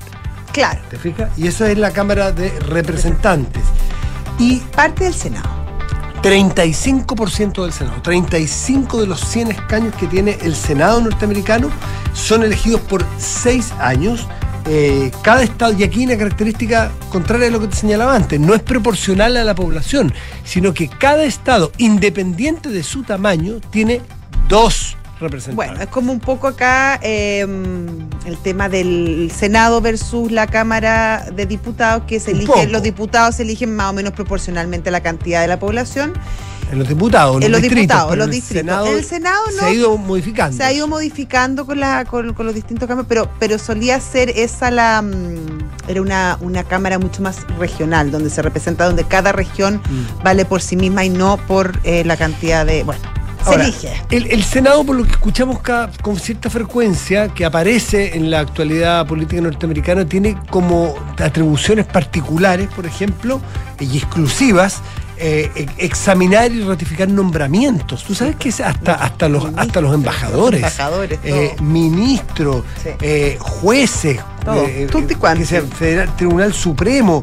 Claro. 0.54 0.80
¿Te 0.88 0.96
fijas? 0.96 1.36
Y 1.36 1.48
esa 1.48 1.68
es 1.68 1.76
la 1.76 1.90
Cámara 1.90 2.30
de 2.30 2.48
Representantes. 2.60 3.64
Y 4.38 4.58
parte 4.60 5.04
del 5.04 5.14
Senado. 5.14 5.50
35% 6.22 7.62
del 7.64 7.72
Senado. 7.72 8.00
35 8.00 9.00
de 9.00 9.06
los 9.08 9.20
100 9.20 9.50
escaños 9.50 9.94
que 9.96 10.06
tiene 10.06 10.38
el 10.42 10.54
Senado 10.54 11.00
norteamericano 11.00 11.70
son 12.14 12.44
elegidos 12.44 12.80
por 12.82 13.04
6 13.18 13.72
años. 13.80 14.28
Eh, 14.66 15.10
cada 15.22 15.42
estado, 15.42 15.74
y 15.76 15.82
aquí 15.82 16.04
una 16.06 16.16
característica 16.16 16.92
contraria 17.10 17.48
a 17.48 17.50
lo 17.50 17.60
que 17.60 17.66
te 17.66 17.76
señalaba 17.76 18.14
antes, 18.14 18.38
no 18.38 18.54
es 18.54 18.62
proporcional 18.62 19.36
a 19.36 19.44
la 19.44 19.56
población, 19.56 20.14
sino 20.44 20.72
que 20.72 20.88
cada 20.88 21.24
estado, 21.24 21.72
independiente 21.78 22.70
de 22.70 22.82
su 22.84 23.02
tamaño, 23.02 23.56
tiene 23.70 24.00
dos 24.48 24.96
Bueno, 25.54 25.80
es 25.80 25.86
como 25.86 26.12
un 26.12 26.20
poco 26.20 26.48
acá 26.48 26.98
eh, 27.02 27.40
el 28.26 28.36
tema 28.42 28.68
del 28.68 29.30
Senado 29.34 29.80
versus 29.80 30.30
la 30.32 30.46
Cámara 30.46 31.26
de 31.34 31.46
Diputados, 31.46 32.02
que 32.06 32.18
se 32.20 32.32
Un 32.32 32.38
eligen, 32.38 32.54
poco. 32.54 32.66
los 32.72 32.82
diputados 32.82 33.36
se 33.36 33.42
eligen 33.44 33.74
más 33.76 33.90
o 33.90 33.92
menos 33.92 34.12
proporcionalmente 34.12 34.88
a 34.88 34.92
la 34.92 35.02
cantidad 35.02 35.40
de 35.40 35.46
la 35.48 35.58
población. 35.58 36.12
en 36.72 36.78
los 36.80 36.88
diputados, 36.88 37.42
en 37.42 37.52
los 37.52 37.62
distritos, 37.62 37.82
diputados, 37.86 38.10
pero 38.10 38.18
los 38.24 38.30
distritos. 38.30 38.64
Senado 38.66 38.86
En 38.86 38.94
el 38.98 39.04
Senado 39.04 39.42
no. 39.52 39.58
se 39.58 39.64
ha 39.64 39.70
ido 39.72 39.96
modificando. 39.96 40.56
Se 40.56 40.64
ha 40.64 40.72
ido 40.72 40.88
modificando 40.88 41.64
con, 41.66 41.78
la, 41.80 42.04
con, 42.04 42.34
con 42.34 42.46
los 42.46 42.54
distintos 42.54 42.88
cambios, 42.88 43.06
pero, 43.08 43.30
pero 43.38 43.58
solía 43.58 44.00
ser 44.00 44.30
esa 44.30 44.70
la. 44.72 45.00
mm, 45.00 45.88
Era 45.88 46.02
una, 46.02 46.38
una 46.40 46.64
cámara 46.64 46.98
mucho 46.98 47.22
más 47.22 47.46
regional, 47.58 48.10
donde 48.10 48.30
se 48.30 48.42
representa, 48.42 48.84
donde 48.86 49.04
cada 49.04 49.30
región 49.32 49.76
Mm. 49.88 50.22
vale 50.24 50.44
por 50.44 50.60
sí 50.60 50.74
misma 50.76 51.04
y 51.04 51.10
no 51.10 51.36
por 51.46 51.78
eh, 51.84 52.02
la 52.04 52.16
cantidad 52.16 52.66
de. 52.66 52.82
Bueno, 52.82 53.02
Ahora, 53.46 53.64
se 53.64 53.70
elige. 53.70 54.02
El, 54.10 54.26
el 54.30 54.42
Senado, 54.44 54.84
por 54.84 54.96
lo 54.96 55.04
que 55.04 55.12
escuchamos 55.12 55.58
con 56.02 56.16
cierta 56.18 56.50
frecuencia, 56.50 57.28
que 57.28 57.44
aparece 57.44 58.16
en 58.16 58.30
la 58.30 58.40
actualidad 58.40 59.06
política 59.06 59.40
norteamericana, 59.42 60.04
tiene 60.04 60.36
como 60.50 60.94
atribuciones 61.18 61.86
particulares, 61.86 62.68
por 62.74 62.86
ejemplo, 62.86 63.40
y 63.80 63.96
exclusivas, 63.98 64.80
eh, 65.16 65.66
examinar 65.78 66.50
y 66.50 66.62
ratificar 66.64 67.08
nombramientos. 67.08 68.02
Tú 68.04 68.14
sabes 68.14 68.34
que 68.36 68.48
es 68.48 68.60
hasta, 68.60 68.94
hasta, 68.94 69.28
los, 69.28 69.46
hasta 69.56 69.80
los 69.80 69.94
embajadores, 69.94 70.58
Embajadores, 70.58 71.18
eh, 71.22 71.54
ministros, 71.62 72.64
Sí. 72.82 72.90
eh, 73.00 73.36
jueces, 73.40 74.18
Todo, 74.44 74.66
que 75.36 75.46
sea 75.46 75.62
Federal- 75.62 76.14
Tribunal 76.16 76.52
Supremo. 76.52 77.22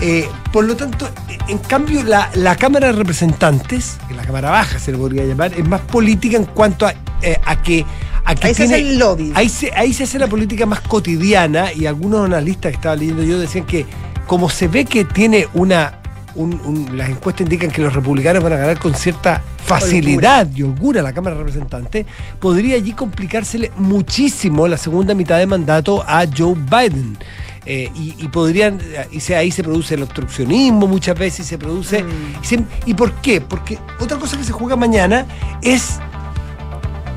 Eh, 0.00 0.26
por 0.52 0.64
lo 0.64 0.76
tanto, 0.76 1.08
en 1.48 1.58
cambio, 1.58 2.02
la, 2.02 2.30
la 2.34 2.56
Cámara 2.56 2.86
de 2.88 2.92
Representantes, 2.94 3.98
que 4.08 4.14
la 4.14 4.22
Cámara 4.24 4.50
Baja 4.50 4.78
se 4.78 4.92
le 4.92 4.98
podría 4.98 5.24
llamar, 5.24 5.52
es 5.54 5.66
más 5.68 5.80
política 5.82 6.36
en 6.36 6.44
cuanto 6.46 6.86
a, 6.86 6.94
eh, 7.22 7.36
a 7.44 7.60
que. 7.62 7.84
Ahí 8.24 8.54
se 8.54 8.62
hace 8.64 8.78
el 8.92 8.98
lobby. 8.98 9.32
Ahí 9.34 9.48
se, 9.48 9.72
ahí 9.74 9.92
se 9.92 10.04
hace 10.04 10.18
la 10.18 10.26
política 10.26 10.64
más 10.66 10.80
cotidiana 10.80 11.72
y 11.72 11.86
algunos 11.86 12.24
analistas 12.24 12.70
que 12.72 12.76
estaba 12.76 12.96
leyendo 12.96 13.22
yo 13.24 13.38
decían 13.38 13.66
que, 13.66 13.84
como 14.26 14.48
se 14.48 14.68
ve 14.68 14.84
que 14.84 15.04
tiene 15.04 15.48
una. 15.54 15.94
un- 16.36 16.60
un- 16.64 16.96
las 16.96 17.08
encuestas 17.10 17.42
indican 17.42 17.70
que 17.70 17.82
los 17.82 17.92
republicanos 17.92 18.42
van 18.42 18.52
a 18.52 18.56
ganar 18.56 18.78
con 18.78 18.94
cierta 18.94 19.42
facilidad 19.64 20.48
y 20.54 20.62
holgura 20.62 21.02
la 21.02 21.12
Cámara 21.12 21.34
de 21.36 21.40
Representantes, 21.42 22.06
podría 22.38 22.76
allí 22.76 22.92
complicársele 22.92 23.70
muchísimo 23.76 24.66
la 24.68 24.76
segunda 24.76 25.12
mitad 25.14 25.38
de 25.38 25.46
mandato 25.46 26.02
a 26.06 26.24
Joe 26.36 26.54
Biden. 26.54 27.18
Eh, 27.66 27.90
y, 27.94 28.14
y 28.18 28.28
podrían, 28.28 28.80
y 29.10 29.20
se- 29.20 29.36
ahí 29.36 29.50
se 29.50 29.62
produce 29.62 29.94
el 29.94 30.02
obstruccionismo 30.02 30.86
muchas 30.86 31.18
veces, 31.18 31.46
y 31.46 31.48
se 31.50 31.58
produce. 31.58 32.04
y, 32.42 32.46
se- 32.46 32.64
¿Y 32.86 32.94
por 32.94 33.12
qué? 33.20 33.40
Porque 33.40 33.78
otra 34.00 34.16
cosa 34.18 34.36
que 34.38 34.44
se 34.44 34.52
juega 34.52 34.76
mañana 34.76 35.26
es, 35.62 35.98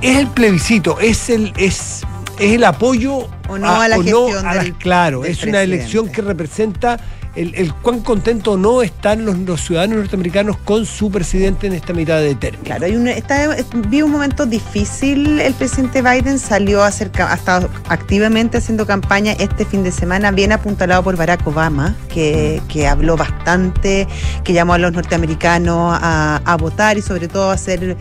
es 0.01 0.17
el 0.17 0.27
plebiscito, 0.27 0.99
es 0.99 1.29
el, 1.29 1.53
es, 1.55 2.03
es 2.39 2.51
el 2.53 2.63
apoyo 2.65 3.27
O 3.47 3.57
no 3.57 3.67
a 3.81 3.87
la 3.87 3.95
gestión 4.25 4.45
a 4.45 4.53
la- 4.55 4.63
del- 4.63 4.73
claro, 4.73 5.21
del 5.21 5.31
es 5.31 5.43
una 5.43 5.61
elección 5.61 6.09
que 6.09 6.21
representa 6.21 6.99
el, 7.35 7.55
el 7.55 7.73
cuán 7.73 8.01
contento 8.01 8.53
o 8.53 8.57
no 8.57 8.81
están 8.81 9.25
los, 9.25 9.37
los 9.39 9.61
ciudadanos 9.61 9.97
norteamericanos 9.97 10.57
con 10.57 10.85
su 10.85 11.11
presidente 11.11 11.67
en 11.67 11.73
esta 11.73 11.93
mitad 11.93 12.19
de 12.19 12.35
término. 12.35 12.63
Claro, 12.63 12.85
hay 12.85 12.95
un, 12.95 13.07
está, 13.07 13.55
vi 13.87 14.01
un 14.01 14.11
momento 14.11 14.45
difícil. 14.45 15.39
El 15.39 15.53
presidente 15.53 16.01
Biden 16.01 16.39
salió 16.39 16.83
a 16.83 16.87
hacer, 16.87 17.11
ha 17.19 17.33
estado 17.33 17.69
activamente 17.89 18.57
haciendo 18.57 18.85
campaña 18.85 19.33
este 19.33 19.65
fin 19.65 19.83
de 19.83 19.91
semana, 19.91 20.31
bien 20.31 20.51
apuntalado 20.51 21.03
por 21.03 21.17
Barack 21.17 21.45
Obama, 21.47 21.95
que, 22.09 22.61
que 22.67 22.87
habló 22.87 23.17
bastante, 23.17 24.07
que 24.43 24.53
llamó 24.53 24.73
a 24.73 24.77
los 24.77 24.93
norteamericanos 24.93 25.97
a, 25.99 26.41
a 26.45 26.57
votar 26.57 26.97
y 26.97 27.01
sobre 27.01 27.27
todo 27.27 27.49
a 27.49 27.53
hacer 27.53 27.97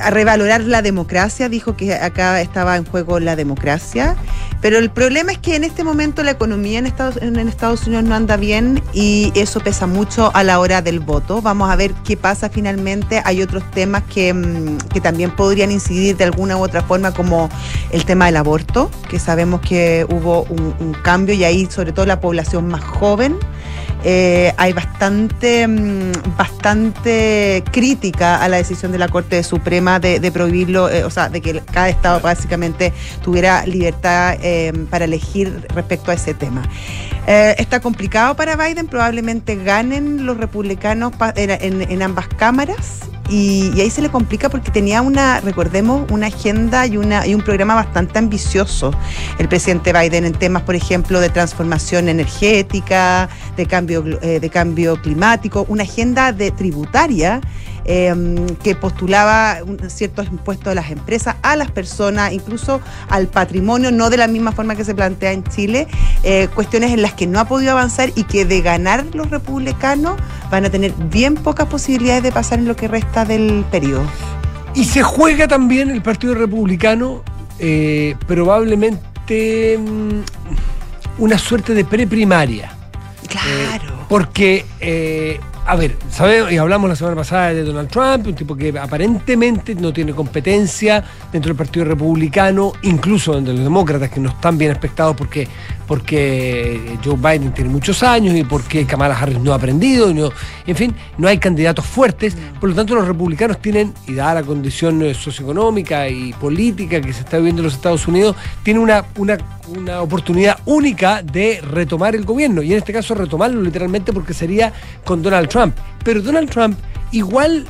a 0.00 0.10
revalorar 0.10 0.62
la 0.62 0.82
democracia, 0.82 1.48
dijo 1.48 1.76
que 1.76 1.94
acá 1.94 2.40
estaba 2.40 2.76
en 2.76 2.84
juego 2.84 3.20
la 3.20 3.36
democracia, 3.36 4.16
pero 4.60 4.78
el 4.78 4.90
problema 4.90 5.32
es 5.32 5.38
que 5.38 5.56
en 5.56 5.64
este 5.64 5.84
momento 5.84 6.22
la 6.22 6.30
economía 6.30 6.78
en 6.78 6.86
Estados, 6.86 7.86
Unidos 7.86 8.04
no 8.04 8.14
anda 8.14 8.38
bien 8.38 8.82
y 8.94 9.30
eso 9.34 9.60
pesa 9.60 9.86
mucho 9.86 10.30
a 10.34 10.42
la 10.42 10.58
hora 10.58 10.80
del 10.80 11.00
voto. 11.00 11.42
Vamos 11.42 11.70
a 11.70 11.76
ver 11.76 11.92
qué 12.04 12.16
pasa 12.16 12.48
finalmente. 12.48 13.20
Hay 13.26 13.42
otros 13.42 13.62
temas 13.72 14.04
que, 14.04 14.32
mm, 14.32 14.78
que 14.90 15.02
también 15.02 15.32
podrían 15.32 15.70
incidir 15.70 16.16
de 16.16 16.24
alguna 16.24 16.56
u 16.56 16.62
otra 16.62 16.82
forma, 16.82 17.12
como 17.12 17.50
el 17.90 18.06
tema 18.06 18.24
del 18.24 18.38
aborto, 18.38 18.90
que 19.10 19.18
sabemos 19.18 19.60
que 19.60 20.06
hubo 20.08 20.44
un 20.44 20.96
cambio 21.02 21.34
y 21.34 21.44
ahí 21.44 21.68
sobre 21.70 21.92
todo 21.92 22.06
la 22.06 22.20
población 22.20 22.66
más 22.68 22.82
joven. 22.82 23.36
Eh, 24.04 24.52
hay 24.56 24.72
bastante, 24.72 25.66
mm, 25.66 26.12
bastante 26.36 27.64
crítica 27.72 28.36
a 28.42 28.48
la 28.48 28.58
decisión 28.58 28.92
de 28.92 28.98
la 28.98 29.08
Corte 29.08 29.42
Suprema 29.42 29.98
de, 29.98 30.20
de 30.20 30.30
prohibirlo, 30.32 30.88
eh, 30.90 31.04
o 31.04 31.10
sea, 31.10 31.28
de 31.28 31.40
que 31.40 31.60
cada 31.60 31.88
estado 31.88 32.20
básicamente 32.20 32.92
tuviera 33.22 33.64
libertad 33.66 34.36
eh, 34.42 34.72
para 34.90 35.06
elegir 35.06 35.66
respecto 35.74 36.10
a 36.10 36.14
ese 36.14 36.34
tema. 36.34 36.62
Eh, 37.26 37.54
está 37.58 37.80
complicado 37.80 38.36
para 38.36 38.56
Biden, 38.56 38.86
probablemente 38.86 39.56
ganen 39.56 40.26
los 40.26 40.36
republicanos 40.36 41.12
en, 41.36 41.50
en- 41.50 41.90
en 41.90 42.02
ambas 42.02 42.28
cámaras. 42.28 43.00
Y, 43.30 43.72
y 43.74 43.80
ahí 43.80 43.90
se 43.90 44.02
le 44.02 44.10
complica 44.10 44.50
porque 44.50 44.70
tenía 44.70 45.00
una, 45.00 45.40
recordemos, 45.40 46.10
una 46.10 46.26
agenda 46.26 46.86
y, 46.86 46.96
una, 46.96 47.26
y 47.26 47.34
un 47.34 47.42
programa 47.42 47.74
bastante 47.74 48.18
ambicioso. 48.18 48.92
El 49.38 49.48
presidente 49.48 49.92
Biden 49.92 50.24
en 50.24 50.32
temas, 50.32 50.62
por 50.62 50.74
ejemplo, 50.74 51.20
de 51.20 51.30
transformación 51.30 52.08
energética, 52.08 53.28
de 53.56 53.66
cambio, 53.66 54.04
eh, 54.20 54.40
de 54.40 54.50
cambio 54.50 55.00
climático, 55.00 55.64
una 55.68 55.84
agenda 55.84 56.32
de 56.32 56.50
tributaria 56.50 57.40
eh, 57.84 58.14
que 58.62 58.74
postulaba 58.74 59.58
ciertos 59.88 60.26
impuestos 60.28 60.68
a 60.68 60.74
las 60.74 60.90
empresas, 60.90 61.36
a 61.42 61.56
las 61.56 61.70
personas, 61.70 62.32
incluso 62.32 62.80
al 63.08 63.26
patrimonio, 63.28 63.90
no 63.90 64.10
de 64.10 64.16
la 64.16 64.26
misma 64.26 64.52
forma 64.52 64.74
que 64.74 64.84
se 64.84 64.94
plantea 64.94 65.32
en 65.32 65.44
Chile, 65.44 65.86
eh, 66.22 66.48
cuestiones 66.54 66.92
en 66.92 67.02
las 67.02 67.14
que 67.14 67.26
no 67.26 67.40
ha 67.40 67.44
podido 67.46 67.72
avanzar 67.72 68.10
y 68.14 68.24
que 68.24 68.44
de 68.44 68.60
ganar 68.62 69.04
los 69.14 69.30
republicanos 69.30 70.18
van 70.50 70.64
a 70.64 70.70
tener 70.70 70.92
bien 71.10 71.34
pocas 71.34 71.66
posibilidades 71.66 72.22
de 72.22 72.32
pasar 72.32 72.58
en 72.58 72.66
lo 72.66 72.76
que 72.76 72.88
resta 72.88 73.24
del 73.24 73.64
periodo. 73.70 74.04
Y 74.74 74.84
se 74.84 75.02
juega 75.02 75.46
también 75.46 75.90
el 75.90 76.02
Partido 76.02 76.34
Republicano, 76.34 77.22
eh, 77.58 78.16
probablemente 78.26 79.78
mm, 79.78 81.22
una 81.22 81.38
suerte 81.38 81.74
de 81.74 81.84
preprimaria. 81.84 82.72
Claro. 83.28 84.06
Porque, 84.08 84.64
eh, 84.86 85.40
a 85.66 85.76
ver, 85.76 85.96
sabemos, 86.10 86.52
y 86.52 86.58
hablamos 86.58 86.90
la 86.90 86.96
semana 86.96 87.16
pasada 87.16 87.54
de 87.54 87.64
Donald 87.64 87.88
Trump, 87.88 88.26
un 88.26 88.34
tipo 88.34 88.54
que 88.54 88.68
aparentemente 88.78 89.74
no 89.74 89.94
tiene 89.94 90.12
competencia 90.12 91.02
dentro 91.32 91.48
del 91.48 91.56
Partido 91.56 91.86
Republicano, 91.86 92.74
incluso 92.82 93.38
entre 93.38 93.54
los 93.54 93.64
demócratas, 93.64 94.10
que 94.10 94.20
no 94.20 94.28
están 94.28 94.58
bien 94.58 94.72
expectados 94.72 95.16
porque, 95.16 95.48
porque 95.86 96.98
Joe 97.02 97.16
Biden 97.16 97.54
tiene 97.54 97.70
muchos 97.70 98.02
años 98.02 98.36
y 98.36 98.44
porque 98.44 98.84
Kamala 98.84 99.18
Harris 99.18 99.40
no 99.40 99.52
ha 99.52 99.56
aprendido, 99.56 100.10
y 100.10 100.14
no, 100.14 100.30
en 100.66 100.76
fin, 100.76 100.94
no 101.16 101.28
hay 101.28 101.38
candidatos 101.38 101.86
fuertes. 101.86 102.36
Por 102.60 102.68
lo 102.68 102.74
tanto, 102.74 102.94
los 102.94 103.08
republicanos 103.08 103.58
tienen, 103.58 103.94
y 104.06 104.12
dada 104.12 104.34
la 104.34 104.42
condición 104.42 105.02
eh, 105.02 105.14
socioeconómica 105.14 106.10
y 106.10 106.34
política 106.34 107.00
que 107.00 107.14
se 107.14 107.20
está 107.20 107.38
viviendo 107.38 107.62
en 107.62 107.64
los 107.64 107.74
Estados 107.74 108.06
Unidos, 108.06 108.36
tienen 108.62 108.82
una, 108.82 109.02
una, 109.16 109.38
una 109.68 110.02
oportunidad 110.02 110.58
única 110.66 111.22
de 111.22 111.62
retomar 111.62 112.14
el 112.14 112.26
gobierno, 112.26 112.60
y 112.60 112.72
en 112.72 112.78
este 112.78 112.92
caso 112.92 113.14
retomarlo 113.14 113.62
literalmente 113.62 114.12
porque 114.12 114.34
sería 114.34 114.73
con 115.04 115.22
Donald 115.22 115.48
Trump. 115.48 115.76
Pero 116.04 116.22
Donald 116.22 116.50
Trump 116.50 116.78
igual, 117.12 117.66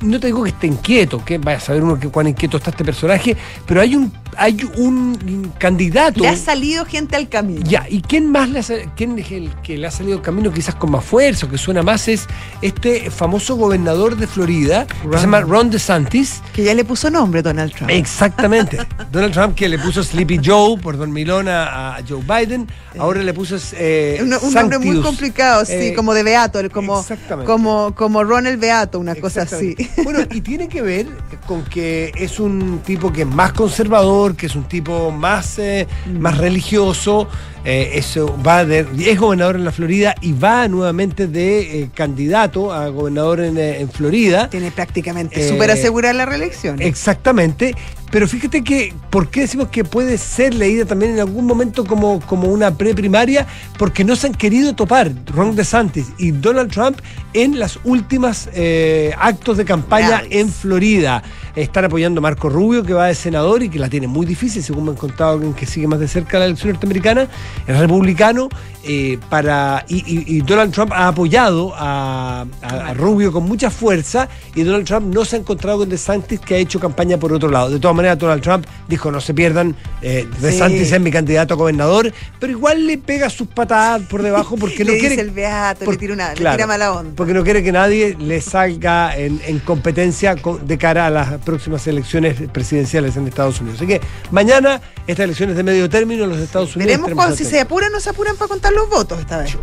no 0.00 0.20
te 0.20 0.28
digo 0.28 0.42
que 0.42 0.50
esté 0.50 0.66
inquieto, 0.66 1.24
que 1.24 1.38
vaya 1.38 1.58
a 1.58 1.60
saber 1.60 1.82
uno 1.82 1.98
que 1.98 2.08
cuán 2.08 2.28
inquieto 2.28 2.56
está 2.56 2.70
este 2.70 2.84
personaje, 2.84 3.36
pero 3.66 3.80
hay 3.80 3.96
un, 3.96 4.12
hay 4.36 4.58
un 4.76 5.52
candidato. 5.58 6.20
Le 6.20 6.28
ha 6.28 6.36
salido 6.36 6.84
gente 6.84 7.16
al 7.16 7.28
camino. 7.28 7.62
Ya, 7.64 7.86
¿y 7.88 8.02
quién 8.02 8.30
más 8.30 8.48
le 8.48 8.60
ha, 8.60 8.94
quién 8.96 9.18
es 9.18 9.30
el 9.30 9.50
que 9.62 9.76
le 9.76 9.86
ha 9.86 9.90
salido 9.90 10.18
al 10.18 10.22
camino 10.22 10.52
quizás 10.52 10.74
con 10.74 10.90
más 10.90 11.04
fuerza, 11.04 11.46
o 11.46 11.48
que 11.48 11.58
suena 11.58 11.82
más, 11.82 12.08
es 12.08 12.26
este 12.62 13.10
famoso 13.10 13.56
gobernador 13.56 14.16
de 14.16 14.26
Florida, 14.26 14.86
que 14.86 15.16
se 15.16 15.22
llama 15.22 15.40
Ron 15.40 15.70
DeSantis. 15.70 16.42
Que 16.52 16.64
ya 16.64 16.74
le 16.74 16.84
puso 16.84 17.10
nombre 17.10 17.42
Donald 17.42 17.72
Trump. 17.72 17.90
Exactamente. 17.90 18.78
Donald 19.12 19.32
Trump 19.32 19.54
que 19.54 19.68
le 19.68 19.78
puso 19.78 20.02
Sleepy 20.02 20.40
Joe 20.44 20.78
por 20.78 20.96
Don 20.96 21.12
Milona 21.12 21.96
a 21.96 22.00
Joe 22.06 22.22
Biden, 22.22 22.68
ahora 22.98 23.22
le 23.22 23.32
puso 23.32 23.56
eh, 23.72 24.18
Un, 24.20 24.32
un 24.34 24.54
nombre 24.54 24.78
muy 24.78 25.00
complicado, 25.00 25.64
sí, 25.64 25.72
Eh, 25.72 25.94
como 25.94 26.14
de 26.14 26.22
Beato, 26.22 26.58
como, 26.70 27.04
como, 27.44 27.94
como 27.94 28.24
Ronald 28.24 28.60
Beato, 28.60 28.98
una 28.98 29.14
cosa 29.14 29.42
así. 29.42 29.74
Bueno, 30.04 30.20
y 30.32 30.40
tiene 30.40 30.68
que 30.68 30.82
ver 30.82 31.06
con 31.46 31.64
que 31.64 32.12
es 32.16 32.40
un 32.40 32.80
tipo 32.80 33.12
que 33.12 33.22
es 33.22 33.26
más 33.28 33.52
conservador, 33.52 34.36
que 34.36 34.46
es 34.46 34.54
un 34.56 34.64
tipo 34.64 35.10
más, 35.10 35.58
eh, 35.58 35.86
Mm. 36.06 36.18
más 36.18 36.38
religioso, 36.38 37.28
eh, 37.64 37.90
eso 37.94 38.36
va 38.46 38.64
de- 38.64 38.86
es 39.06 39.18
gobernador 39.18 39.56
en 39.56 39.64
la 39.64 39.72
Florida 39.72 40.14
y 40.20 40.32
va 40.32 40.68
nuevamente 40.68 41.26
de 41.26 41.82
eh, 41.82 41.90
candidato 41.94 42.72
a 42.72 42.88
gobernador 42.88 43.40
en, 43.40 43.58
eh, 43.58 43.80
en 43.80 43.90
Florida. 43.90 44.48
Tiene 44.50 44.70
prácticamente 44.70 45.44
Eh, 45.44 45.48
súper 45.48 45.70
asegurada 45.70 46.14
la 46.14 46.26
reelección. 46.26 46.80
Exactamente. 46.80 47.74
Pero 48.10 48.26
fíjate 48.26 48.64
que, 48.64 48.94
¿por 49.10 49.28
qué 49.28 49.40
decimos 49.42 49.68
que 49.68 49.84
puede 49.84 50.16
ser 50.16 50.54
leída 50.54 50.86
también 50.86 51.12
en 51.12 51.20
algún 51.20 51.44
momento 51.44 51.84
como, 51.84 52.20
como 52.20 52.48
una 52.48 52.74
preprimaria? 52.74 53.46
Porque 53.76 54.02
no 54.02 54.16
se 54.16 54.28
han 54.28 54.34
querido 54.34 54.74
topar 54.74 55.12
Ron 55.26 55.54
DeSantis 55.54 56.06
y 56.16 56.30
Donald 56.30 56.72
Trump 56.72 56.98
en 57.34 57.58
las 57.58 57.78
últimas 57.84 58.48
eh, 58.54 59.12
actos 59.18 59.58
de 59.58 59.66
campaña 59.66 60.22
en 60.30 60.50
Florida. 60.50 61.22
Están 61.56 61.84
apoyando 61.86 62.20
a 62.20 62.22
Marco 62.22 62.48
Rubio, 62.48 62.82
que 62.84 62.92
va 62.94 63.06
de 63.06 63.14
senador 63.14 63.62
y 63.62 63.68
que 63.68 63.78
la 63.78 63.88
tiene 63.88 64.06
muy 64.06 64.26
difícil, 64.26 64.62
según 64.62 64.84
me 64.84 64.90
han 64.90 64.96
contado 64.96 65.32
alguien 65.34 65.54
que 65.54 65.66
sigue 65.66 65.86
más 65.86 65.98
de 66.00 66.08
cerca 66.08 66.38
la 66.38 66.44
elección 66.46 66.70
norteamericana, 66.72 67.28
es 67.66 67.78
republicano, 67.78 68.48
eh, 68.84 69.18
para, 69.28 69.84
y, 69.88 69.96
y- 69.96 70.36
y 70.36 70.40
Donald 70.42 70.72
Trump 70.72 70.92
ha 70.94 71.08
apoyado 71.08 71.74
a, 71.76 72.46
a- 72.62 72.88
a 72.88 72.94
Rubio 72.94 73.32
con 73.32 73.44
mucha 73.44 73.70
fuerza 73.70 74.28
y 74.54 74.62
Donald 74.62 74.86
Trump 74.86 75.12
no 75.14 75.24
se 75.24 75.36
ha 75.36 75.38
encontrado 75.40 75.78
con 75.78 75.88
DeSantis 75.88 76.40
que 76.40 76.54
ha 76.54 76.58
hecho 76.58 76.78
campaña 76.80 77.18
por 77.18 77.32
otro 77.32 77.50
lado. 77.50 77.70
De 77.70 77.78
todas 77.80 77.96
maneras, 77.96 78.18
Donald 78.18 78.42
Trump 78.42 78.66
dijo 78.88 79.10
no 79.10 79.20
se 79.20 79.34
pierdan, 79.34 79.74
eh, 80.00 80.26
DeSantis 80.40 80.88
Sí. 80.88 80.94
es 80.94 81.00
mi 81.00 81.10
candidato 81.10 81.54
a 81.54 81.56
gobernador, 81.56 82.12
pero 82.38 82.52
igual 82.52 82.86
le 82.86 82.96
pega 82.98 83.28
sus 83.28 83.48
patadas 83.48 84.02
por 84.02 84.22
debajo 84.22 84.56
porque 84.56 84.84
no 84.84 84.92
quiere... 84.92 85.10
dice 85.10 85.20
el 85.20 85.30
Beato, 85.32 85.84
por- 85.84 85.94
le 85.94 85.98
tira, 85.98 86.14
una, 86.14 86.30
le 86.30 86.36
tira 86.36 86.66
mala 86.66 86.92
onda. 86.92 87.12
porque 87.16 87.34
no 87.34 87.42
quiere 87.44 87.62
que 87.62 87.72
nadie 87.72 88.16
le 88.18 88.40
salga 88.40 89.16
en, 89.16 89.40
en 89.46 89.58
competencia 89.58 90.34
de 90.64 90.78
cara 90.78 91.06
a 91.06 91.10
las 91.10 91.38
próximas 91.48 91.86
elecciones 91.86 92.36
presidenciales 92.52 93.16
en 93.16 93.26
Estados 93.26 93.58
Unidos. 93.60 93.78
Así 93.78 93.88
que 93.88 94.02
mañana, 94.30 94.82
estas 95.06 95.24
elecciones 95.24 95.56
de 95.56 95.62
medio 95.62 95.88
término 95.88 96.24
en 96.24 96.30
los 96.30 96.38
Estados 96.38 96.76
Unidos. 96.76 96.92
Veremos 96.92 97.14
cuando, 97.14 97.34
si 97.34 97.46
se 97.46 97.58
apuran 97.58 97.90
o 97.90 97.94
no 97.94 98.00
se 98.00 98.10
apuran 98.10 98.36
para 98.36 98.48
contar 98.48 98.74
los 98.74 98.90
votos 98.90 99.18
esta 99.18 99.38
vez. 99.38 99.56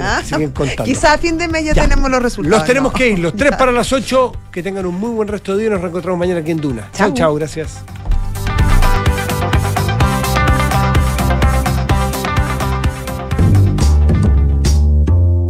¿Ah? 0.00 0.20
Quizás 0.84 1.16
a 1.16 1.18
fin 1.18 1.38
de 1.38 1.48
mes 1.48 1.64
ya, 1.64 1.72
tenemos 1.72 2.10
los 2.10 2.22
resultados. 2.22 2.58
Los 2.58 2.66
tenemos 2.66 2.92
¿no? 2.92 2.98
que 2.98 3.08
ir, 3.08 3.18
los 3.18 3.34
tres 3.34 3.52
para 3.58 3.72
las 3.72 3.90
ocho. 3.92 4.32
Que 4.52 4.62
tengan 4.62 4.84
un 4.84 4.96
muy 4.96 5.10
buen 5.10 5.28
resto 5.28 5.52
de 5.52 5.60
día 5.60 5.66
y 5.68 5.70
nos 5.70 5.80
reencontramos 5.80 6.18
mañana 6.18 6.40
aquí 6.40 6.50
en 6.50 6.60
Duna. 6.60 6.90
Chao, 6.92 7.08
Chau. 7.08 7.14
chao, 7.14 7.34
gracias. 7.36 7.78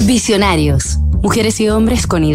Visionarios. 0.06 0.98
Mujeres 1.22 1.60
y 1.60 1.68
hombres 1.68 2.06
con 2.06 2.24
ideas. 2.24 2.28